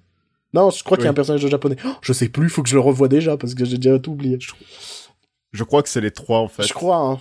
[0.53, 1.75] Non, je crois qu'il y a un personnage de japonais.
[1.85, 4.11] Oh, je sais plus, faut que je le revoie déjà parce que j'ai déjà tout
[4.11, 4.37] oublié.
[5.51, 6.63] je crois que c'est les trois en fait.
[6.63, 6.97] Je crois.
[6.97, 7.19] Hein.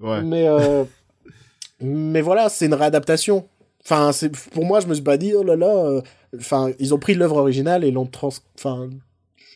[0.00, 0.22] Ouais.
[0.22, 0.46] Mais
[1.80, 3.46] mais voilà, c'est une réadaptation.
[3.84, 6.02] Enfin, c'est pour moi, je me suis pas dit oh là là.
[6.38, 8.30] Enfin, ils ont pris l'œuvre originale et l'ont trans.
[8.58, 8.88] Enfin,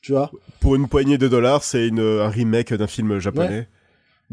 [0.03, 0.31] tu vois.
[0.61, 3.69] Pour une poignée de dollars, c'est une un remake d'un film japonais.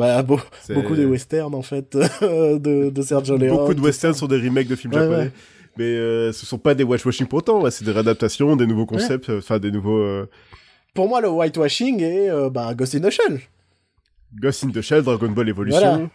[0.01, 0.39] Bah beau-
[0.73, 3.49] beaucoup des westerns en fait de, de Sergio Leone.
[3.57, 5.17] Beaucoup de westerns sont des remakes de films Ouais, japonais.
[5.25, 5.31] ouais.
[5.77, 9.29] Mais euh, ce sont pas des whitewashing pour autant, c'est des réadaptations, des nouveaux concepts,
[9.29, 9.99] euh, enfin des nouveaux...
[9.99, 10.29] euh,
[10.93, 13.39] Pour moi, le whitewashing est euh, bah, Ghost in the Shell.
[14.35, 15.79] Ghost in the Shell, Dragon Ball Evolution.
[15.79, 16.09] Voilà.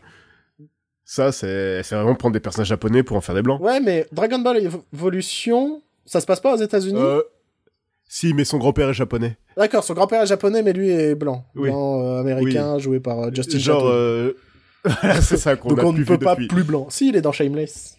[1.05, 3.61] Ça, c'est c'est vraiment prendre des personnages japonais pour en faire des blancs.
[3.63, 4.59] Ouais, mais Dragon Ball
[4.93, 6.99] Evolution, ça se passe pas aux États-Unis?
[7.01, 7.23] Euh,
[8.09, 9.37] si, mais son grand-père est japonais.
[9.57, 11.45] D'accord, son grand-père est japonais, mais lui est blanc.
[11.55, 11.69] Oui.
[11.71, 13.95] Blanc euh, américain, joué par euh, Justin Genre, Chatwin.
[13.95, 14.33] euh...
[15.23, 16.47] c'est ça qu'on Donc a on ne peut pas depuis.
[16.49, 16.87] plus blanc.
[16.91, 17.97] Si, il est dans Shameless.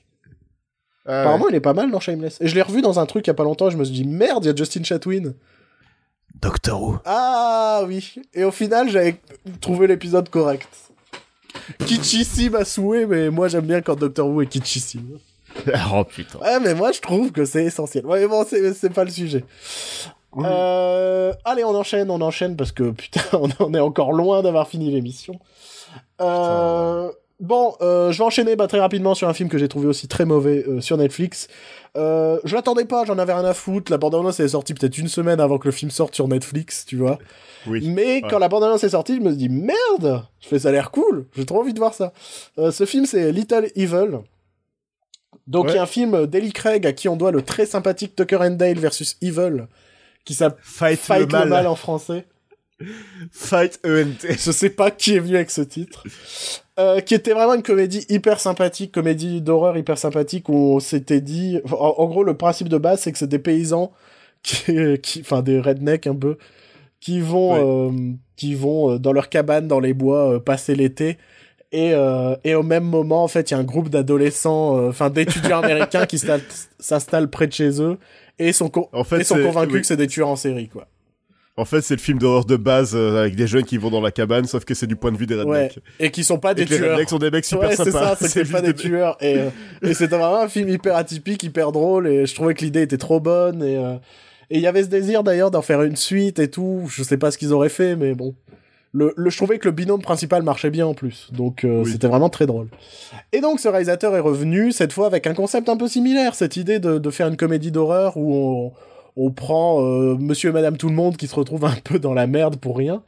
[1.05, 2.37] Ah, Apparemment, il est pas mal dans Shameless.
[2.41, 3.93] Et je l'ai revu dans un truc il y a pas longtemps, je me suis
[3.93, 5.33] dit, merde, il y a Justin Chatwin.
[6.41, 6.99] Doctor Who.
[7.05, 8.15] Ah oui.
[8.33, 9.19] Et au final, j'avais
[9.59, 10.67] trouvé l'épisode correct.
[11.85, 15.17] Kitschissime à souhait, mais moi j'aime bien quand Doctor Who est kitschissime.
[15.93, 16.39] oh putain.
[16.39, 18.05] Ouais, mais moi je trouve que c'est essentiel.
[18.05, 19.43] Ouais, mais bon, c'est c'est pas le sujet.
[20.37, 24.67] Euh, allez, on enchaîne, on enchaîne parce que putain, on en est encore loin d'avoir
[24.67, 25.39] fini l'émission.
[26.21, 27.09] Euh,
[27.39, 30.07] bon, euh, je vais enchaîner bah, très rapidement sur un film que j'ai trouvé aussi
[30.07, 31.47] très mauvais euh, sur Netflix.
[31.95, 33.91] Euh, je l'attendais pas, j'en avais rien à foutre.
[33.91, 36.97] La bande-annonce est sortie peut-être une semaine avant que le film sorte sur Netflix, tu
[36.97, 37.17] vois.
[37.65, 37.89] Oui.
[37.89, 40.71] Mais quand la bande-annonce est sortie, je me suis dit merde, je fais ça a
[40.71, 42.13] l'air cool, j'ai trop envie de voir ça.
[42.59, 44.19] Euh, ce film c'est Little Evil.
[45.47, 45.75] Donc il Ouais.
[45.75, 48.51] y a un film d'Ellie Craig à qui on doit le très sympathique Tucker and
[48.51, 49.67] Dale versus Evil,
[50.25, 51.67] qui s'appelle Fight, Fight le mal.
[51.67, 52.25] en français.
[53.31, 54.27] Fight ENT.
[54.29, 56.03] Je sais pas qui est venu avec ce titre.
[56.79, 61.21] Euh, qui était vraiment une comédie hyper sympathique, comédie d'horreur hyper sympathique où on s'était
[61.21, 63.91] dit, en, en gros le principe de base c'est que c'est des paysans
[64.43, 66.37] qui, qui, enfin des rednecks un peu,
[66.99, 67.91] qui vont, euh,
[68.35, 71.17] qui vont euh, dans leur cabane dans les bois euh, passer l'été.
[71.73, 74.89] Et, euh, et au même moment, en fait, il y a un groupe d'adolescents, euh,
[74.89, 76.17] enfin d'étudiants américains qui
[76.79, 77.97] s'installent- près de chez eux
[78.39, 79.81] et sont, co- En fait, et sont c'est- convaincus oui.
[79.81, 80.87] que c'est des tueurs en série, quoi.
[81.59, 83.99] En fait, c'est le film d'horreur de base euh, avec des jeunes qui vont dans
[83.99, 85.41] la cabane, sauf que c'est du point de vue des Ouais.
[85.63, 85.79] rednecks.
[85.99, 86.91] Et qui sont pas Et des que les tueurs.
[86.91, 88.15] rednecks sont des mecs super ouais, c'est sympas.
[88.15, 89.17] ça, c'est que pas des tueurs.
[89.21, 89.37] Et,
[89.81, 92.97] et c'était vraiment un film hyper atypique, hyper drôle, et je trouvais que l'idée était
[92.99, 93.63] trop bonne.
[93.63, 93.95] Et euh,
[94.49, 96.83] et il y avait ce désir d'ailleurs d'en faire une suite et tout.
[96.89, 98.33] Je sais pas ce qu'ils auraient fait, mais bon.
[98.93, 101.91] Le, le, je trouvais que le binôme principal marchait bien en plus, donc euh, Oui.
[101.91, 102.67] c'était vraiment très drôle.
[103.33, 106.55] Et donc ce réalisateur est revenu cette fois avec un concept un peu similaire, cette
[106.57, 108.73] idée de, de faire une comédie d'horreur où on,
[109.17, 112.13] on prend euh, Monsieur et Madame tout le monde qui se retrouvent un peu dans
[112.13, 113.03] la merde pour rien.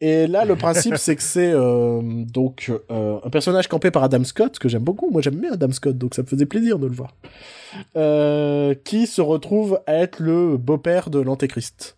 [0.00, 4.22] Et là, le principe, c'est que c'est euh, donc euh, un personnage campé par Adam
[4.24, 5.08] Scott, que j'aime beaucoup.
[5.10, 7.14] Moi, j'aime bien Adam Scott, donc ça me faisait plaisir de le voir.
[7.96, 11.96] Euh, qui se retrouve à être le beau-père de l'Antéchrist.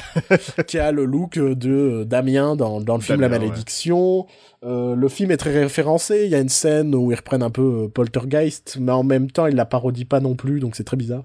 [0.66, 4.26] qui a le look de Damien dans, dans le film Damien, La Malédiction.
[4.64, 6.24] Euh, le film est très référencé.
[6.24, 9.30] Il y a une scène où ils reprennent un peu euh, Poltergeist, mais en même
[9.30, 11.24] temps, ils la parodient pas non plus, donc c'est très bizarre.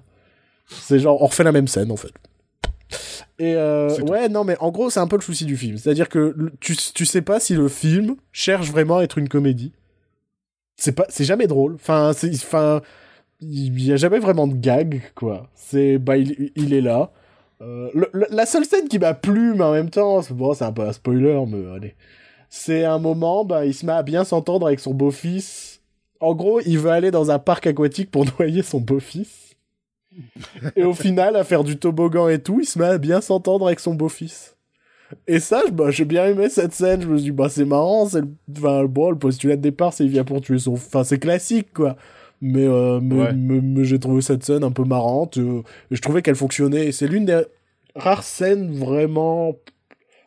[0.68, 2.12] C'est genre, on refait la même scène, en fait.
[3.38, 5.78] Et euh, ouais, non, mais en gros, c'est un peu le souci du film.
[5.78, 9.72] C'est-à-dire que tu, tu sais pas si le film cherche vraiment à être une comédie.
[10.76, 11.74] C'est pas, c'est jamais drôle.
[11.74, 12.82] Enfin, c'est, enfin,
[13.40, 15.48] il y a jamais vraiment de gag, quoi.
[15.54, 17.12] C'est, bah, il, il est là.
[17.60, 20.82] Euh, la seule scène qui m'a plu, mais en même temps, bon, c'est un peu
[20.82, 21.94] un spoiler, mais allez.
[22.48, 25.82] C'est un moment, bah, il se met à bien s'entendre avec son beau-fils.
[26.20, 29.56] En gros, il veut aller dans un parc aquatique pour noyer son beau-fils.
[30.74, 33.66] Et au final, à faire du toboggan et tout, il se met à bien s'entendre
[33.66, 34.56] avec son beau-fils.
[35.26, 37.02] Et ça, bah, j'ai bien aimé cette scène.
[37.02, 38.08] Je me suis dit, bah, c'est marrant.
[38.12, 38.22] Le...
[38.56, 40.72] Enfin, bon, le postulat de départ, c'est il vient pour tuer son.
[40.72, 41.96] Enfin, c'est classique, quoi.
[42.40, 43.32] Mais, euh, mais, Ouais.
[43.34, 45.38] mais- mais j'ai trouvé cette scène un peu marrante.
[45.38, 46.92] euh, et je trouvais qu'elle fonctionnait.
[46.92, 47.42] C'est l'une des
[47.96, 49.56] rares scènes vraiment.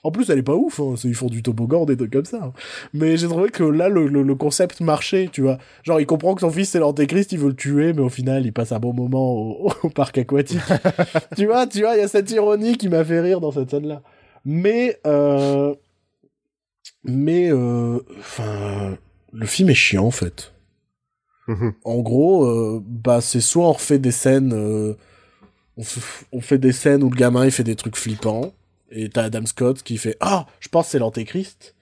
[0.04, 0.80] En plus, elle est pas ouf.
[0.80, 0.96] Hein.
[1.04, 2.42] Ils font du toboggan, des trucs comme ça.
[2.44, 2.54] hein.
[2.94, 5.60] Mais j'ai trouvé que là, le, le, le concept marchait, tu vois.
[5.84, 8.44] Genre, il comprend que son fils, c'est l'antéchrist, il veut le tuer, mais au final,
[8.46, 10.60] il passe un bon moment au, au parc aquatique.
[11.38, 13.70] tu vois, tu vois, il y a cette ironie qui m'a fait rire dans cette
[13.70, 14.02] scène-là.
[14.44, 15.76] Mais, euh,
[17.04, 17.52] mais,
[18.20, 18.98] enfin,
[19.34, 20.52] le film est chiant, en fait.
[21.48, 21.74] Mhm.
[21.84, 24.96] En gros, euh, bah, c'est soit on refait des scènes, euh,
[26.32, 28.54] on, fait des scènes où le gamin, il fait des trucs flippants,
[28.92, 31.76] et t'as Adam Scott qui fait, ah, je pense que c'est l'antéchrist.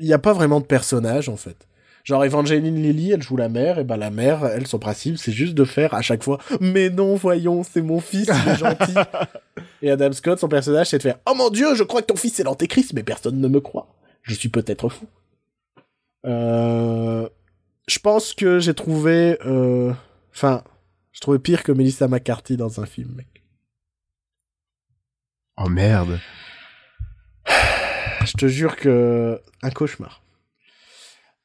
[0.00, 1.68] Il n'y a pas vraiment de personnage, en fait.
[2.04, 5.30] Genre Evangeline Lilly, elle joue la mère, et bah la mère, elle, son principe, c'est
[5.30, 8.94] juste de faire à chaque fois Mais non, voyons, c'est mon fils, il est gentil.
[9.82, 12.16] et Adam Scott, son personnage, c'est de faire Oh mon dieu, je crois que ton
[12.16, 13.94] fils c'est l'antéchrist, mais personne ne me croit.
[14.22, 15.06] Je suis peut-être fou.
[16.24, 17.28] Euh...
[17.88, 19.38] Je pense que j'ai trouvé.
[19.44, 19.92] euh,
[20.34, 20.62] Enfin,
[21.12, 23.26] je trouvais pire que Melissa McCarthy dans un film, mec.
[25.58, 26.18] Oh merde.
[28.24, 29.40] Je te jure que.
[29.62, 30.22] Un cauchemar.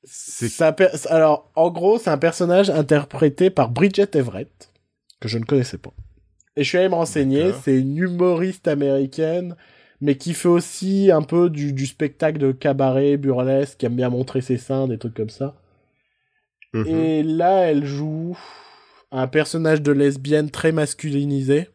[0.04, 4.72] C'est un per- Alors, en gros, c'est un personnage interprété par Bridget Everett,
[5.20, 5.92] que je ne connaissais pas.
[6.56, 9.58] Et je suis allé me renseigner, c'est une humoriste américaine,
[10.02, 14.10] mais qui fait aussi un peu du, du spectacle de cabaret, burlesque, qui aime bien
[14.10, 15.56] montrer ses seins, des trucs comme ça.
[16.74, 16.88] Mhm.
[16.88, 18.38] Et là, elle joue
[19.12, 21.70] un personnage de lesbienne très masculinisé.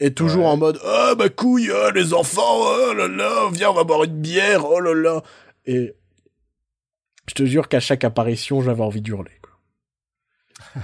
[0.00, 0.50] Et toujours Ouais.
[0.50, 4.04] en mode Ah, ma couille, ah, les enfants, oh là là, viens, on va boire
[4.04, 5.22] une bière, oh là là.
[5.64, 5.94] Et
[7.28, 9.30] je te jure qu'à chaque apparition, j'avais envie d'hurler.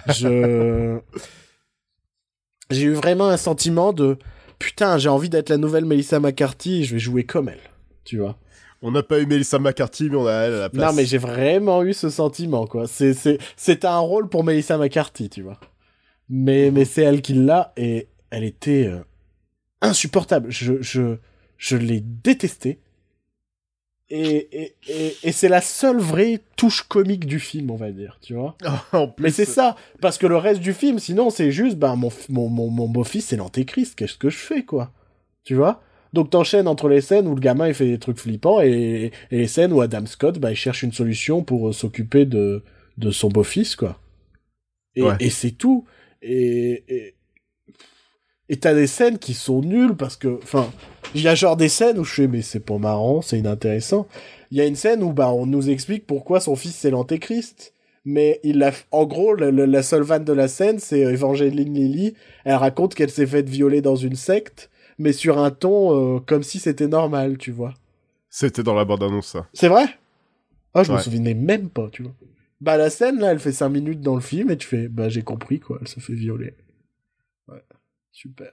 [0.08, 0.98] Je.
[2.70, 4.18] J'ai eu vraiment un sentiment de
[4.58, 7.60] Putain, j'ai envie d'être la nouvelle Melissa McCarthy je vais jouer comme elle.
[8.04, 8.38] Tu vois
[8.82, 10.90] On n'a pas eu Melissa McCarthy, mais on a elle à la place.
[10.90, 12.86] non, mais j'ai vraiment eu ce sentiment, quoi.
[12.86, 15.60] C'est, c'est, c'était un rôle pour Melissa McCarthy, tu vois.
[16.28, 19.00] Mais, mais c'est elle qui l'a, et elle était euh,
[19.80, 20.50] insupportable.
[20.50, 21.16] Je, je,
[21.56, 22.80] je l'ai détestée.
[24.10, 28.18] Et, et, et, et c'est la seule vraie touche comique du film, on va dire,
[28.22, 28.56] tu vois.
[28.92, 31.94] en plus, Mais c'est ça, parce que le reste du film, sinon, c'est juste, ben,
[31.94, 34.92] mon, mon, mon, mon beau-fils, c'est l'antéchrist, qu'est-ce que je fais, quoi
[35.44, 35.82] Tu vois?
[36.14, 39.36] Donc t'enchaînes entre les scènes où le gamin, il fait des trucs flippants, et, et
[39.36, 42.62] les scènes où Adam Scott, bah, il cherche une solution pour euh, s'occuper de,
[42.96, 44.00] de son beau-fils, quoi.
[44.96, 45.16] Et, Ouais.
[45.20, 45.84] et c'est tout.
[46.22, 47.14] Et...
[48.48, 48.56] et...
[48.58, 50.70] T'as des scènes qui sont nulles parce que, enfin,
[51.14, 54.06] il y a genre des scènes où je fais, mais c'est pas marrant, c'est inintéressant.
[54.50, 57.72] Il y a une scène où, bah, on nous explique pourquoi son fils c'est l'antéchrist
[58.04, 61.74] mais il a, en gros, le- le- la seule vanne de la scène, c'est Evangeline
[61.74, 62.14] Lilly.
[62.44, 66.42] Elle raconte qu'elle s'est faite violer dans une secte, mais sur un ton euh, comme
[66.42, 67.74] si c'était normal, tu vois.
[68.30, 69.46] C'était dans la bande-annonce, ça.
[69.52, 69.84] C'est vrai?
[70.72, 72.14] Ah, je me souvenais même pas, tu vois.
[72.62, 75.10] Bah, la scène, là, elle fait 5 minutes dans le film, et tu fais, bah,
[75.10, 76.54] j'ai compris, quoi, elle se fait violer.
[78.18, 78.50] Super.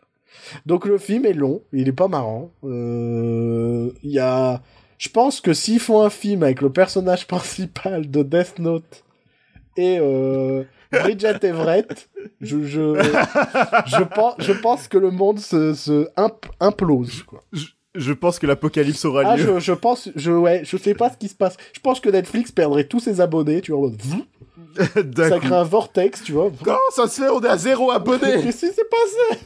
[0.65, 2.51] Donc, le film est long, il est pas marrant.
[2.63, 4.61] Euh, Il y a...
[4.97, 9.03] Je pense que s'ils font un film avec le personnage principal de Death Note
[9.77, 12.09] et euh, Bridget Everett,
[12.41, 12.95] je, je,
[13.87, 17.41] je, pense, je pense que le monde se, se imp- implose, quoi.
[17.93, 19.55] Je pense que l'apocalypse aura Ah, lieu.
[19.55, 21.57] je, je pense, je, ouais, je sais pas ce qui se passe.
[21.73, 25.63] Je pense que Netflix perdrait tous ses abonnés, tu vois, en mode, ça crée un
[25.63, 26.51] vortex, tu vois.
[26.63, 28.41] Comment ça se fait On est à zéro abonné?
[28.43, 29.41] Qu'est-ce qui s'est passé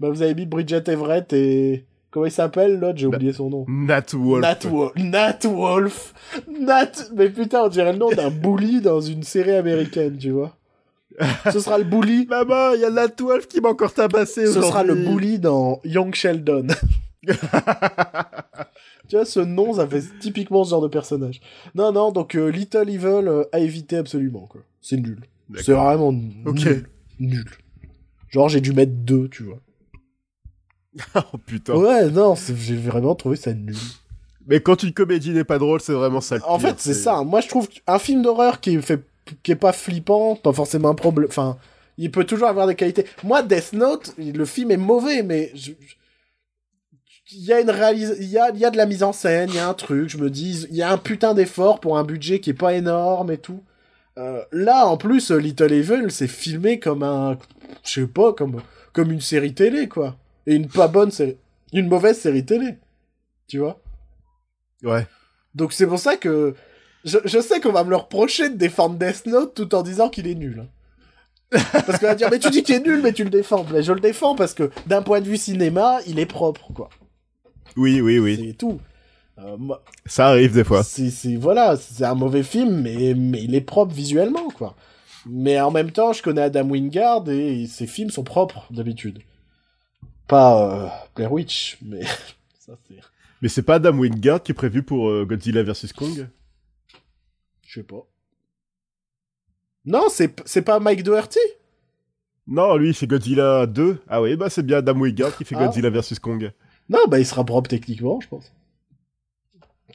[0.00, 1.84] Bah, vous avez mis Bridget Everett et...
[2.10, 2.98] Comment il s'appelle, l'autre?
[2.98, 3.64] J'ai oublié son nom.
[3.68, 4.42] Nat Wolf.
[4.42, 6.12] Nat, Wo- Nat Wolf.
[6.48, 6.90] Nat...
[7.14, 10.56] Mais putain, on dirait le nom d'un bully dans une série américaine, tu vois.
[11.52, 12.26] Ce sera le bully...
[12.30, 15.80] Maman, il y a Nat Wolf qui m'a encore tabassé Ce sera le bully dans
[15.84, 16.66] Young Sheldon.
[19.08, 21.40] tu vois, ce nom, ça fait typiquement ce genre de personnage.
[21.74, 24.62] Non, non, donc euh, Little Evil euh, à éviter absolument, quoi.
[24.80, 25.20] C'est nul.
[25.56, 26.32] C'est vraiment nul.
[26.46, 26.66] Ok.
[27.20, 27.44] Nul.
[28.30, 29.58] Genre, j'ai dû mettre deux, tu vois.
[31.14, 31.74] Oh putain.
[31.76, 33.76] Ouais, non, j'ai vraiment trouvé ça nul.
[34.46, 36.94] Mais quand une comédie n'est pas drôle, c'est vraiment ça le En pire, fait, c'est
[36.94, 37.22] ça.
[37.22, 39.00] Moi, je trouve qu'un film d'horreur qui fait,
[39.42, 41.28] qui est pas flippant, pas forcément un problème.
[41.28, 41.56] Enfin,
[41.98, 43.04] il peut toujours avoir des qualités.
[43.22, 45.72] Moi, Death Note, le film est mauvais, mais je-
[47.32, 48.08] il y a une réalis...
[48.18, 49.74] il y a, il y a de la mise en scène, il y a un
[49.74, 50.08] truc.
[50.08, 52.74] Je me dis, il y a un putain d'effort pour un budget qui est pas
[52.74, 53.62] énorme et tout.
[54.18, 57.38] Euh, là, en plus, Little Evil, c'est filmé comme un,
[57.84, 58.60] je sais pas, comme
[58.92, 60.16] comme une série télé, quoi.
[60.46, 61.36] Et une pas bonne série,
[61.72, 62.76] une mauvaise série télé.
[63.46, 63.80] Tu vois.
[64.82, 65.06] Ouais.
[65.54, 66.54] Donc c'est pour ça que
[67.04, 70.08] je, je sais qu'on va me le reprocher de défendre Death Note tout en disant
[70.08, 70.66] qu'il est nul.
[71.50, 73.66] parce qu'on va dire mais tu dis qu'il est nul mais tu le défends.
[73.72, 76.88] Mais je le défends parce que d'un point de vue cinéma, il est propre quoi.
[77.76, 78.40] Oui, oui, oui.
[78.48, 78.80] C'est tout.
[79.38, 80.82] Euh, moi, Ça arrive des fois.
[80.84, 84.76] c'est c'est- voilà, c'est un mauvais film mais mais il est propre visuellement quoi.
[85.26, 89.18] Mais en même temps, je connais Adam Wingard et ses films sont propres d'habitude.
[90.30, 92.02] Pas euh, Blair Witch, mais
[92.58, 93.00] ça c'est
[93.42, 96.28] Mais c'est pas Adam Wingard qui est prévu pour euh, Godzilla vs Kong?
[97.66, 98.06] Je sais pas.
[99.84, 101.40] Non, c'est c'est pas Mike Doherty?
[102.46, 104.02] Non, lui, il fait Godzilla 2.
[104.08, 105.66] Ah oui, bah c'est bien Adam Wingard qui fait Ah.
[105.66, 106.52] Godzilla vs Kong.
[106.88, 108.52] Non, bah il sera propre techniquement, je pense.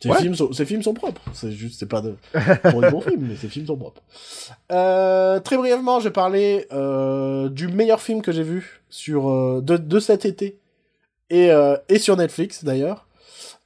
[0.06, 0.20] Ouais.
[0.20, 1.22] films, sont, ses films sont propres.
[1.34, 2.16] C'est juste, c'est pas de,
[2.72, 4.02] pour des bons films, mais ses films sont propres.
[4.72, 9.62] Euh, très brièvement, je vais parler euh, du meilleur film que j'ai vu sur euh,
[9.62, 10.60] de, de cet été
[11.30, 11.50] et,
[11.90, 13.08] et sur Netflix d'ailleurs.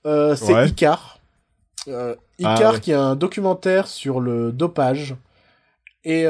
[0.06, 0.68] C'est Ouais.
[0.70, 1.20] Icar.
[1.92, 2.80] Ah, Icar, ouais.
[2.80, 5.16] qui est un documentaire sur le dopage.
[6.06, 6.26] Et,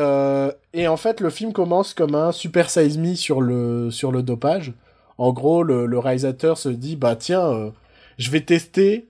[0.74, 4.24] et en fait, le film commence comme un Super Size Me sur le, sur le
[4.24, 4.74] dopage.
[5.18, 7.72] En gros, le, le réalisateur se dit, bah tiens,
[8.18, 9.08] je vais tester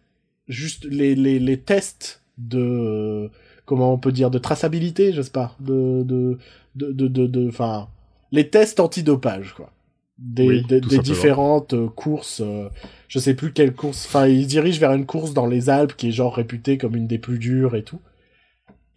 [0.50, 3.30] juste les, les, les tests de,
[3.66, 6.38] comment on peut dire, de traçabilité, je sais pas, de, de,
[6.76, 7.88] de, de, enfin,
[8.32, 9.72] les tests antidopage, quoi.
[10.18, 12.68] Des, Oui, des, différentes euh, courses, euh,
[13.08, 15.96] je sais plus quelle course, enfin, il se dirige vers une course dans les Alpes
[15.96, 18.02] qui est genre réputée comme une des plus dures et tout.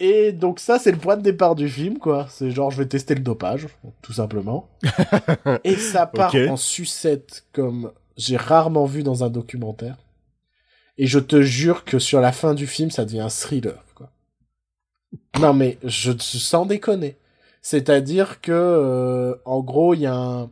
[0.00, 2.26] Et donc ça, c'est le point de départ du film, quoi.
[2.28, 3.68] C'est genre, je vais tester le dopage,
[4.02, 4.68] tout simplement.
[5.62, 9.98] et ça part en sucette comme j'ai rarement vu dans un documentaire.
[11.02, 14.08] Et je te jure que sur la fin du film, ça devient un thriller, quoi.
[15.40, 17.16] Non mais je sans déconner.
[17.60, 20.50] C'est-à-dire que euh, en gros, il y a un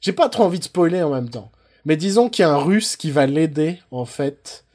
[0.00, 1.50] J'ai pas trop envie de spoiler en même temps.
[1.84, 4.66] Mais disons qu'il y a un russe qui va l'aider en fait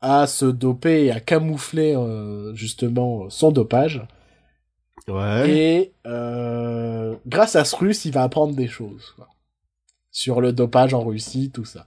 [0.00, 4.00] à se doper et à camoufler euh, justement son dopage.
[5.08, 5.50] Ouais.
[5.50, 9.28] Et euh, grâce à ce russe, il va apprendre des choses quoi.
[10.10, 11.86] sur le dopage en Russie, tout ça.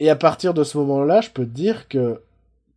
[0.00, 2.20] Et à partir de ce moment-là, je peux te dire que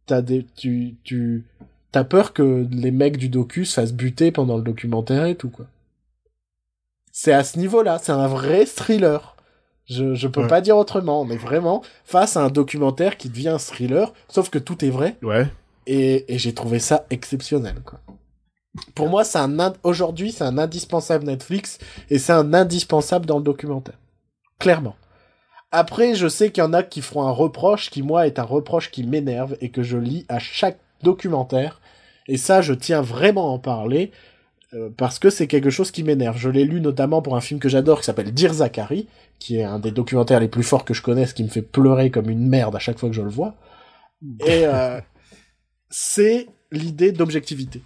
[0.05, 1.45] t'as des, tu, tu,
[1.91, 5.49] t'as peur que les mecs du docu se fassent buter pendant le documentaire et tout
[5.49, 5.65] quoi.
[7.11, 9.35] C'est à ce niveau-là, c'est un vrai thriller.
[9.85, 10.47] Je, je peux Ouais.
[10.47, 11.21] pas dire autrement.
[11.21, 14.89] On est vraiment face à un documentaire qui devient un thriller, sauf que tout est
[14.91, 15.17] vrai.
[15.23, 15.47] Ouais.
[15.87, 17.99] Et, et j'ai trouvé ça exceptionnel, quoi.
[18.93, 21.79] Pour moi, c'est un aujourd'hui, c'est un indispensable Netflix
[22.11, 23.97] et c'est un indispensable dans le documentaire.
[24.59, 24.95] Clairement.
[25.71, 28.43] Après, je sais qu'il y en a qui feront un reproche qui, moi, est un
[28.43, 31.79] reproche qui m'énerve et que je lis à chaque documentaire.
[32.27, 34.11] Et ça, je tiens vraiment à en parler
[34.73, 36.37] euh, parce que c'est quelque chose qui m'énerve.
[36.37, 39.63] Je l'ai lu notamment pour un film que j'adore qui s'appelle Dear Zachary, qui est
[39.63, 42.47] un des documentaires les plus forts que je connaisse, qui me fait pleurer comme une
[42.47, 43.55] merde à chaque fois que je le vois.
[44.45, 44.99] Et euh,
[45.89, 47.81] c'est l'idée d'objectivité.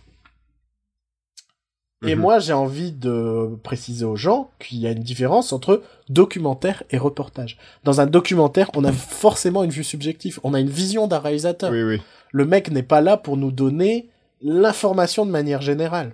[2.05, 2.21] Et Mhm.
[2.21, 6.97] moi, j'ai envie de préciser aux gens qu'il y a une différence entre documentaire et
[6.97, 7.57] reportage.
[7.84, 10.39] Dans un documentaire, on a forcément une vue subjective.
[10.43, 11.71] On a une vision d'un réalisateur.
[11.71, 12.01] Oui, oui.
[12.31, 14.09] Le mec n'est pas là pour nous donner
[14.41, 16.13] l'information de manière générale.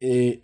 [0.00, 0.40] Et,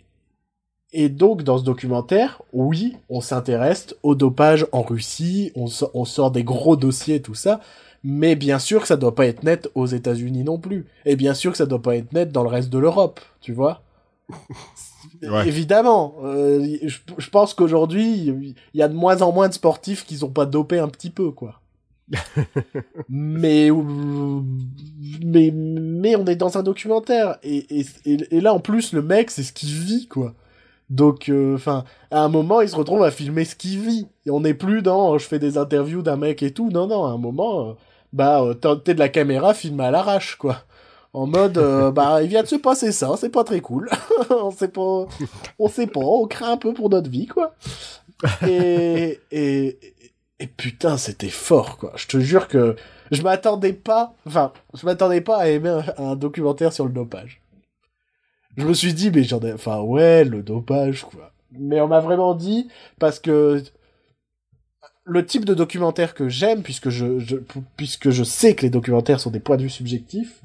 [0.93, 6.05] et donc, dans ce documentaire, oui, on s'intéresse au dopage en Russie, on, so- on
[6.05, 7.59] sort des gros dossiers, tout ça,
[8.03, 10.85] mais bien sûr que ça doit pas être net aux États-Unis non plus.
[11.05, 13.51] Et bien sûr que ça doit pas être net dans le reste de l'Europe, tu
[13.51, 13.81] vois.
[15.23, 15.47] Ouais.
[15.47, 20.05] Évidemment, euh, je, je pense qu'aujourd'hui, il y a de moins en moins de sportifs
[20.05, 21.61] qui sont pas dopés un petit peu, quoi.
[23.09, 24.41] mais, euh,
[25.23, 27.37] mais, mais on est dans un documentaire.
[27.41, 30.35] Et, et, et, et là, en plus, le mec, c'est ce qu'il vit, quoi.
[30.89, 34.07] Donc, enfin, à un moment, il se retrouve à filmer ce qu'il vit.
[34.25, 36.69] Et on n'est plus dans, euh, je fais des interviews d'un mec et tout.
[36.71, 37.73] Non, non, à un moment, euh,
[38.13, 40.63] bah, euh, t'es de la caméra filmée à l'arrache, quoi.
[41.17, 43.89] En mode, euh, bah, il vient de se passer ça, c'est pas très cool.
[44.29, 45.07] on sait pas,
[45.57, 47.55] on sait pas, on craint un peu pour notre vie, quoi.
[48.47, 49.79] Et, et,
[50.37, 51.91] et putain, c'était fort, quoi.
[51.95, 52.75] Je te jure que
[53.09, 57.41] je m'attendais pas, enfin, je m'attendais pas à aimer un, documentaire sur le dopage.
[58.55, 61.31] Je me suis dit, mais j'en ai, enfin, ouais, le dopage, quoi.
[61.51, 62.67] Mais on m'a vraiment dit,
[62.99, 63.63] parce que
[65.03, 67.39] le type de documentaire que j'aime, puisque je,
[67.75, 70.43] puisque je sais que les documentaires sont des points de vue subjectifs,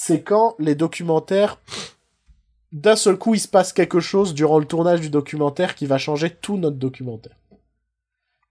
[0.00, 1.58] c'est quand les documentaires,
[2.70, 5.98] d'un seul coup, il se passe quelque chose durant le tournage du documentaire qui va
[5.98, 7.34] changer tout notre documentaire.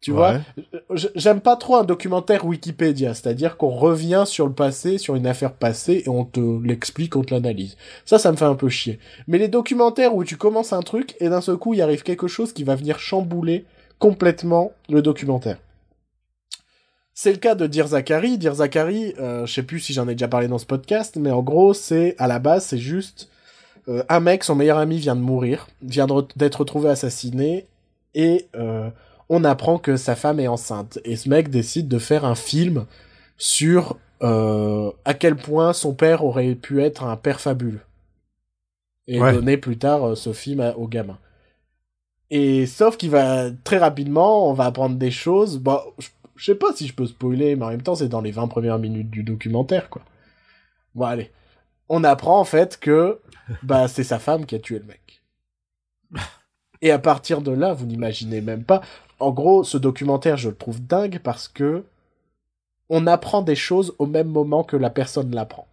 [0.01, 0.41] Tu Ouais.
[0.89, 5.25] vois J'aime pas trop un documentaire Wikipédia, c'est-à-dire qu'on revient sur le passé, sur une
[5.25, 7.77] affaire passée, et on te l'explique, on te l'analyse.
[8.03, 8.99] Ça, ça me fait un peu chier.
[9.27, 12.27] Mais les documentaires où tu commences un truc, et d'un seul coup, il arrive quelque
[12.27, 13.63] chose qui va venir chambouler
[13.99, 15.59] complètement le documentaire.
[17.19, 18.37] C'est le cas de Dear Zachary.
[18.37, 21.31] Dear Zachary, euh, je sais plus si j'en ai déjà parlé dans ce podcast, mais
[21.31, 23.29] en gros, c'est à la base, c'est juste
[23.87, 27.65] euh, un mec, son meilleur ami vient de mourir, vient d'être retrouvé assassiné,
[28.13, 28.91] et euh,
[29.29, 30.99] on apprend que sa femme est enceinte.
[31.05, 32.85] Et ce mec décide de faire un film
[33.39, 37.81] sur euh, à quel point son père aurait pu être un père fabuleux.
[39.07, 39.33] Et Ouais.
[39.33, 41.17] donner plus tard ce film à- au gamin.
[42.29, 45.59] Et sauf qu'il va très rapidement, on va apprendre des choses.
[45.59, 48.21] Bah, je, je sais pas si je peux spoiler, mais en même temps, c'est dans
[48.21, 50.03] les 20 premières minutes du documentaire, quoi.
[50.95, 51.31] Bon, allez.
[51.89, 53.19] On apprend en fait que
[53.63, 55.23] bah c'est sa femme qui a tué le mec.
[56.81, 58.81] Et à partir de là, vous n'imaginez même pas.
[59.19, 61.85] En gros, ce documentaire, je le trouve dingue parce que
[62.89, 65.67] on apprend des choses au même moment que la personne l'apprend.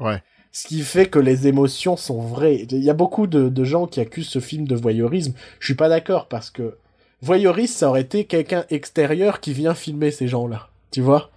[0.00, 0.22] Ouais.
[0.52, 2.66] Ce qui fait que les émotions sont vraies.
[2.70, 5.34] Il y a beaucoup de, de gens qui accusent ce film de voyeurisme.
[5.60, 6.76] Je suis pas d'accord parce que
[7.24, 10.68] voyeuriste, ça aurait été quelqu'un extérieur qui vient filmer ces gens-là.
[10.90, 11.30] Tu vois?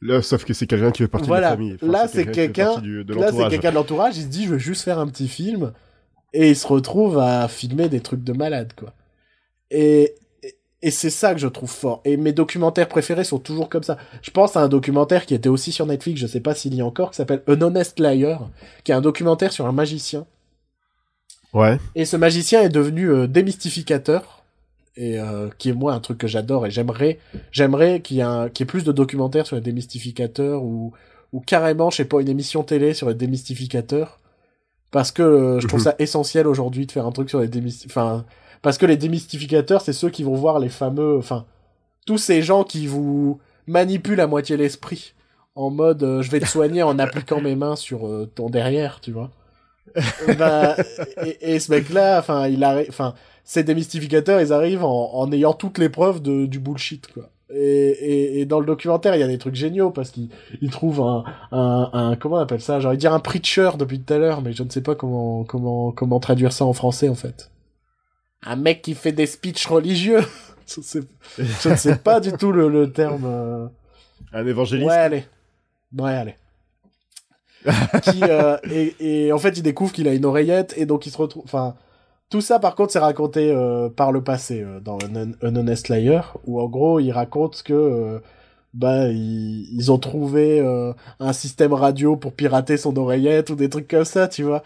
[0.00, 1.48] Là, sauf que c'est quelqu'un qui fait partie Voilà.
[1.48, 1.76] de la famille.
[1.92, 3.50] Là, c'est quelqu'un- de Là, c'est l'entourage.
[3.50, 5.72] quelqu'un de l'entourage, il se dit, je veux juste faire un petit film,
[6.32, 8.92] et il se retrouve à filmer des trucs de malade, quoi.
[9.70, 12.00] Et, et, et c'est ça que je trouve fort.
[12.04, 13.96] Et mes documentaires préférés sont toujours comme ça.
[14.22, 16.80] Je pense à un documentaire qui était aussi sur Netflix, je sais pas s'il y
[16.80, 18.50] a encore, qui s'appelle An Honest Liar,
[18.84, 20.26] qui est un documentaire sur un magicien.
[21.52, 21.78] Ouais.
[21.94, 24.41] Et ce magicien est devenu euh, démystificateur,
[24.96, 27.18] et euh, qui est moi un truc que j'adore, et j'aimerais,
[27.50, 30.92] j'aimerais qu'il y ait un, qu'il y ait plus de documentaires sur les démystificateurs ou
[31.32, 34.18] ou carrément, je sais pas, une émission télé sur les démystificateurs,
[34.90, 35.84] parce que euh, je trouve Mhm.
[35.84, 38.04] ça essentiel aujourd'hui de faire un truc sur les démystificateurs.
[38.04, 38.24] Enfin,
[38.60, 41.46] parce que les démystificateurs, c'est ceux qui vont voir les fameux, enfin,
[42.06, 45.14] tous ces gens qui vous manipulent à moitié l'esprit
[45.54, 49.00] en mode euh, je vais te soigner en appliquant mes mains sur euh, ton derrière,
[49.00, 49.30] tu vois.
[50.38, 50.76] bah,
[51.24, 53.14] et, et ce mec-là, enfin, il arrive, enfin,
[53.44, 57.28] ces démystificateurs, ils arrivent en, en ayant toutes les preuves de, du bullshit, quoi.
[57.54, 60.30] Et, et, et dans le documentaire, il y a des trucs géniaux parce qu'ils
[60.62, 62.80] ils trouvent un, un, un, comment on appelle ça?
[62.80, 65.92] J'aurais dire un preacher depuis tout à l'heure, mais je ne sais pas comment, comment,
[65.92, 67.50] comment traduire ça en français, en fait.
[68.42, 70.20] Un mec qui fait des speeches religieux.
[70.66, 71.00] je, sais,
[71.36, 73.24] je ne sais pas du tout le, le terme.
[73.26, 73.66] euh,
[74.32, 74.88] Un évangéliste?
[74.88, 75.24] Ouais, allez.
[75.98, 76.34] Ouais, allez.
[78.02, 81.10] qui, euh, et, et en fait, il découvre qu'il a une oreillette et donc il
[81.10, 81.42] se retrouve.
[81.44, 81.74] Enfin,
[82.32, 84.98] tout ça, par contre, c'est raconté euh, par le passé euh, dans
[85.42, 88.18] Un Honest Liar, où en gros, il raconte que euh,
[88.74, 93.68] bah ils, ils ont trouvé euh, un système radio pour pirater son oreillette ou des
[93.68, 94.62] trucs comme ça, tu vois.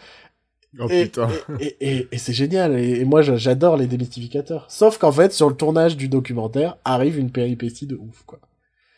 [0.78, 1.28] Oh Et, putain.
[1.60, 2.78] et, et, et- et c'est génial.
[2.78, 4.66] Et, moi, j'adore les démystificateurs.
[4.68, 8.38] Sauf qu'en fait, sur le tournage du documentaire, arrive une péripétie de ouf, quoi.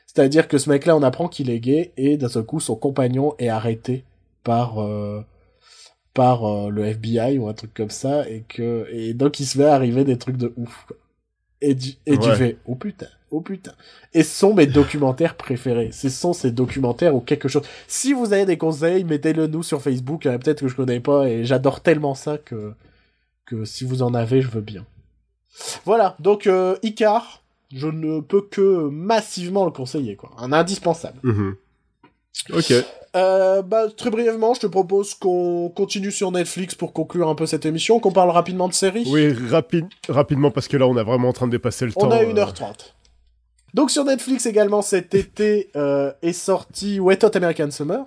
[0.06, 3.34] C'est-à-dire que ce mec-là, on apprend qu'il est gay et d'un seul coup, son compagnon
[3.38, 4.04] est arrêté
[4.42, 5.20] par euh,
[6.18, 9.56] par euh, le FBI ou un truc comme ça et que et donc il se
[9.56, 10.84] met arriver des trucs de ouf.
[10.88, 10.96] Quoi.
[11.60, 12.34] Et du, et tu Ouais.
[12.36, 13.72] fais oh putain, oh putain.
[14.14, 15.90] Et ce sont mes documentaires préférés.
[15.92, 17.62] Ce sont ces documentaires ou quelque chose.
[17.86, 20.26] Si vous avez des conseils, mettez-le nous sur Facebook.
[20.26, 22.72] A peut-être que je connais pas et j'adore tellement ça que
[23.46, 24.84] que si vous en avez, je veux bien.
[25.84, 26.16] Voilà.
[26.20, 27.42] Donc euh, Icar,
[27.72, 30.30] je ne peux que massivement le conseiller quoi.
[30.38, 31.18] Un indispensable.
[31.22, 31.54] Mhm.
[32.52, 32.72] Ok.
[33.16, 37.46] Euh, bah, très brièvement, je te propose qu'on continue sur Netflix pour conclure un peu
[37.46, 39.06] cette émission, qu'on parle rapidement de séries.
[39.10, 42.00] Oui, rapide, rapidement, parce que là, on est vraiment en train de dépasser le On
[42.02, 42.10] temps.
[42.10, 42.32] a euh.
[42.32, 42.94] 1h30.
[43.74, 48.04] Donc sur Netflix également cet été euh, est sorti Wet Hot American Summer,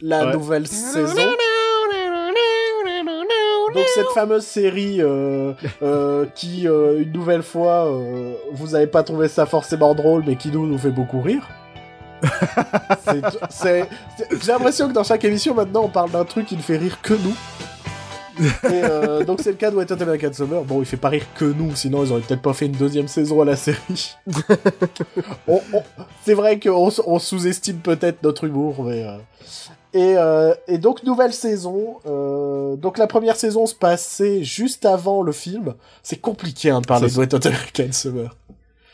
[0.00, 0.32] la Ouais.
[0.32, 1.30] nouvelle saison.
[3.74, 5.52] Donc cette fameuse série euh,
[5.82, 10.34] euh, qui, euh, une nouvelle fois, euh, vous avez pas trouvé ça forcément drôle, mais
[10.36, 11.48] qui nous, nous fait beaucoup rire.
[13.62, 17.00] J'ai l'impression que dans chaque émission maintenant, on parle d'un truc qui ne fait rire
[17.02, 17.34] que nous.
[18.40, 18.46] Et
[18.84, 20.62] euh, donc c'est le cas de Wet Hot American Summer.
[20.64, 23.06] Bon, il fait pas rire que nous, sinon ils auraient peut-être pas fait une deuxième
[23.08, 24.16] saison à la série.
[25.48, 25.82] On- on-
[26.24, 29.04] C'est vrai qu'on on sous-estime peut-être notre humour, mais...
[29.04, 29.18] euh,
[29.92, 31.96] Et, euh, et donc nouvelle saison.
[32.76, 35.74] donc la première saison se passait juste avant le film.
[36.02, 38.34] C'est compliqué hein, de parler de Wet Hot American Summer.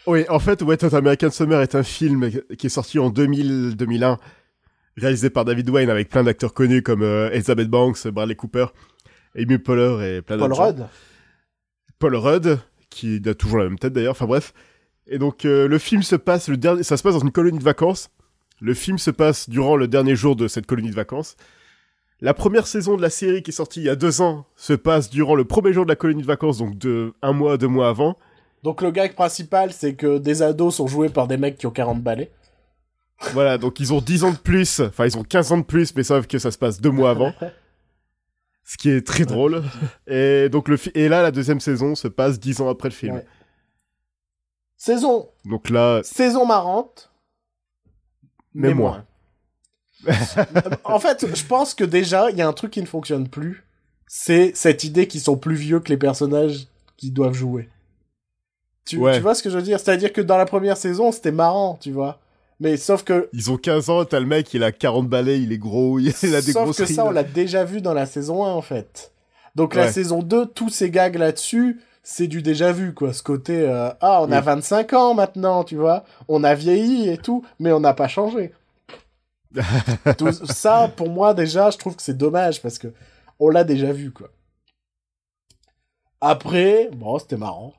[0.07, 4.19] Oui, en fait, Wet Hot American Summer est un film qui est sorti en 2000-2001,
[4.97, 8.67] réalisé par David Wayne avec plein d'acteurs connus comme euh, Elizabeth Banks, Bradley Cooper,
[9.37, 10.67] Amy Poehler et plein Paul d'autres gens.
[10.67, 10.87] Rudd.
[11.99, 12.59] Paul Rudd,
[12.89, 14.53] qui a toujours la même tête d'ailleurs, enfin bref.
[15.09, 17.59] Et donc euh, le film se passe, le dernier, ça se passe dans une colonie
[17.59, 18.11] de vacances.
[18.61, 21.37] Le film se passe durant le dernier jour de cette colonie de vacances.
[22.21, 24.73] La première saison de la série qui est sortie il y a deux ans se
[24.73, 27.69] passe durant le premier jour de la colonie de vacances, donc de un mois, deux
[27.69, 28.17] mois avant.
[28.67, 31.71] Donc le gag principal, c'est que des ados sont joués par des mecs qui ont
[31.71, 32.33] 40 balais.
[33.33, 35.95] Voilà, donc ils ont 10 ans de plus, enfin ils ont 15 ans de plus,
[35.95, 37.33] mais sauf que ça se passe deux mois avant.
[38.65, 39.63] Ce qui est très drôle.
[40.09, 43.15] Et donc le et là la deuxième saison se passe 10 ans après le film.
[43.15, 43.27] Ouais.
[44.77, 47.13] Saison, Donc là, saison marrante,
[48.53, 49.07] Mais moins.
[50.83, 53.65] en fait, je pense que déjà, il y a un truc qui ne fonctionne plus.
[54.09, 56.67] C'est cette idée qu'ils sont plus vieux que les personnages
[56.97, 57.71] qui doivent jouer.
[58.87, 59.17] Tu, Ouais.
[59.17, 59.79] tu vois ce que je veux dire?
[59.81, 62.19] C'est-à-dire que dans la première saison, c'était marrant, tu vois.
[62.61, 65.53] Mais sauf que, ils ont 15 ans, t'as le mec, il a 40 balais, il
[65.53, 67.15] est gros, il a des sauf que ça, on rides.
[67.17, 69.13] l'a déjà vu dans la saison 1, en fait.
[69.55, 73.13] Donc la saison 2, tous ces gags là-dessus, c'est du déjà vu, quoi.
[73.13, 74.45] Ce côté, euh, ah, on a Oui.
[74.45, 76.05] 25 ans maintenant, tu vois.
[76.29, 78.53] On a vieilli et tout, mais on n'a pas changé.
[80.19, 82.89] Tout ça, pour moi, déjà, je trouve que c'est dommage parce que
[83.41, 84.29] on l'a déjà vu, quoi.
[86.21, 87.75] Après, bon, c'était marrant.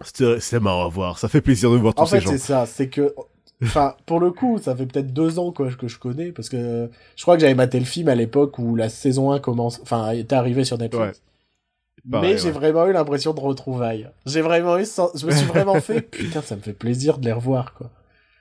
[0.00, 2.30] C'était marrant à voir, ça fait plaisir de voir tous En ces fait, gens.
[2.32, 3.14] c'est ça, c'est que,
[3.62, 6.90] enfin, pour le coup, ça fait peut-être deux ans quoi, que je connais parce que
[7.16, 10.10] je crois que j'avais maté le film à l'époque où la saison 1 commence, enfin,
[10.12, 11.04] était arrivée sur Netflix.
[11.18, 12.10] Ouais.
[12.10, 12.50] Pareil, Mais j'ai ouais.
[12.52, 14.10] vraiment eu l'impression de retrouvailles.
[14.26, 17.26] J'ai vraiment eu, sen- je me suis vraiment fait, putain, ça me fait plaisir de
[17.26, 17.90] les revoir, quoi.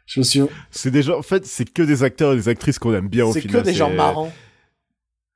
[0.08, 0.42] Je me suis,
[0.72, 3.26] C'est des gens, en fait, c'est que des acteurs et des actrices qu'on aime bien
[3.26, 3.62] au c'est que final.
[3.64, 4.32] des gens c'est- marrants.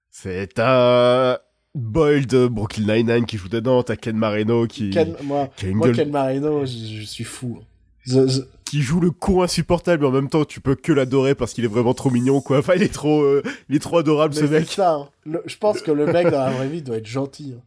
[0.10, 1.40] C'est t'as
[1.76, 6.10] Boyle de Brooklyn Nine-Nine qui joue dedans, t'as Ken Marino qui, Ken, moi, qui Ken
[6.10, 7.60] Marino, je, je suis fou.
[8.06, 11.36] Je- je- qui joue le con insupportable, mais en même temps, tu peux que l'adorer
[11.36, 12.58] parce qu'il est vraiment trop mignon, quoi.
[12.60, 14.68] Enfin, il est trop, euh, il est trop adorable, Mais ce mec.
[14.72, 15.10] ça, hein.
[15.26, 17.54] Le- je pense que le mec dans la vraie vie doit être gentil.
[17.58, 17.62] hein.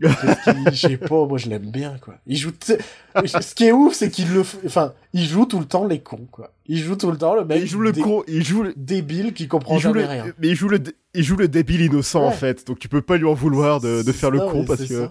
[0.00, 2.14] Je sais pas, moi je l'aime bien quoi.
[2.26, 2.50] Il joue.
[2.60, 4.40] Ce qui est ouf, c'est qu'il le.
[4.64, 6.52] Enfin, il joue tout le temps les cons quoi.
[6.66, 7.60] Il joue tout le temps le mec.
[7.60, 10.26] il joue le con, il joue le, Débile qui comprend jamais le, rien.
[10.38, 12.66] mais il joue le, dé- il joue le débile innocent, en fait.
[12.66, 15.10] Donc tu peux pas lui en vouloir de, de faire le con parce que ça.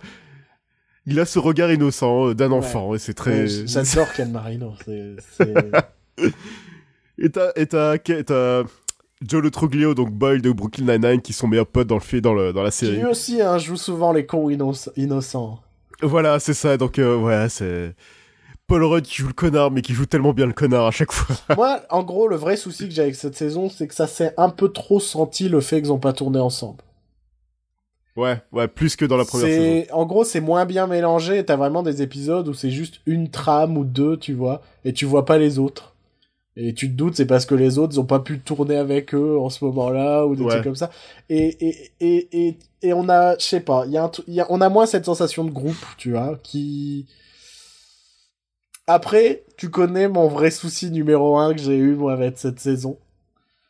[1.05, 2.57] il a ce regard innocent euh, d'un Ouais.
[2.57, 4.73] enfant et c'est très, Ouais, J'adore Ken Marino.
[4.85, 5.15] c'est-
[7.23, 8.63] Et t'as, et t'as
[9.27, 12.22] Joe Le Truglio, donc Boyle de Brooklyn Nine-Nine, qui sont meilleurs potes dans le fait,
[12.22, 12.98] dans, le, dans la Qui série.
[12.98, 15.60] lui aussi hein, joue souvent les cons innoc- innocents.
[16.02, 16.77] Voilà, c'est ça.
[16.77, 17.93] Donc, euh, ouais, c'est
[18.65, 21.11] Paul Rudd qui joue le connard, mais qui joue tellement bien le connard à chaque
[21.11, 21.35] fois.
[21.56, 24.34] Moi, en gros, le vrai souci que j'ai avec cette saison, c'est que ça s'est
[24.38, 26.81] un peu trop senti le fait qu'ils ont pas tourné ensemble.
[28.15, 29.85] ouais, ouais, plus que dans la première saison.
[29.93, 31.45] En gros, c'est moins bien mélangé.
[31.45, 35.06] T'as vraiment des épisodes où c'est juste une trame ou deux, tu vois, et tu
[35.06, 35.93] vois pas les autres.
[36.57, 39.13] Et tu te doutes, c'est parce que les autres, ils ont pas pu tourner avec
[39.15, 40.49] eux en ce moment-là, ou des Ouais.
[40.49, 40.89] trucs comme ça.
[41.29, 44.47] Et, et, et, et, et on a, je sais pas, y a un y a,
[44.49, 47.07] on a moins cette sensation de groupe, tu vois, qui...
[48.87, 52.97] Après, tu connais mon vrai souci numéro un que j'ai eu, moi, avec cette saison.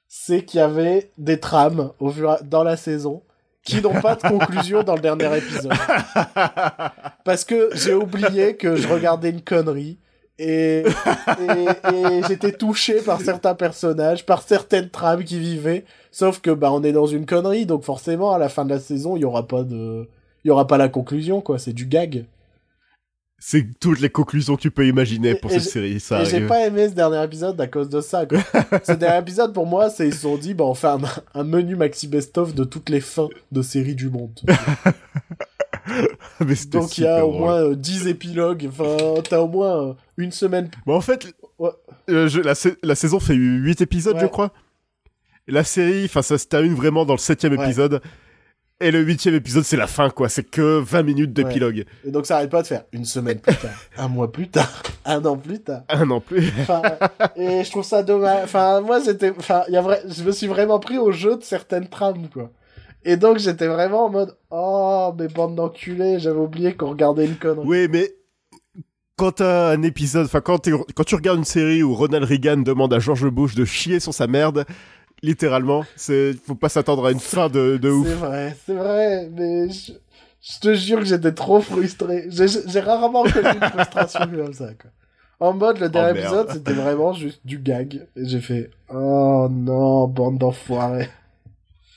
[0.08, 2.12] C'est qu'il y avait des trames au
[2.44, 3.22] dans la saison
[3.64, 5.72] qui n'ont pas de conclusion dans le dernier épisode.
[7.26, 10.00] Parce que j'ai oublié que je regardais une connerie
[10.40, 15.86] et, et, et j'étais touché par certains personnages, par certaines trames qui vivaient.
[16.12, 18.80] Sauf que bah on est dans une connerie, donc forcément à la fin de la
[18.80, 20.08] saison il y aura pas de,
[20.44, 21.60] il y aura pas la conclusion quoi.
[21.60, 22.26] C'est du gag.
[23.44, 26.00] C'est toutes les conclusions que tu peux imaginer pour Et- et cette série.
[26.00, 28.26] Ça et j'ai pas aimé ce dernier épisode à cause de ça.
[28.28, 28.38] Quoi.
[28.84, 31.00] ce dernier épisode pour moi c'est ils se sont dit bah on fait un,
[31.34, 34.40] un menu maxi best-of de toutes les fins de séries du monde.
[36.46, 37.42] Mais c'était Donc il y a au drôle.
[37.42, 38.70] moins euh, 10 épilogues.
[38.70, 41.70] Enfin t'as au moins euh, une semaine Mais en fait, Ouais.
[42.10, 44.22] euh, je- la, sa- la saison fait 8 épisodes, Ouais.
[44.22, 44.52] je crois.
[45.48, 47.66] La série, enfin, ça se termine vraiment dans le septième Ouais.
[47.66, 48.02] épisode.
[48.84, 50.28] Et le huitième épisode, c'est la fin, quoi.
[50.28, 51.86] C'est que 20 minutes d'épilogue.
[52.04, 54.82] Et donc ça arrête pas de faire une semaine plus tard, un mois plus tard,
[55.06, 55.84] un an plus tard.
[55.90, 56.52] Un an plus.
[56.62, 56.82] Enfin,
[57.36, 58.44] et je trouve ça dommage.
[58.46, 61.38] Enfin, moi j'étais, enfin, il y a vrai, je me suis vraiment pris au jeu
[61.38, 62.50] de certaines trames, quoi.
[63.04, 67.36] Et donc j'étais vraiment en mode, oh, mais bande d'enculés, j'avais oublié qu'on regardait une
[67.36, 67.68] connerie.
[67.68, 68.12] oui, mais
[69.16, 72.94] quand t'as un épisode, enfin, quand, quand tu regardes une série où Ronald Reagan demande
[72.94, 74.66] à George Bush de chier sur sa merde,
[75.22, 78.08] littéralement, c'est, faut pas s'attendre à une fin de, de ouf.
[78.08, 79.94] C'est vrai, c'est vrai, mais je,
[80.42, 82.28] je te jure que j'étais trop frustré.
[82.30, 84.90] J'ai rarement connu une frustration comme ça, quoi.
[85.40, 88.08] En mode, le dernier Oh, épisode, c'était vraiment juste du gag.
[88.16, 91.10] Et j'ai fait, oh non, bande d'enfoirés.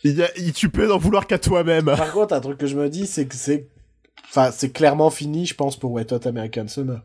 [0.05, 1.87] Il tu peux n'en vouloir qu'à toi-même.
[1.87, 3.69] Par contre, un truc que je me dis, c'est que c'est,
[4.27, 7.01] enfin, c'est clairement fini, je pense, pour Wet Hot American Summer.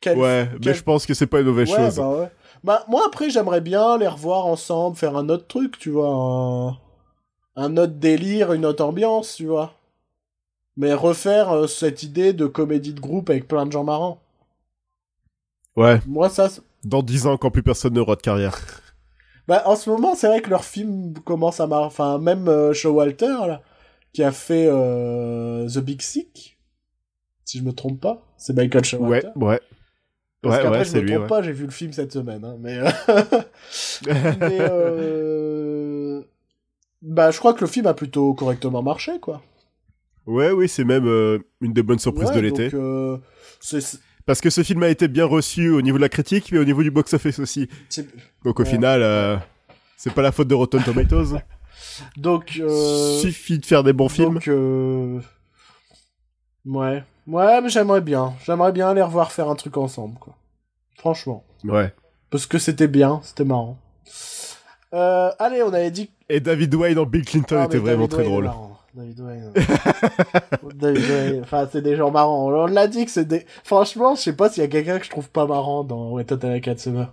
[0.00, 1.96] Quel- Ouais, mais je pense que c'est pas une mauvaise ouais, chose.
[1.96, 2.30] bah ouais.
[2.64, 6.78] Bah, moi, après, j'aimerais bien les revoir ensemble, faire un autre truc, tu vois, un,
[7.54, 9.74] un autre délire, une autre ambiance, tu vois.
[10.76, 14.20] Mais refaire euh, cette idée de comédie de groupe avec plein de gens marrants.
[15.76, 16.48] Ouais, Moi, ça,
[16.84, 18.58] dans 10 ans, quand plus personne n'aura de carrière.
[19.48, 21.84] Bah, en ce moment, c'est vrai que leurs films commencent à marrer.
[21.86, 23.62] Enfin, même euh, Showalter, là,
[24.12, 26.58] qui a fait euh, The Big Sick,
[27.44, 29.28] si je me trompe pas, c'est Michael Ouais, Showalter.
[29.36, 29.60] ouais.
[30.42, 31.28] Parce Ouais, qu'après, ouais, je me lui, trompe ouais.
[31.28, 32.78] pas, j'ai vu le film cette semaine, hein, mais...
[32.78, 32.90] euh,
[34.02, 36.22] mais euh...
[37.02, 39.42] Bah, je crois que le film a plutôt correctement marché, quoi.
[40.26, 42.70] Ouais, oui, c'est même euh, une des bonnes surprises Ouais, de l'été.
[42.74, 43.18] euh,
[43.60, 46.58] c'est- Parce que ce film a été bien reçu au niveau de la critique, mais
[46.58, 47.68] au niveau du box-office aussi.
[48.44, 48.68] Donc au Ouais.
[48.68, 49.36] final, euh,
[49.96, 51.38] c'est pas la faute de Rotten Tomatoes.
[52.16, 53.18] Donc, euh...
[53.20, 54.34] Suffit de faire des bons films.
[54.34, 55.20] donc, euh...
[56.66, 57.04] Ouais.
[57.26, 58.34] Ouais, mais j'aimerais bien.
[58.44, 60.34] J'aimerais bien les revoir faire un truc ensemble, quoi.
[60.98, 61.44] Franchement.
[61.64, 61.94] Ouais.
[62.30, 63.78] Parce que c'était bien, c'était marrant.
[64.94, 68.24] Euh, allez, on avait dit Et David Wayne dans Bill Clinton Ah, était vraiment très
[68.24, 68.44] drôle.
[68.44, 68.75] marrant.
[68.96, 69.52] David Wayne.
[69.56, 70.68] euh.
[70.74, 71.40] David Wayne.
[71.42, 72.46] Enfin, c'est des gens marrants.
[72.46, 73.44] On l'a dit que c'est des.
[73.64, 76.32] Franchement, je sais pas s'il y a quelqu'un que je trouve pas marrant dans Wet
[76.32, 77.12] Hot American Summer.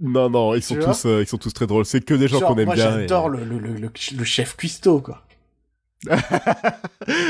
[0.00, 1.84] Non, non, ils sont tous, euh, ils sont tous très drôles.
[1.86, 2.90] C'est que des gens qu'on aime moi, bien.
[3.00, 5.22] j'adore le, le, le, le, le chef cuistot, quoi.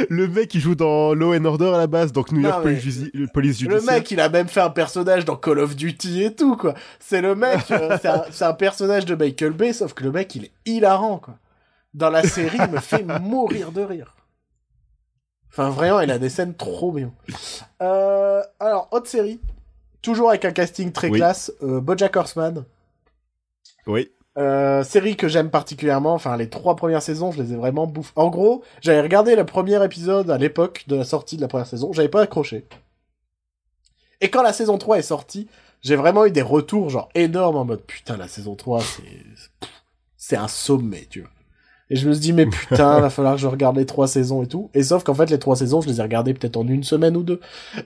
[0.09, 2.63] Le mec qui joue dans Law and Order à la base, donc New Non, York
[2.65, 3.95] mais- Police, Justi- Police Le Judiciaire.
[3.99, 6.75] mec, il a même fait un personnage dans Call of Duty et tout, quoi.
[6.99, 10.11] C'est le mec, euh, c'est un, c'est un personnage de Michael Bay, sauf que le
[10.13, 11.35] mec, il est hilarant, quoi.
[11.95, 14.15] Dans la série, me fait mourir de rire.
[15.51, 17.13] Enfin, vraiment, il a des scènes trop bien.
[17.83, 19.41] Euh, alors, autre série.
[20.01, 21.19] Toujours avec un casting très Oui.
[21.19, 21.53] classe.
[21.63, 22.65] Euh, Bojack Horseman.
[23.87, 24.11] Oui.
[24.39, 26.15] Euh, série que j'aime particulièrement.
[26.15, 28.13] Enfin, les trois premières saisons, je les ai vraiment bouffées.
[28.17, 31.67] En gros, j'avais regardé le premier épisode à l'époque de la sortie de la première
[31.67, 31.93] saison.
[31.93, 32.67] J'avais pas accroché.
[34.23, 35.49] Et quand la saison 3 est sortie,
[35.83, 39.03] j'ai vraiment eu des retours genre énormes en mode putain la saison 3 c'est
[40.17, 41.31] c'est un sommet, tu vois.
[41.93, 44.43] Et je me suis dit mais putain, va falloir que je regarde les trois saisons
[44.43, 44.71] et tout.
[44.75, 47.17] Et sauf qu'en fait les trois saisons, je les ai regardées peut-être en une semaine
[47.17, 47.41] ou deux.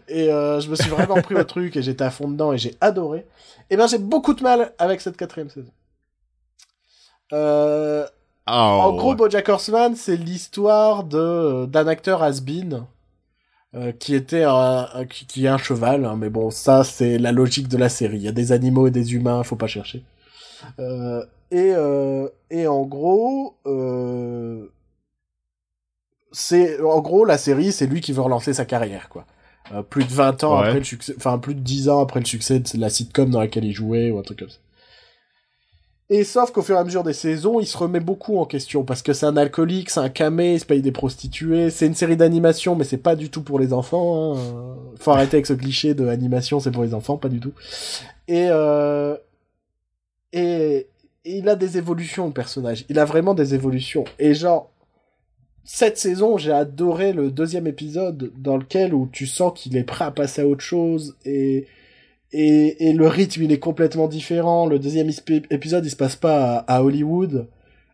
[0.08, 2.58] Et euh, je me suis vraiment pris au truc et j'étais à fond dedans et
[2.58, 3.26] j'ai adoré.
[3.70, 5.72] Et ben j'ai beaucoup de mal avec cette quatrième saison.
[7.32, 8.06] Euh,
[8.46, 8.98] Ah, en ouais.
[8.98, 12.84] gros, BoJack Horseman, c'est l'histoire de d'un acteur has-been
[13.74, 16.04] euh, qui était un, un- qui, qui est un cheval.
[16.04, 18.18] hein, mais bon, ça c'est la logique de la série.
[18.18, 20.04] Il y a des animaux et des humains, faut pas chercher.
[20.78, 24.66] Euh, et, euh, et en gros, euh,
[26.32, 29.24] c'est en gros la série, c'est lui qui veut relancer sa carrière, quoi.
[29.72, 30.66] Euh, plus de 20 ans Ouais.
[30.68, 33.40] après le succès, enfin plus de 10 ans après le succès de la sitcom dans
[33.40, 34.58] laquelle il jouait ou un truc comme ça.
[36.08, 38.84] Et sauf qu'au fur et à mesure des saisons, il se remet beaucoup en question
[38.84, 41.68] parce que c'est un alcoolique, c'est un camé, il se paye des prostituées.
[41.70, 44.36] C'est une série d'animation, mais c'est pas du tout pour les enfants.
[44.36, 44.76] Hein.
[45.00, 47.52] Faut arrêter avec ce cliché de animation, c'est pour les enfants, pas du tout.
[48.28, 49.16] Et euh,
[50.32, 50.86] et,
[51.26, 52.84] il a des évolutions, le personnage.
[52.88, 54.04] Il a vraiment des évolutions.
[54.18, 54.70] Et genre,
[55.64, 60.04] cette saison, j'ai adoré le deuxième épisode dans lequel où tu sens qu'il est prêt
[60.04, 61.66] à passer à autre chose et
[62.32, 64.66] et, et le rythme il est complètement différent.
[64.66, 65.10] Le deuxième
[65.50, 67.46] épisode il se passe pas à, Hollywood.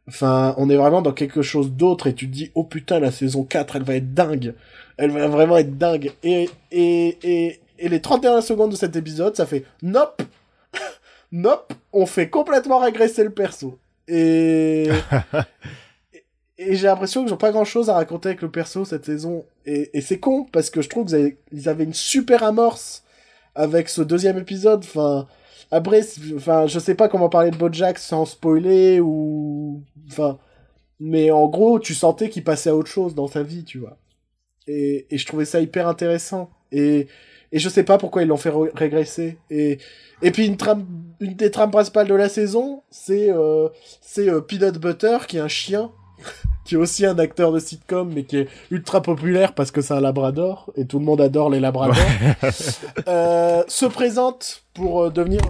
[0.08, 3.10] Enfin, on est vraiment dans quelque chose d'autre et tu te dis oh putain la
[3.10, 4.54] saison 4 elle va être dingue.
[4.96, 6.12] Elle va vraiment être dingue.
[6.22, 10.22] Et et et, et les 30 dernières secondes de cet épisode ça fait nope.
[11.32, 13.78] Nope, on fait complètement régresser le perso.
[14.06, 14.88] Et
[16.58, 19.44] et j'ai l'impression que j'ai pas grand chose à raconter avec le perso cette saison.
[19.66, 23.04] Et, et c'est con, parce que je trouve qu'ils avaient, une super amorce
[23.54, 24.84] avec ce deuxième épisode.
[24.84, 25.26] Enfin,
[25.70, 26.02] après,
[26.36, 30.38] enfin, je sais pas comment parler de Bojack sans spoiler ou, enfin,
[31.00, 33.98] mais en gros, tu sentais qu'il passait à autre chose dans sa vie, tu vois.
[34.68, 36.50] Et, et je trouvais ça hyper intéressant.
[36.70, 37.08] Et,
[37.52, 39.36] et je sais pas pourquoi ils l'ont fait re- régresser.
[39.50, 39.78] Et,
[40.22, 40.86] et puis une trame,
[41.20, 43.68] une des trames principales de la saison, c'est, euh,
[44.00, 45.92] c'est euh, Peanut Butter qui est un chien
[46.64, 49.92] qui est aussi un acteur de sitcom, mais qui est ultra populaire parce que c'est
[49.92, 51.96] un labrador, et tout le monde adore les labradors,
[53.08, 55.40] euh, se présente pour euh, devenir...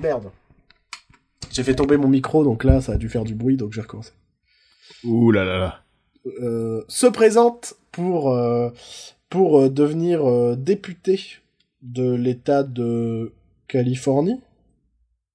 [0.00, 0.30] Merde.
[1.50, 3.76] J'ai fait tomber mon micro, donc là, ça a dû faire du bruit, donc je
[3.76, 4.12] vais recommencer.
[5.04, 5.82] Ouh là là là.
[6.88, 8.34] Se présente pour,
[9.28, 11.20] pour devenir député
[11.82, 13.32] de l'État de
[13.68, 14.40] Californie?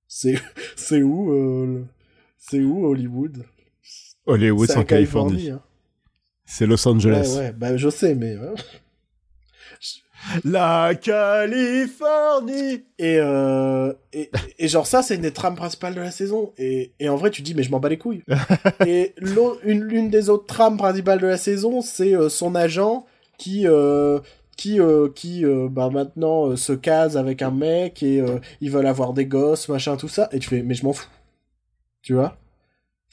[0.08, 0.40] C'est
[0.76, 1.84] c'est où euh,
[2.38, 3.46] C'est où Hollywood?
[4.26, 5.50] Hollywood, C'est en Californie.
[5.52, 5.62] hein.
[6.46, 7.34] C'est Los Angeles.
[7.36, 8.36] Ouais, ouais, bah je sais, mais...
[10.44, 16.12] La Californie Et, euh, et, et genre ça, c'est une des trames principales de la
[16.12, 16.54] saison.
[16.58, 18.24] Et, et en vrai, tu dis, mais je m'en bats les couilles.
[18.86, 23.06] et l'une des autres trames principales de la saison, c'est euh, son agent
[23.38, 23.68] qui...
[23.68, 24.20] Euh,
[24.58, 28.22] qui euh, qui euh, bah maintenant euh, se case avec un mec et
[28.60, 31.08] ils veulent avoir des gosses machin tout ça et tu fais mais je m'en fous.
[32.02, 32.38] Tu vois?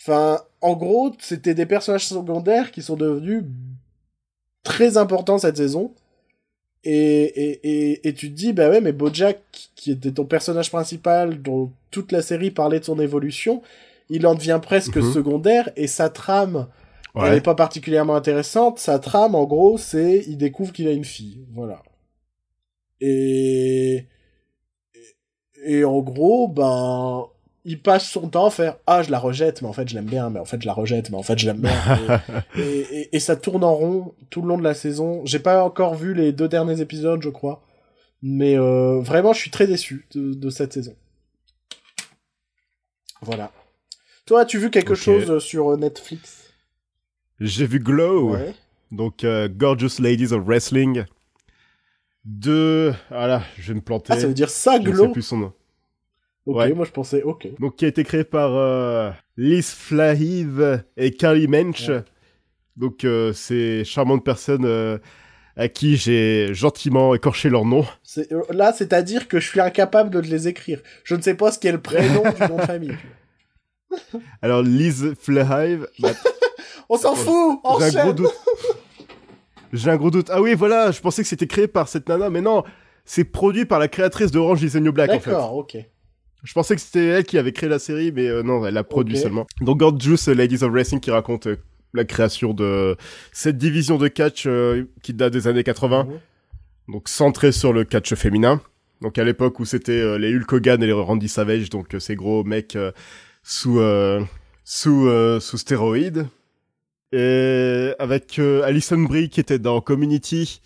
[0.01, 3.45] Enfin en gros c'était des personnages secondaires qui sont devenus
[4.65, 5.93] très importants cette saison.
[6.87, 7.61] Et, et,
[7.93, 9.41] et, et tu te dis, bah ouais, mais Bojack,
[9.75, 13.63] qui était ton personnage principal, dont toute la série parlait de son évolution,
[14.11, 15.13] il en devient presque Mhm.
[15.15, 16.67] secondaire, et sa trame,
[17.17, 17.37] elle Ouais.
[17.37, 18.79] est pas particulièrement intéressante.
[18.79, 21.47] Sa trame, en gros, c'est, il découvre qu'il a une fille.
[21.53, 21.83] Voilà.
[23.01, 24.07] Et,
[25.65, 27.27] et, en gros, ben,
[27.65, 30.05] il passe son temps à faire, ah, je la rejette, mais en fait, je l'aime
[30.07, 32.21] bien, mais en fait, je la rejette, mais en fait, je l'aime bien.
[32.57, 35.23] Et- et, et, et ça tourne en rond tout le long de la saison.
[35.25, 37.63] J'ai pas encore vu les deux derniers épisodes, je crois.
[38.23, 40.95] Mais euh, vraiment, je suis très déçu de, de cette saison.
[43.21, 43.53] Voilà.
[44.27, 46.44] Toi, as-tu vu quelque chose sur Netflix?
[47.41, 48.55] J'ai vu Glow, Ouais.
[48.93, 51.05] donc euh, Gorgeous Ladies of Wrestling.
[52.25, 52.93] De...
[53.11, 54.13] Voilà, je vais me planter.
[54.15, 55.53] Ah, ça veut dire ça, je ne sais Glow plus son nom.
[56.47, 56.73] Ok, Ouais.
[56.75, 57.49] moi je pensais, ok.
[57.59, 61.89] Donc, qui a été créé par euh, Liz Flahive et Carly Mensch.
[61.89, 62.03] Ouais.
[62.77, 65.01] Donc, euh, ces charmantes personnes
[65.57, 67.85] à qui j'ai gentiment écorché leur nom.
[68.03, 70.81] C'est- Là, c'est-à-dire que je suis incapable de les écrire.
[71.05, 72.97] Je ne sais pas ce qu'est le prénom du nom de famille.
[74.43, 76.11] Alors, Liz Flahive, bah,
[76.89, 78.33] On s'en fout j'ai un gros doute.
[79.73, 80.29] J'ai un gros doute.
[80.31, 82.63] Ah oui, voilà, je pensais que c'était créé par cette nana, mais non,
[83.05, 85.31] c'est produit par la créatrice de Orange is the New Black, en fait.
[85.31, 85.77] D'accord, ok.
[86.45, 88.85] Je pensais que c'était elle qui avait créé la série, mais euh, non, elle a
[88.85, 89.47] produit seulement.
[89.63, 91.57] Donc Gorgeous Ladies of Wrestling qui raconte euh,
[91.95, 92.97] la création de
[93.33, 96.19] cette division de catch euh, qui date des années 80, Mhm.
[96.93, 98.61] donc centrée sur le catch féminin.
[99.01, 101.99] Donc à l'époque où c'était euh, les Hulk Hogan et les Randy Savage, donc euh,
[101.99, 102.93] ces gros mecs euh,
[103.43, 104.21] sous euh,
[104.65, 106.27] sous euh, sous stéroïdes.
[107.17, 110.61] Et avec euh, Alison Brie qui était dans Community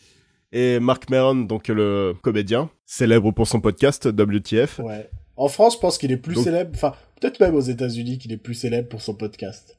[0.50, 4.78] et Mark Maron, donc le comédien, célèbre pour son podcast WTF.
[4.78, 5.10] Ouais.
[5.36, 6.70] En France, je pense qu'il est plus Donc- célèbre.
[6.74, 9.76] Enfin, peut-être même aux États-Unis qu'il est plus célèbre pour son podcast.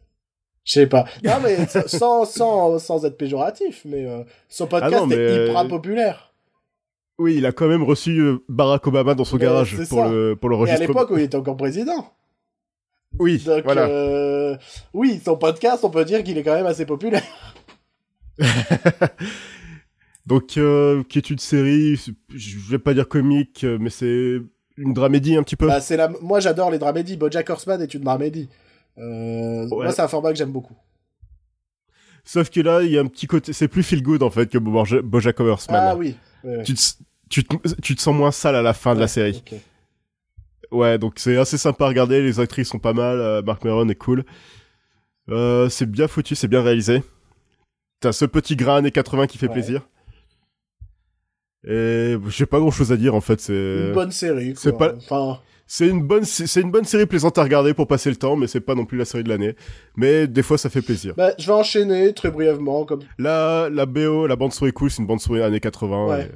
[0.64, 1.06] Je sais pas.
[1.24, 5.46] Non, mais sans, sans, sans être péjoratif, mais euh, son podcast Ah non, mais, est
[5.48, 6.34] hyper euh, populaire.
[7.18, 10.10] Oui, il a quand même reçu Barack Obama dans son Mais garage pour ça.
[10.10, 10.88] le, pour Et à l'enregistrement.
[10.88, 12.14] l'époque où il était encore président.
[13.18, 13.88] Oui, Donc, voilà.
[13.88, 14.56] euh,
[14.94, 17.24] oui, son podcast, on peut dire qu'il est quand même assez populaire.
[20.26, 21.96] Donc, euh, qui est une série,
[22.30, 24.38] je vais pas dire comique, euh, mais c'est
[24.78, 25.68] une dramédie un petit peu.
[25.68, 26.08] Bah, c'est la...
[26.22, 27.18] Moi, j'adore les dramédies.
[27.18, 28.48] Bojack Horseman est une dramédie.
[28.98, 29.84] Euh, Ouais.
[29.86, 30.76] Moi, c'est un format que j'aime beaucoup.
[32.24, 34.48] Sauf que là, il y a un petit côté, c'est plus feel good en fait
[34.48, 35.82] que Boja- Bojack Horseman.
[35.84, 36.16] Ah oui.
[36.44, 36.64] Ouais, ouais.
[36.64, 36.82] tu, te,
[37.30, 39.44] tu, te, tu te sens moins sale à la fin de la série.
[40.72, 43.88] Ouais, donc c'est assez sympa à regarder, les actrices sont pas mal, euh, Mark Maron
[43.90, 44.24] est cool.
[45.30, 47.04] Euh, c'est bien foutu, c'est bien réalisé.
[48.02, 49.54] T'as ce petit grain années 80 qui fait Ouais.
[49.54, 49.88] plaisir.
[51.68, 53.54] Et j'ai pas grand chose à dire en fait, c'est
[53.88, 54.54] Une bonne série.
[54.56, 58.10] c'est pas- Enfin, c'est une bonne c'est une bonne série plaisante à regarder pour passer
[58.10, 59.56] le temps, mais c'est pas non plus la série de l'année.
[59.98, 61.14] Mais des fois ça fait plaisir.
[61.18, 62.86] bah, je vais enchaîner très brièvement.
[62.86, 63.02] Comme...
[63.18, 66.06] Là, la BO, la bande son est cool, c'est une bande son années 80.
[66.08, 66.32] Ouais.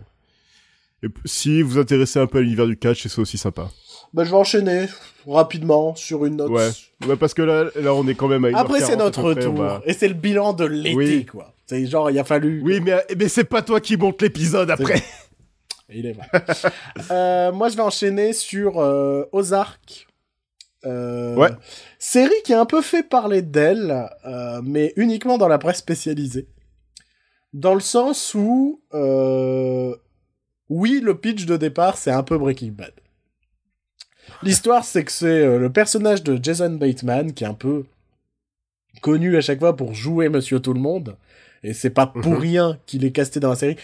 [1.03, 3.69] Et, si vous vous intéressez un peu à l'univers du catch, c'est aussi sympa.
[4.13, 4.85] Bah, je vais enchaîner
[5.27, 6.51] rapidement sur une note.
[6.51, 6.69] Ouais.
[7.07, 9.53] Ouais, parce que là, là, on est quand même à Après, 1h40 c'est notre retour.
[9.55, 11.25] va- Et c'est le bilan de l'été, Oui.
[11.25, 11.53] quoi.
[11.65, 12.61] C'est genre, il a fallu.
[12.63, 15.01] Oui, mais, mais c'est pas toi qui monte l'épisode après.
[15.89, 16.27] Il est vrai.
[17.11, 20.07] Euh, moi, je vais enchaîner sur euh, Ozark.
[20.85, 21.49] Euh, Ouais.
[21.97, 26.47] Série qui a un peu fait parler d'elle, euh, mais uniquement dans la presse spécialisée.
[27.53, 29.95] Dans le sens où, euh,
[30.69, 32.93] oui, le pitch de départ, c'est un peu Breaking Bad.
[34.43, 37.85] L'histoire, c'est que c'est euh, le personnage de Jason Bateman qui est un peu
[39.01, 41.15] connu à chaque fois pour jouer Monsieur Tout le Monde.
[41.63, 42.37] Et c'est pas pour Mhm.
[42.37, 43.77] rien qu'il est casté dans la série.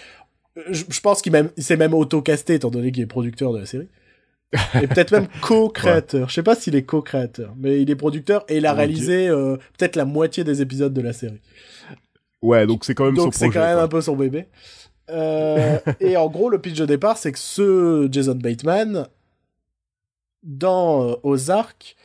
[0.57, 3.65] Euh, Je, je pense qu'il s'est même auto-casté étant donné qu'il est producteur de la
[3.65, 3.87] série.
[4.81, 6.27] Et peut-être même co-créateur.
[6.29, 9.57] Je sais pas s'il est co-créateur, mais il est producteur et il a réalisé euh,
[9.77, 11.39] peut-être la moitié des épisodes de la série.
[12.41, 13.83] Ouais, donc c'est quand même Donc son c'est quand même quoi.
[13.83, 14.45] un peu son bébé.
[15.11, 19.07] Euh, et en gros, le pitch de départ, c'est que ce Jason Bateman,
[20.43, 21.95] dans euh, Ozark,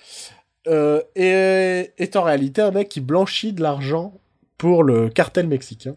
[0.66, 4.14] euh, est, est en réalité un mec qui blanchit de l'argent
[4.58, 5.96] pour le cartel mexicain.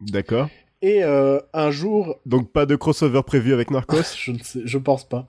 [0.00, 0.48] D'accord.
[0.82, 4.02] Et euh, un jour, Donc pas de crossover prévu avec Narcos?
[4.18, 5.26] je ne sais, je pense pas.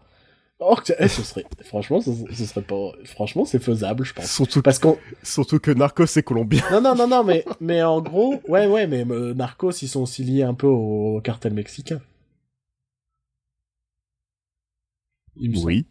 [0.60, 4.32] Oh, que- eh, ce serait, franchement, ce, ce serait pas, franchement, c'est faisable, je pense.
[4.32, 6.61] surtout, Parce qu'on, surtout que Narcos c'est colombien.
[6.72, 10.02] non, non, non, non, mais, mais en gros, ouais, ouais, mais euh, Narcos, ils sont
[10.03, 12.02] aussi liés un peu au, au cartel mexicain.
[15.38, 15.65] Il me semble.
[15.68, 15.86] Oui.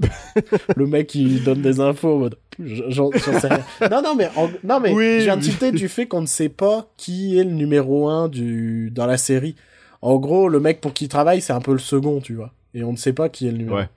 [0.76, 3.88] Le mec, il donne des infos en mode, j'en sais rien.
[3.90, 7.38] Non, non, mais, en- non, mais, Oui, citer du fait qu'on ne sait pas qui
[7.38, 9.54] est le numéro un du, dans la série.
[10.00, 12.52] En gros, le mec pour qui il travaille, c'est un peu le second, tu vois.
[12.74, 13.82] Et on ne sait pas qui est le numéro Ouais.
[13.82, 13.88] un.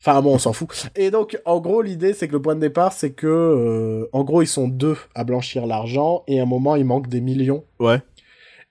[0.00, 0.88] Enfin bon, on s'en fout.
[0.94, 4.22] Et donc, en gros, l'idée, c'est que le point de départ, c'est que, euh, en
[4.22, 7.64] gros, ils sont deux à blanchir l'argent, et à un moment, il manque des millions.
[7.80, 8.00] Ouais.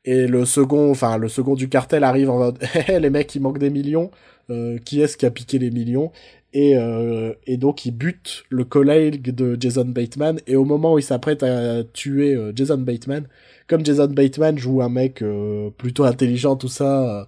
[0.05, 3.41] Et le second, enfin, le second du cartel arrive en mode, Hé, les mecs, il
[3.41, 4.11] manque des millions.
[4.51, 6.11] Euh, qui est-ce qui a piqué les millions
[6.53, 10.99] et, euh, et donc il bute le collègue de Jason Bateman et au moment où
[10.99, 13.27] il s'apprête à tuer euh, Jason Bateman,
[13.67, 17.25] comme Jason Bateman joue un mec euh, plutôt intelligent tout ça, euh,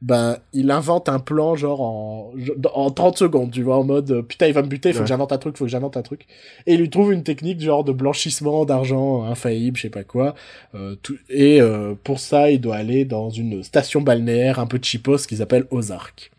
[0.00, 2.32] ben il invente un plan genre en
[2.72, 5.04] en 30 secondes, tu vois, en mode putain il va me buter, faut Ouais.
[5.04, 6.26] que j'invente un truc, faut que j'invente un truc.
[6.66, 10.34] Et il lui trouve une technique genre de blanchissement d'argent infaillible, je sais pas quoi.
[10.76, 14.78] Euh, tout, et euh, pour ça, il doit aller dans une station balnéaire un peu
[14.80, 16.30] cheapos qu'ils appellent Ozark.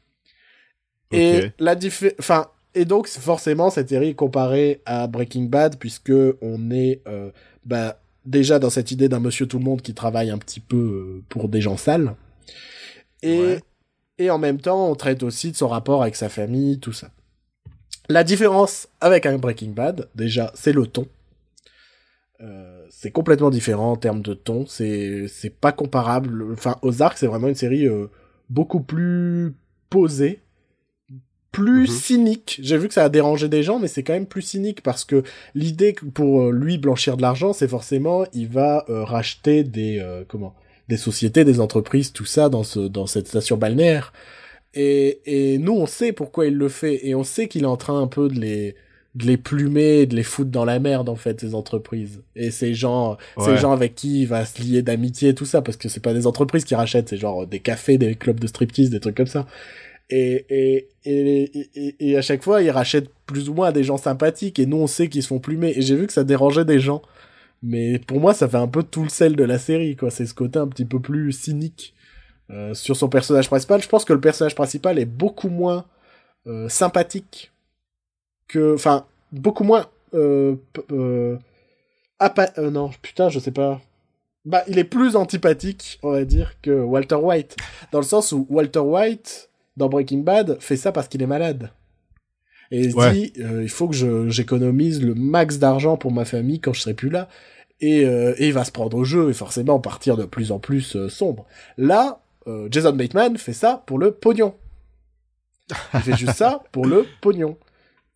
[1.12, 1.76] Et la
[2.20, 7.32] enfin, et donc forcément cette série est comparée à Breaking Bad puisque on est euh,
[7.66, 10.78] bah, déjà dans cette idée d'un Monsieur Tout le Monde qui travaille un petit peu
[10.78, 12.16] euh, pour des gens sales.
[13.22, 13.60] Et Ouais.
[14.18, 17.10] et en même temps, on traite aussi de son rapport avec sa famille, tout ça.
[18.10, 21.08] La différence avec un Breaking Bad, déjà, c'est le ton.
[22.42, 24.66] Euh, c'est complètement différent en termes de ton.
[24.66, 26.52] C'est c'est pas comparable.
[26.54, 27.88] Enfin, Ozark, c'est vraiment une série
[28.50, 29.54] beaucoup plus
[29.90, 30.40] posée,
[31.52, 31.96] plus Mhm.
[31.96, 32.60] cynique.
[32.64, 35.04] J'ai vu que ça a dérangé des gens, mais c'est quand même plus cynique parce
[35.06, 35.24] que
[35.56, 40.00] l'idée que pour euh, lui blanchir de l'argent, c'est forcément il va euh, racheter des
[40.00, 40.54] euh, comment
[40.88, 44.14] des sociétés, des entreprises, tout ça dans ce dans cette station balnéaire.
[44.74, 47.76] Et, et nous, on sait pourquoi il le fait, et on sait qu'il est en
[47.78, 48.76] train un peu de les
[49.16, 52.22] de les plumer, de les foutre dans la merde en fait ces entreprises.
[52.38, 55.76] Et ces gens, ces gens avec qui il va se lier d'amitié, tout ça, parce
[55.76, 58.90] que c'est pas des entreprises qui rachètent, c'est genre des cafés, des clubs de striptease,
[58.90, 59.46] des trucs comme ça.
[60.12, 64.60] Et, et, et, et, à chaque fois, ils rachètent plus ou moins des gens sympathiques,
[64.60, 65.74] et nous, on sait qu'ils se font plumer.
[65.78, 67.02] Et j'ai vu que ça dérangeait des gens.
[67.64, 70.12] Mais pour moi, ça fait un peu tout le sel de la série, quoi.
[70.12, 71.94] C'est ce côté un petit peu plus cynique
[72.50, 73.82] euh, sur son personnage principal.
[73.82, 75.86] Je pense que le personnage principal est beaucoup moins
[76.48, 77.52] euh, sympathique
[78.48, 79.86] que, enfin, beaucoup moins.
[80.14, 80.56] Euh,
[80.92, 81.38] euh,
[82.58, 83.80] non, putain, je sais pas.
[84.44, 87.56] Bah, il est plus antipathique, on va dire, que Walter White,
[87.92, 89.51] dans le sens où Walter White
[89.82, 91.72] dans Breaking Bad fait ça parce qu'il est malade.
[92.72, 93.12] Et il se Ouais.
[93.12, 96.94] dit, euh, il faut que j'économise le max d'argent pour ma famille quand je serai
[96.94, 97.28] plus là.
[97.82, 100.60] Et, euh, et il va se prendre au jeu et forcément partir de plus en
[100.60, 101.46] plus euh, sombre.
[101.78, 102.22] Là,
[102.72, 104.56] Jason Bateman fait ça pour le pognon.
[105.94, 107.56] Il fait juste ça pour le pognon.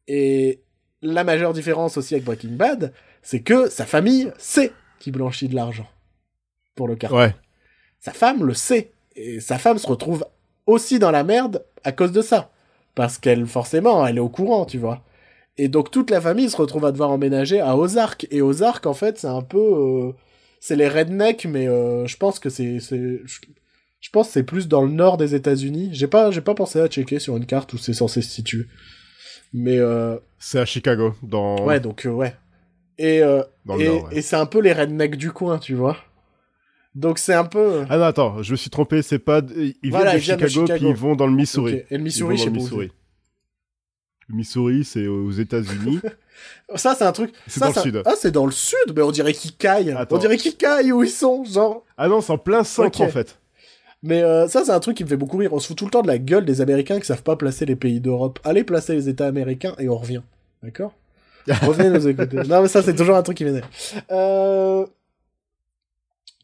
[0.08, 0.62] Et
[1.02, 5.56] la majeure différence aussi avec Breaking Bad, c'est que sa famille sait qu'il blanchit de
[5.56, 5.88] l'argent
[6.76, 7.18] pour le carton.
[7.18, 7.36] Ouais.
[8.00, 8.92] Sa femme le sait.
[9.16, 10.26] Et sa femme se retrouve
[10.66, 12.52] aussi dans la merde à cause de ça.
[12.96, 15.02] Parce qu'elle, forcément, elle est au courant, tu vois.
[15.58, 18.28] Et donc toute la famille se retrouve à devoir emménager à Ozark.
[18.32, 19.58] Et Ozark, en fait, c'est un peu...
[19.58, 20.12] euh,
[20.60, 22.80] c'est les rednecks, mais euh, je pense que c'est...
[22.80, 25.90] Je, pense c'est plus dans le nord des États-Unis.
[25.94, 28.66] J'ai pas, j'ai pas pensé à checker sur une carte où c'est censé se situer.
[29.54, 32.36] Mais euh, C'est à Chicago, dans, ouais, donc euh, ouais.
[32.98, 33.42] Et, euh,
[34.12, 35.98] et c'est un peu les rednecks du coin, tu vois.
[36.96, 37.84] Donc c'est un peu...
[37.90, 39.42] Ah non, attends, je me suis trompé, c'est pas...
[39.56, 41.74] Ils viennent Voilà, de ils viennent de Chicago, puis ils vont dans le Missouri.
[41.74, 42.92] Et le Ils Missouri, où Missouri.
[44.30, 46.00] Le Missouri, c'est aux États-Unis.
[46.02, 46.78] c'est.
[46.78, 47.32] Ça, c'est un truc...
[47.48, 48.02] C'est dans le sud.
[48.06, 49.92] Ah, c'est dans le sud Mais on dirait qu'ils caillent.
[49.92, 50.16] Attends.
[50.16, 51.84] On dirait qu'ils caillent où ils sont, genre...
[51.98, 53.38] Ah non, c'est en plein centre, en fait.
[54.02, 55.52] Mais euh, ça, c'est un truc qui me fait beaucoup rire.
[55.52, 57.66] On se fout tout le temps de la gueule des Américains qui savent pas placer
[57.66, 58.40] les pays d'Europe.
[58.44, 60.22] Allez placer les États américains et on revient.
[60.64, 60.94] D'accord?
[61.48, 62.38] Revenez nous écouter.
[62.48, 63.68] Non, mais ça, c'est toujours un truc qui m'énerve.
[64.12, 64.86] Euh...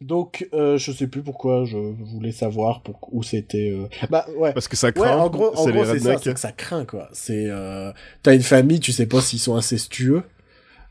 [0.02, 3.00] Donc, euh, je sais plus pourquoi je voulais savoir pour...
[3.12, 3.70] où c'était.
[3.72, 3.88] euh.
[4.10, 4.52] Bah, ouais.
[4.52, 6.86] Parce que ça Ouais, craint, en gros, en c'est gros c'est ça, que ça craint,
[6.86, 7.08] quoi.
[7.14, 7.92] C'est, euh,
[8.24, 10.24] t'as une famille, tu sais pas s'ils sont incestueux.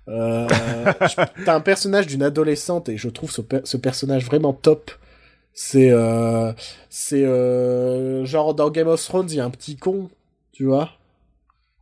[0.09, 0.47] Euh,
[1.45, 4.93] t'as un personnage d'une adolescente et je trouve ce, per- ce personnage vraiment top.
[5.53, 6.53] C'est, euh,
[6.89, 10.09] c'est, euh, genre dans Game of Thrones, il y a un petit con,
[10.53, 10.91] tu vois.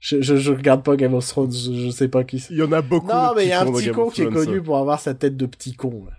[0.01, 2.55] Je, je, je regarde pas Game of Thrones, je, je sais pas qui c'est.
[2.55, 3.09] Il y en a beaucoup.
[3.09, 5.37] Non, mais il y a un petit con qui est connu pour avoir sa tête
[5.37, 6.05] de petit con.
[6.07, 6.13] là.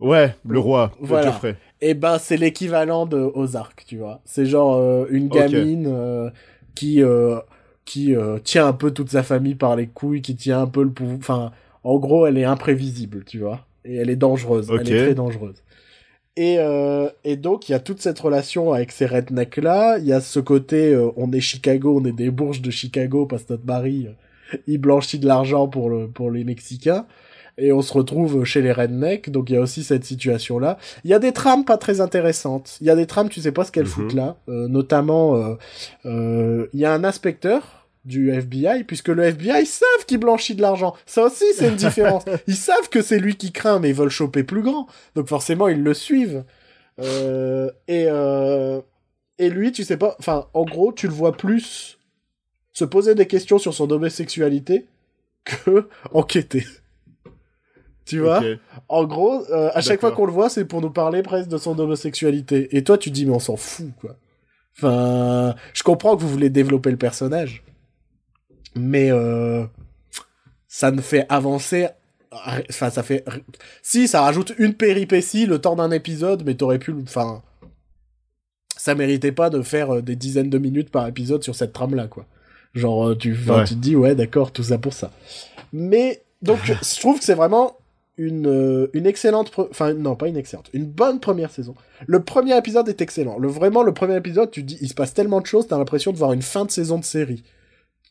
[0.00, 1.26] Ouais, le roi, Voilà.
[1.32, 1.56] Geoffrey.
[1.80, 4.20] Eh ben, c'est l'équivalent de Ozark, tu vois.
[4.24, 6.30] C'est genre euh, une gamine euh,
[6.74, 7.38] qui euh,
[7.84, 10.82] qui euh, tient un peu toute sa famille par les couilles, qui tient un peu
[10.82, 11.16] le pouvoir.
[11.18, 11.52] Enfin,
[11.84, 13.64] en gros, elle est imprévisible, tu vois.
[13.84, 14.70] Et elle est dangereuse.
[14.70, 15.62] Elle est très dangereuse.
[16.36, 19.98] Et, euh, et donc, il y a toute cette relation avec ces rednecks-là.
[19.98, 23.26] Il y a ce côté, euh, on est Chicago, on est des bourges de Chicago,
[23.26, 24.06] parce que notre mari,
[24.68, 27.06] il blanchit de l'argent pour, le, pour les Mexicains.
[27.60, 30.78] Et on se retrouve chez les rednecks, donc il y a aussi cette situation-là.
[31.04, 32.76] Il y a des trames pas très intéressantes.
[32.80, 33.90] Il y a des trames, tu sais pas ce qu'elles Mhm.
[33.90, 34.36] foutent là.
[34.48, 35.54] Euh, notamment, euh,
[36.06, 40.62] euh, il y a un inspecteur du FBI, puisque le FBI savent qu'il blanchit de
[40.62, 40.94] l'argent.
[41.04, 42.22] Ça aussi, c'est une différence.
[42.46, 44.86] Ils savent que c'est lui qui craint, mais ils veulent choper plus grand.
[45.14, 46.44] Donc forcément, ils le suivent.
[47.00, 48.80] Euh, et, euh,
[49.38, 50.16] et lui, tu sais pas...
[50.20, 51.98] Enfin, en gros, tu le vois plus
[52.72, 54.86] se poser des questions sur son homosexualité
[55.44, 56.64] que enquêter.
[58.08, 58.42] Tu vois
[58.88, 61.58] en gros, euh, à chaque fois qu'on le voit, c'est pour nous parler presque de
[61.58, 62.74] son homosexualité.
[62.76, 64.16] Et toi, tu dis, mais on s'en fout, quoi.
[64.76, 67.64] Enfin, je comprends que vous voulez développer le personnage,
[68.76, 69.64] mais euh,
[70.68, 71.88] ça ne fait avancer.
[72.30, 73.24] Enfin, ça fait.
[73.82, 76.94] Si, ça rajoute une péripétie le temps d'un épisode, mais t'aurais pu.
[77.02, 77.42] Enfin,
[78.76, 82.06] ça méritait pas de faire euh, des dizaines de minutes par épisode sur cette trame-là,
[82.06, 82.26] quoi.
[82.74, 83.64] Genre, tu, Ouais.
[83.64, 85.10] tu te dis, ouais, d'accord, tout ça pour ça.
[85.72, 87.76] Mais, donc, je trouve que c'est vraiment
[88.18, 91.74] une, euh, une excellente, enfin non pas une excellente, une bonne première saison.
[92.06, 93.38] Le premier épisode est excellent.
[93.38, 96.12] Le vraiment le premier épisode, tu dis, il se passe tellement de choses, t'as l'impression
[96.12, 97.44] de voir une fin de saison de série.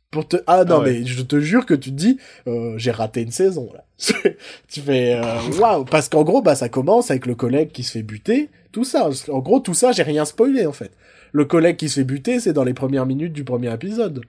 [0.10, 1.00] Pour te ah non Ah ouais.
[1.02, 2.18] mais je te jure que tu te dis,
[2.48, 3.84] euh, j'ai raté une saison là.
[4.70, 7.92] tu fais euh, waouh parce qu'en gros bah ça commence avec le collègue qui se
[7.92, 9.10] fait buter, tout ça.
[9.30, 10.92] En gros tout ça j'ai rien spoilé en fait.
[11.34, 14.22] Le collègue qui se fait buter c'est dans les premières minutes du premier épisode.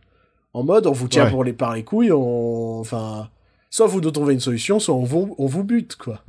[0.53, 1.31] En mode on vous tient Ouais.
[1.31, 3.29] pour les par les couilles, on enfin
[3.71, 6.23] soit vous nous trouvez une solution, soit on vous, on vous bute, quoi.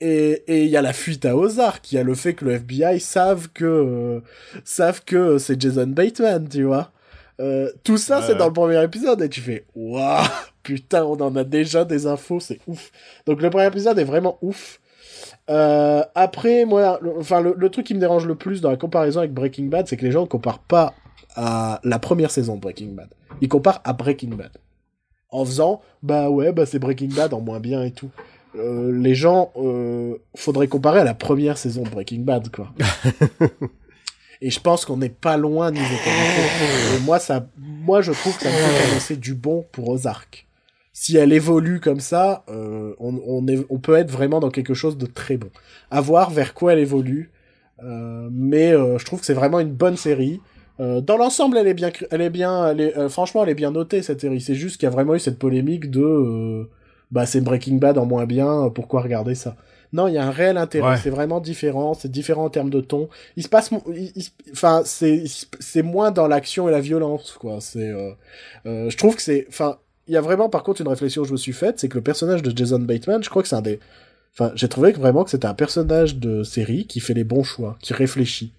[0.00, 2.44] Et et il y a la fuite à Ozark, il y a le fait que
[2.44, 4.20] le FBI savent que euh,
[4.64, 6.92] savent que c'est Jason Bateman, tu vois.
[7.40, 10.24] Euh, tout ça, Ouais, c'est dans le premier épisode, et tu fais waouh,
[10.62, 12.90] putain, on en a déjà des infos, c'est ouf.
[13.26, 14.80] Donc le premier épisode est vraiment ouf.
[15.48, 18.76] Euh, après, moi, le, enfin le, le truc qui me dérange le plus dans la
[18.76, 20.94] comparaison avec Breaking Bad, c'est que les gens ne comparent pas
[21.34, 23.08] à la première saison de Breaking Bad.
[23.40, 24.52] Ils comparent à Breaking Bad
[25.30, 28.10] en faisant bah ouais bah c'est Breaking Bad en moins bien et tout.
[28.56, 32.72] Euh, les gens euh, faudrait comparer à la première saison de Breaking Bad quoi.
[34.40, 36.96] et je pense qu'on n'est pas loin niveau qualité.
[36.96, 40.46] Et moi ça moi je trouve que ça me fait annoncer du bon pour Ozark.
[40.92, 44.74] Si elle évolue comme ça, euh, on, on, est, on peut être vraiment dans quelque
[44.74, 45.48] chose de très bon.
[45.90, 47.30] À voir vers quoi elle évolue.
[47.82, 50.40] Euh, mais euh, je trouve que c'est vraiment une bonne série.
[50.80, 53.54] Euh, dans l'ensemble, elle est bien, elle est bien, elle est, euh, franchement, elle est
[53.54, 54.40] bien notée cette série.
[54.40, 56.70] C'est juste qu'il y a vraiment eu cette polémique de, euh,
[57.10, 59.56] bah c'est Breaking Bad en moins bien, euh, pourquoi regarder ça?
[59.92, 60.90] Non, il y a un réel intérêt.
[60.90, 60.96] Ouais.
[61.02, 61.94] C'est vraiment différent.
[61.94, 63.08] C'est différent en termes de ton.
[63.36, 63.70] Il se passe,
[64.52, 65.24] enfin, c'est,
[65.58, 67.60] c'est moins dans l'action et la violence, quoi.
[67.60, 68.12] C'est, euh,
[68.66, 71.28] euh, je trouve que c'est, enfin, il y a vraiment par contre une réflexion que
[71.28, 73.56] je me suis faite, c'est que le personnage de Jason Bateman, je crois que c'est
[73.56, 73.80] un des,
[74.32, 77.42] enfin, j'ai trouvé que vraiment que c'était un personnage de série qui fait les bons
[77.42, 78.52] choix, qui réfléchit.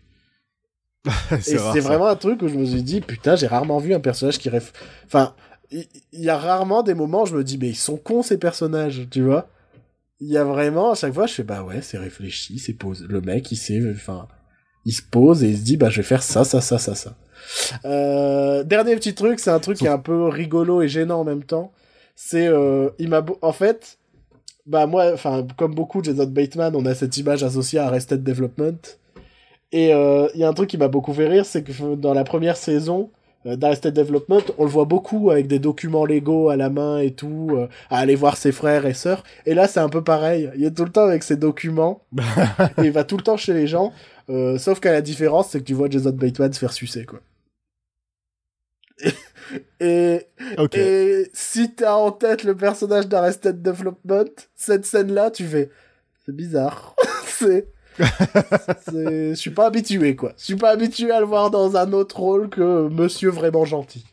[1.32, 3.99] et c'est vraiment un truc où je me suis dit, putain, j'ai rarement vu un
[3.99, 4.72] personnage qui ref...
[5.06, 5.34] Enfin,
[5.72, 8.38] il y, a rarement des moments où je me dis, mais ils sont cons ces
[8.38, 9.48] personnages, tu vois.
[10.19, 13.06] Il y a vraiment, à chaque fois, je fais, bah ouais, c'est réfléchi, c'est posé.
[13.07, 14.28] Le mec, il sait, enfin,
[14.86, 16.94] il se pose et il se dit, bah je vais faire ça, ça, ça, ça,
[16.94, 17.15] ça.
[17.86, 21.23] Euh, dernier petit truc, c'est un truc qui est un peu rigolo et gênant en
[21.23, 21.72] même temps.
[22.15, 23.98] C'est, euh, il m'a, en fait,
[24.65, 28.23] bah moi, enfin, comme beaucoup de Jason Bateman, on a cette image associée à Arrested
[28.23, 28.99] Development.
[29.72, 32.14] Et euh, il y a un truc qui m'a beaucoup fait rire, c'est que dans
[32.14, 33.10] la première saison
[33.45, 37.11] euh, d'Arrested Development, on le voit beaucoup avec des documents légaux à la main et
[37.14, 39.23] tout, euh, à aller voir ses frères et sœurs.
[39.45, 40.49] Et là, c'est un peu pareil.
[40.56, 42.02] Il est tout le temps avec ses documents.
[42.77, 43.93] et il va tout le temps chez les gens.
[44.30, 47.19] euh, sauf qu'à la différence, c'est que tu vois Jason Bateman se faire sucer, quoi.
[49.80, 50.27] et,
[50.73, 54.26] et si t'as en tête le personnage d'Arrested Development,
[54.56, 55.69] cette scène-là, tu fais,
[56.26, 56.95] c'est bizarre.
[57.26, 57.68] c'est-
[57.99, 60.34] je suis pas habitué, quoi.
[60.38, 64.05] Je suis pas habitué à le voir dans un autre rôle que Monsieur vraiment gentil.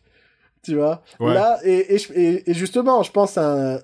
[0.62, 1.02] Tu vois?
[1.20, 1.34] Ouais.
[1.34, 3.80] Là, et, et, je- et- et justement, je pense à un...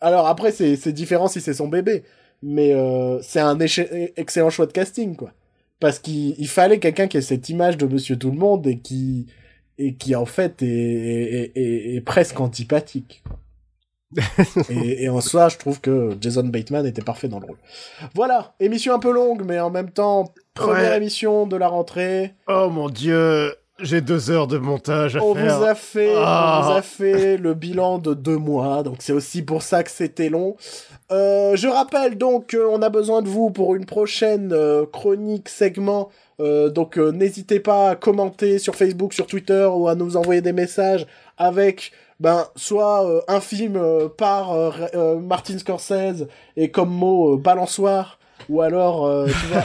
[0.00, 2.02] Alors après, c'est, différent si c'est son bébé.
[2.42, 5.32] Mais euh, c'est un excellent choix de casting, quoi.
[5.78, 8.78] Parce qu'il il fallait quelqu'un qui ait cette image de Monsieur Tout le Monde et
[8.78, 9.26] qui,
[9.78, 13.22] et qui en fait est, est, est- est presque antipathique.
[13.26, 13.38] quoi.
[14.70, 17.58] Et, et en soi, je trouve que Jason Bateman était parfait dans le rôle.
[18.14, 20.96] Voilà, émission un peu longue, mais en même temps, première Ouais.
[20.96, 22.34] émission de la rentrée.
[22.48, 25.58] Oh mon dieu, j'ai deux heures de montage à On faire.
[25.58, 26.60] vous a fait, Ah.
[26.62, 29.90] on vous a fait le bilan de deux mois, donc c'est aussi pour ça que
[29.90, 30.56] c'était long.
[31.10, 36.08] Euh, je rappelle donc qu'on a besoin de vous pour une prochaine euh, chronique segment.
[36.40, 40.52] Euh, donc n'hésitez pas à commenter sur Facebook, sur Twitter ou à nous envoyer des
[40.54, 41.06] messages
[41.36, 46.26] avec ben soit euh, un film euh, par euh, Martin Scorsese
[46.56, 48.18] et comme mot balançoire
[48.48, 49.64] ou alors tu vois,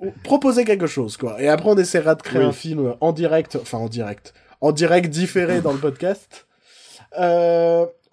[0.00, 1.40] ou- ou- proposer quelque chose quoi.
[1.42, 2.48] Et après on essaiera de créer Oui.
[2.48, 6.46] un film en direct, enfin en direct, en direct différé dans le podcast.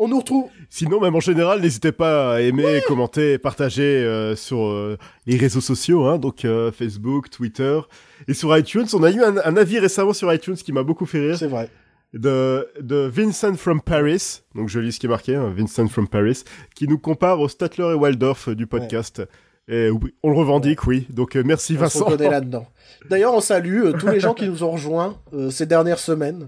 [0.01, 0.49] On nous retrouve.
[0.69, 6.17] Sinon, même en général, n'hésitez pas à aimer, commenter, partager sur les réseaux sociaux, hein,
[6.17, 6.45] donc
[6.77, 7.79] Facebook, Twitter
[8.27, 8.85] et sur iTunes.
[8.93, 11.47] On a eu un, un avis récemment sur iTunes qui m'a beaucoup fait rire C'est
[11.47, 11.69] vrai.
[12.13, 14.41] De, de Vincent from Paris.
[14.55, 16.43] Donc je lis ce qui est marqué, hein, Vincent from Paris,
[16.75, 19.21] qui nous compare au Statler et Waldorf euh, du podcast.
[19.67, 19.89] Et
[20.23, 21.05] on le revendique, oui.
[21.11, 22.05] Donc euh, merci On Vincent.
[22.05, 22.67] reconnaît là-dedans.
[23.09, 26.47] D'ailleurs, on salue euh, tous les gens qui nous ont rejoints euh, ces dernières semaines,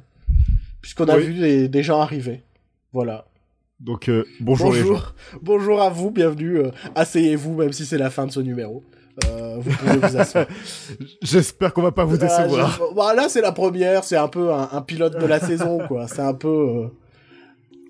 [0.81, 2.41] puisqu'on a vu des, des gens arriver.
[2.93, 3.25] Voilà.
[3.79, 4.85] Donc euh, bonjour, les gens.
[4.87, 6.61] Bonjour, bonjour à vous, bienvenue.
[6.95, 8.83] Asseyez-vous, même si c'est la fin de ce numéro.
[9.29, 10.45] Euh, vous pouvez vous asseoir.
[11.21, 12.77] J'espère qu'on va pas vous décevoir.
[12.79, 15.39] Ah, je- bah, là, c'est la première, c'est un peu un, un pilote de la
[15.39, 16.07] saison, quoi.
[16.07, 16.47] C'est un peu.
[16.47, 16.87] euh,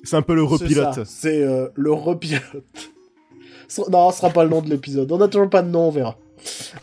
[0.04, 1.04] C'est un peu le repilote.
[1.06, 2.42] C'est euh, le repilote.
[3.90, 5.12] Non, ce sera pas le nom de l'épisode.
[5.12, 6.18] On a toujours pas de nom, on verra.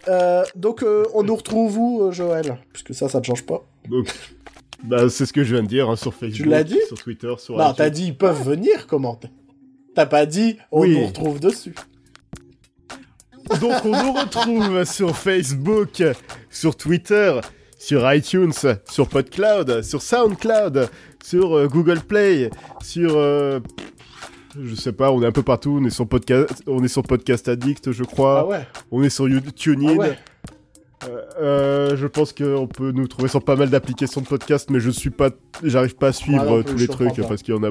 [0.09, 2.59] Euh, donc, euh, on nous retrouve où, euh, Joël?
[2.73, 3.63] Puisque ça, ça ne change pas.
[3.91, 4.07] Donc,
[4.85, 6.79] bah, c'est ce que je viens de dire hein, sur Facebook, l'as dit?
[6.87, 9.29] sur Twitter, sur Non, t'as dit ils peuvent venir commenter.
[9.95, 10.97] T'as pas dit on Oui.
[10.99, 11.75] nous retrouve dessus.
[13.61, 16.03] Donc on nous retrouve sur Facebook,
[16.51, 17.41] sur Twitter,
[17.79, 18.53] sur iTunes,
[18.89, 20.89] sur PodCloud, sur SoundCloud,
[21.25, 22.51] sur euh, Google Play,
[22.83, 23.61] sur euh,
[24.61, 27.03] je sais pas, on est un peu partout, on est sur podcast, on est sur
[27.03, 28.41] Podcast Addict, je crois.
[28.41, 28.67] Ah ouais.
[28.91, 29.95] On est sur YouTube, TuneIn.
[29.95, 30.19] Ah ouais.
[31.41, 34.91] Euh, je pense qu'on peut nous trouver sur pas mal d'applications de podcast, mais je
[34.91, 35.31] suis pas,
[35.63, 37.29] j'arrive pas à suivre non tous les trucs pas.
[37.29, 37.71] parce qu'il y en a.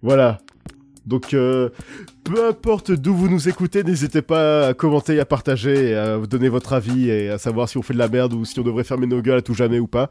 [0.00, 0.38] Voilà.
[1.06, 1.68] Donc, euh,
[2.24, 6.72] peu importe d'où vous nous écoutez, n'hésitez pas à commenter, à partager, à donner votre
[6.72, 9.06] avis et à savoir si on fait de la merde ou si on devrait fermer
[9.06, 10.10] nos gueules à tout jamais ou pas.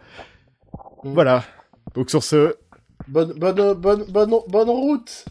[1.03, 1.14] Mm.
[1.14, 1.44] Voilà.
[1.95, 2.56] Donc sur ce,
[3.07, 5.26] Bonne, bonne, bonne, bonne, bonne route.